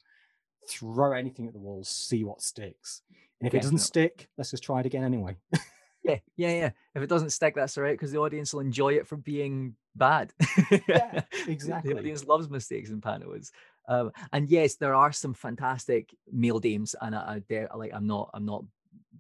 throw 0.67 1.13
anything 1.13 1.47
at 1.47 1.53
the 1.53 1.60
wall 1.60 1.84
see 1.84 2.23
what 2.23 2.41
sticks. 2.41 3.01
And 3.39 3.47
if 3.47 3.53
Definitely. 3.53 3.58
it 3.58 3.62
doesn't 3.62 3.86
stick 3.88 4.29
let's 4.38 4.51
just 4.51 4.63
try 4.63 4.79
it 4.79 4.86
again 4.86 5.03
anyway. 5.03 5.36
Yeah 6.01 6.19
yeah 6.38 6.51
yeah. 6.53 6.69
If 6.95 7.03
it 7.03 7.10
doesn't 7.10 7.32
stick 7.32 7.55
that's 7.55 7.77
all 7.77 7.84
right 7.84 7.91
because 7.91 8.13
the 8.13 8.19
audience 8.19 8.53
will 8.53 8.62
enjoy 8.62 8.93
it 8.93 9.05
for 9.05 9.17
being 9.17 9.75
bad. 9.99 10.33
yeah, 10.88 11.21
exactly. 11.47 11.93
the 11.93 11.99
audience 11.99 12.25
loves 12.25 12.49
mistakes 12.49 12.89
in 12.89 13.01
pantos. 13.01 13.51
Um, 13.88 14.12
and 14.33 14.49
yes, 14.49 14.75
there 14.75 14.95
are 14.95 15.12
some 15.12 15.33
fantastic 15.33 16.15
male 16.31 16.59
dames, 16.59 16.95
and 17.01 17.15
I, 17.15 17.35
I 17.35 17.39
dare 17.47 17.69
like 17.75 17.91
I'm 17.93 18.07
not 18.07 18.29
I'm 18.33 18.45
not 18.45 18.63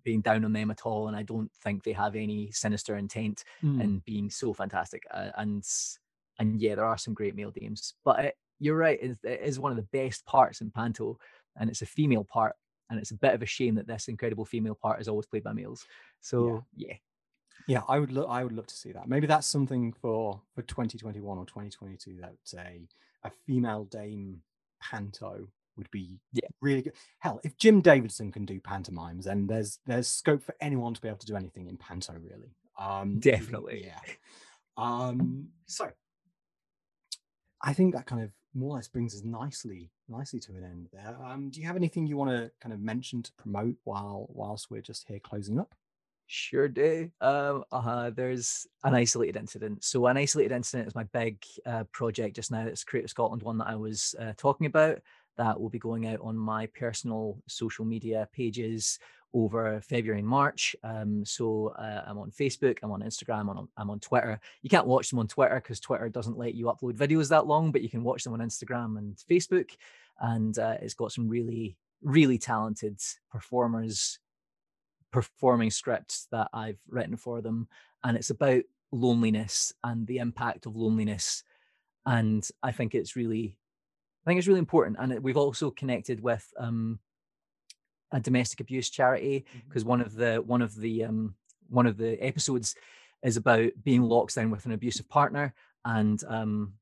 being 0.03 0.21
down 0.21 0.45
on 0.45 0.53
them 0.53 0.71
at 0.71 0.85
all, 0.85 1.07
and 1.07 1.15
I 1.15 1.23
don't 1.23 1.51
think 1.63 1.83
they 1.83 1.91
have 1.91 2.15
any 2.15 2.51
sinister 2.51 2.95
intent 2.95 3.43
mm. 3.63 3.81
in 3.81 4.01
being 4.05 4.29
so 4.29 4.53
fantastic. 4.53 5.03
Uh, 5.11 5.29
and 5.37 5.63
and 6.39 6.61
yeah, 6.61 6.75
there 6.75 6.85
are 6.85 6.97
some 6.97 7.13
great 7.13 7.35
male 7.35 7.51
dames, 7.51 7.93
but 8.03 8.25
it, 8.25 8.35
you're 8.59 8.77
right, 8.77 8.99
it, 9.01 9.17
it 9.23 9.41
is 9.43 9.59
one 9.59 9.71
of 9.71 9.77
the 9.77 9.87
best 9.91 10.25
parts 10.25 10.61
in 10.61 10.71
panto, 10.71 11.17
and 11.57 11.69
it's 11.69 11.81
a 11.81 11.87
female 11.87 12.23
part, 12.23 12.55
and 12.89 12.99
it's 12.99 13.11
a 13.11 13.17
bit 13.17 13.33
of 13.33 13.41
a 13.41 13.47
shame 13.47 13.75
that 13.75 13.87
this 13.87 14.07
incredible 14.07 14.45
female 14.45 14.75
part 14.75 15.01
is 15.01 15.07
always 15.07 15.25
played 15.25 15.43
by 15.43 15.53
males. 15.53 15.85
So 16.21 16.63
yeah, 16.75 16.87
yeah 16.89 16.95
yeah, 17.69 17.83
I 17.87 17.99
would 17.99 18.11
look. 18.11 18.27
I 18.27 18.43
would 18.43 18.51
love 18.51 18.65
to 18.67 18.75
see 18.75 18.91
that. 18.93 19.07
Maybe 19.07 19.27
that's 19.27 19.45
something 19.45 19.93
for 19.93 20.41
for 20.55 20.63
2021 20.63 21.37
or 21.37 21.45
2022. 21.45 22.17
That 22.21 22.33
a 22.57 22.81
a 23.23 23.31
female 23.45 23.85
Dame 23.85 24.41
panto 24.81 25.47
would 25.77 25.89
be 25.91 26.19
yeah. 26.33 26.47
really 26.61 26.81
good. 26.81 26.93
Hell, 27.19 27.39
if 27.43 27.57
Jim 27.57 27.79
Davidson 27.81 28.31
can 28.31 28.43
do 28.43 28.59
pantomimes, 28.59 29.25
then 29.25 29.45
there's 29.45 29.77
there's 29.85 30.07
scope 30.07 30.41
for 30.43 30.55
anyone 30.59 30.95
to 30.95 31.01
be 31.01 31.07
able 31.07 31.19
to 31.19 31.27
do 31.27 31.35
anything 31.35 31.67
in 31.67 31.77
panto. 31.77 32.13
Really, 32.13 32.55
um, 32.79 33.19
definitely. 33.19 33.85
Yeah. 33.85 33.99
Um, 34.75 35.49
so 35.67 35.91
I 37.61 37.73
think 37.73 37.93
that 37.93 38.07
kind 38.07 38.23
of 38.23 38.31
more 38.55 38.71
or 38.71 38.75
less 38.77 38.87
brings 38.87 39.13
us 39.13 39.23
nicely 39.23 39.91
nicely 40.07 40.39
to 40.39 40.53
an 40.53 40.63
end 40.63 40.89
there. 40.91 41.15
Um, 41.23 41.51
do 41.51 41.61
you 41.61 41.67
have 41.67 41.75
anything 41.75 42.07
you 42.07 42.17
want 42.17 42.31
to 42.31 42.51
kind 42.59 42.73
of 42.73 42.79
mention 42.79 43.21
to 43.21 43.31
promote 43.33 43.75
while 43.83 44.25
whilst 44.29 44.71
we're 44.71 44.81
just 44.81 45.07
here 45.07 45.19
closing 45.19 45.59
up? 45.59 45.75
Sure 46.31 46.67
do. 46.67 47.09
Um, 47.21 47.63
uh, 47.71 48.11
there's 48.11 48.67
an 48.83 48.93
isolated 48.93 49.35
incident. 49.35 49.83
So, 49.83 50.05
an 50.05 50.15
isolated 50.15 50.53
incident 50.53 50.87
is 50.87 50.93
my 50.93 51.05
big 51.05 51.43
uh, 51.65 51.85
project 51.85 52.35
just 52.35 52.51
now. 52.51 52.67
It's 52.67 52.83
Creative 52.83 53.09
Scotland 53.09 53.41
one 53.41 53.57
that 53.57 53.67
I 53.67 53.75
was 53.75 54.13
uh, 54.19 54.33
talking 54.37 54.67
about. 54.67 54.99
That 55.37 55.59
will 55.59 55.69
be 55.69 55.79
going 55.79 56.05
out 56.05 56.19
on 56.21 56.37
my 56.37 56.67
personal 56.67 57.41
social 57.47 57.83
media 57.83 58.29
pages 58.31 58.99
over 59.33 59.81
February 59.81 60.19
and 60.19 60.27
March. 60.27 60.75
Um, 60.83 61.25
so 61.25 61.73
uh, 61.79 62.03
I'm 62.05 62.19
on 62.19 62.29
Facebook, 62.29 62.77
I'm 62.83 62.91
on 62.91 63.01
Instagram, 63.01 63.49
I'm 63.49 63.49
on, 63.49 63.67
I'm 63.75 63.89
on 63.89 63.99
Twitter. 63.99 64.39
You 64.61 64.69
can't 64.69 64.85
watch 64.85 65.09
them 65.09 65.17
on 65.17 65.27
Twitter 65.27 65.55
because 65.55 65.79
Twitter 65.79 66.09
doesn't 66.09 66.37
let 66.37 66.53
you 66.53 66.65
upload 66.65 66.93
videos 66.93 67.29
that 67.29 67.47
long, 67.47 67.71
but 67.71 67.81
you 67.81 67.89
can 67.89 68.03
watch 68.03 68.23
them 68.23 68.33
on 68.33 68.39
Instagram 68.39 68.99
and 68.99 69.17
Facebook. 69.17 69.71
And 70.19 70.59
uh, 70.59 70.75
it's 70.79 70.93
got 70.93 71.11
some 71.11 71.27
really, 71.27 71.75
really 72.03 72.37
talented 72.37 72.99
performers 73.31 74.19
performing 75.11 75.71
scripts 75.71 76.27
that 76.31 76.49
I've 76.53 76.79
written 76.87 77.17
for 77.17 77.41
them. 77.41 77.67
And 78.03 78.17
it's 78.17 78.29
about 78.29 78.63
loneliness 78.91 79.73
and 79.83 80.07
the 80.07 80.17
impact 80.17 80.65
of 80.65 80.75
loneliness. 80.75 81.43
And 82.05 82.47
I 82.63 82.71
think 82.71 82.95
it's 82.95 83.15
really, 83.15 83.57
I 84.25 84.29
think 84.29 84.37
it's 84.39 84.47
really 84.47 84.59
important. 84.59 84.97
And 84.99 85.19
we've 85.23 85.37
also 85.37 85.71
connected 85.71 86.21
with 86.21 86.47
um, 86.57 86.99
a 88.11 88.19
domestic 88.19 88.59
abuse 88.59 88.89
charity 88.89 89.45
because 89.67 89.83
mm-hmm. 89.83 89.89
one 89.89 90.01
of 90.01 90.15
the 90.15 90.37
one 90.37 90.61
of 90.61 90.75
the 90.75 91.05
um, 91.05 91.35
one 91.69 91.85
of 91.85 91.97
the 91.97 92.21
episodes 92.23 92.75
is 93.23 93.37
about 93.37 93.71
being 93.83 94.01
locked 94.01 94.35
down 94.35 94.49
with 94.49 94.65
an 94.65 94.71
abusive 94.71 95.07
partner, 95.09 95.53
and 95.85 96.23
um, 96.27 96.73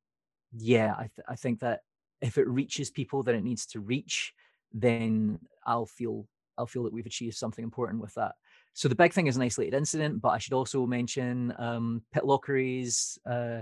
yeah, 0.53 0.93
I 0.93 1.09
th- 1.15 1.25
I 1.27 1.35
think 1.35 1.59
that 1.59 1.81
if 2.21 2.37
it 2.37 2.47
reaches 2.47 2.89
people 2.89 3.23
that 3.23 3.35
it 3.35 3.43
needs 3.43 3.65
to 3.67 3.79
reach, 3.79 4.33
then 4.73 5.39
I'll 5.65 5.85
feel 5.85 6.27
I'll 6.57 6.67
feel 6.67 6.83
that 6.83 6.93
we've 6.93 7.05
achieved 7.05 7.35
something 7.35 7.63
important 7.63 8.01
with 8.01 8.13
that. 8.15 8.33
So 8.73 8.87
the 8.87 8.95
big 8.95 9.13
thing 9.13 9.27
is 9.27 9.35
an 9.35 9.41
isolated 9.41 9.75
incident, 9.75 10.21
but 10.21 10.29
I 10.29 10.37
should 10.37 10.53
also 10.53 10.85
mention 10.85 11.53
um, 11.57 12.03
Pitlochry's 12.15 13.17
uh, 13.25 13.61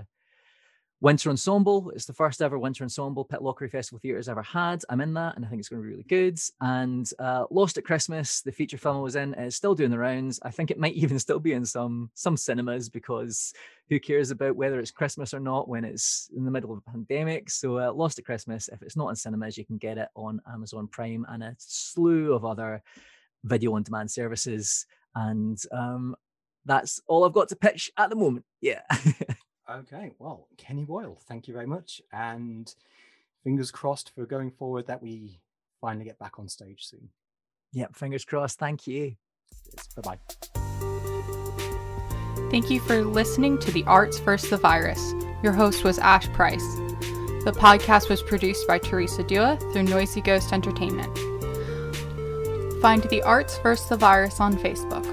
Winter 1.00 1.28
Ensemble. 1.28 1.90
It's 1.90 2.06
the 2.06 2.14
first 2.14 2.40
ever 2.40 2.58
Winter 2.58 2.84
Ensemble 2.84 3.26
Pitlochry 3.26 3.70
Festival 3.70 3.98
Theatre 3.98 4.16
has 4.16 4.30
ever 4.30 4.42
had. 4.42 4.82
I'm 4.88 5.02
in 5.02 5.12
that, 5.14 5.36
and 5.36 5.44
I 5.44 5.48
think 5.48 5.60
it's 5.60 5.68
going 5.68 5.82
to 5.82 5.86
be 5.86 5.90
really 5.90 6.04
good. 6.04 6.40
And 6.62 7.10
uh, 7.18 7.44
Lost 7.50 7.76
at 7.76 7.84
Christmas, 7.84 8.40
the 8.40 8.50
feature 8.50 8.78
film 8.78 8.96
I 8.96 9.00
was 9.00 9.16
in, 9.16 9.34
is 9.34 9.54
still 9.54 9.74
doing 9.74 9.90
the 9.90 9.98
rounds. 9.98 10.40
I 10.42 10.50
think 10.50 10.70
it 10.70 10.78
might 10.78 10.94
even 10.94 11.18
still 11.18 11.38
be 11.38 11.52
in 11.52 11.66
some 11.66 12.10
some 12.14 12.36
cinemas 12.36 12.88
because 12.88 13.52
who 13.90 14.00
cares 14.00 14.30
about 14.30 14.56
whether 14.56 14.80
it's 14.80 14.90
Christmas 14.90 15.34
or 15.34 15.40
not 15.40 15.68
when 15.68 15.84
it's 15.84 16.30
in 16.34 16.44
the 16.44 16.50
middle 16.50 16.72
of 16.72 16.78
a 16.78 16.90
pandemic? 16.90 17.50
So 17.50 17.78
uh, 17.78 17.92
Lost 17.92 18.18
at 18.18 18.24
Christmas, 18.24 18.68
if 18.68 18.80
it's 18.82 18.96
not 18.96 19.10
in 19.10 19.16
cinemas, 19.16 19.58
you 19.58 19.66
can 19.66 19.76
get 19.76 19.98
it 19.98 20.08
on 20.14 20.40
Amazon 20.50 20.88
Prime 20.88 21.26
and 21.28 21.42
a 21.42 21.54
slew 21.58 22.32
of 22.32 22.46
other 22.46 22.82
video 23.44 23.74
on 23.74 23.82
demand 23.82 24.10
services. 24.10 24.86
And 25.14 25.62
um, 25.72 26.16
that's 26.64 27.00
all 27.06 27.24
I've 27.24 27.32
got 27.32 27.50
to 27.50 27.56
pitch 27.56 27.90
at 27.98 28.08
the 28.08 28.16
moment. 28.16 28.46
Yeah. 28.62 28.80
Okay, 29.68 30.12
well, 30.18 30.46
Kenny 30.56 30.84
Boyle, 30.84 31.18
thank 31.26 31.48
you 31.48 31.54
very 31.54 31.66
much. 31.66 32.00
And 32.12 32.72
fingers 33.42 33.70
crossed 33.70 34.12
for 34.14 34.24
going 34.24 34.52
forward 34.52 34.86
that 34.86 35.02
we 35.02 35.40
finally 35.80 36.04
get 36.04 36.18
back 36.18 36.38
on 36.38 36.48
stage 36.48 36.86
soon. 36.86 37.08
Yep, 37.72 37.96
fingers 37.96 38.24
crossed. 38.24 38.58
Thank 38.58 38.86
you. 38.86 39.16
Bye 39.96 40.02
bye. 40.02 40.18
Thank 42.50 42.70
you 42.70 42.78
for 42.80 43.02
listening 43.02 43.58
to 43.58 43.72
The 43.72 43.82
Arts 43.84 44.20
vs. 44.20 44.50
the 44.50 44.56
Virus. 44.56 45.14
Your 45.42 45.52
host 45.52 45.82
was 45.82 45.98
Ash 45.98 46.28
Price. 46.28 46.64
The 47.44 47.54
podcast 47.56 48.08
was 48.08 48.22
produced 48.22 48.66
by 48.68 48.78
Teresa 48.78 49.24
Dua 49.24 49.58
through 49.72 49.82
Noisy 49.82 50.20
Ghost 50.20 50.52
Entertainment. 50.52 51.12
Find 52.80 53.02
The 53.02 53.22
Arts 53.24 53.58
vs. 53.58 53.88
the 53.88 53.96
Virus 53.96 54.38
on 54.38 54.54
Facebook. 54.54 55.04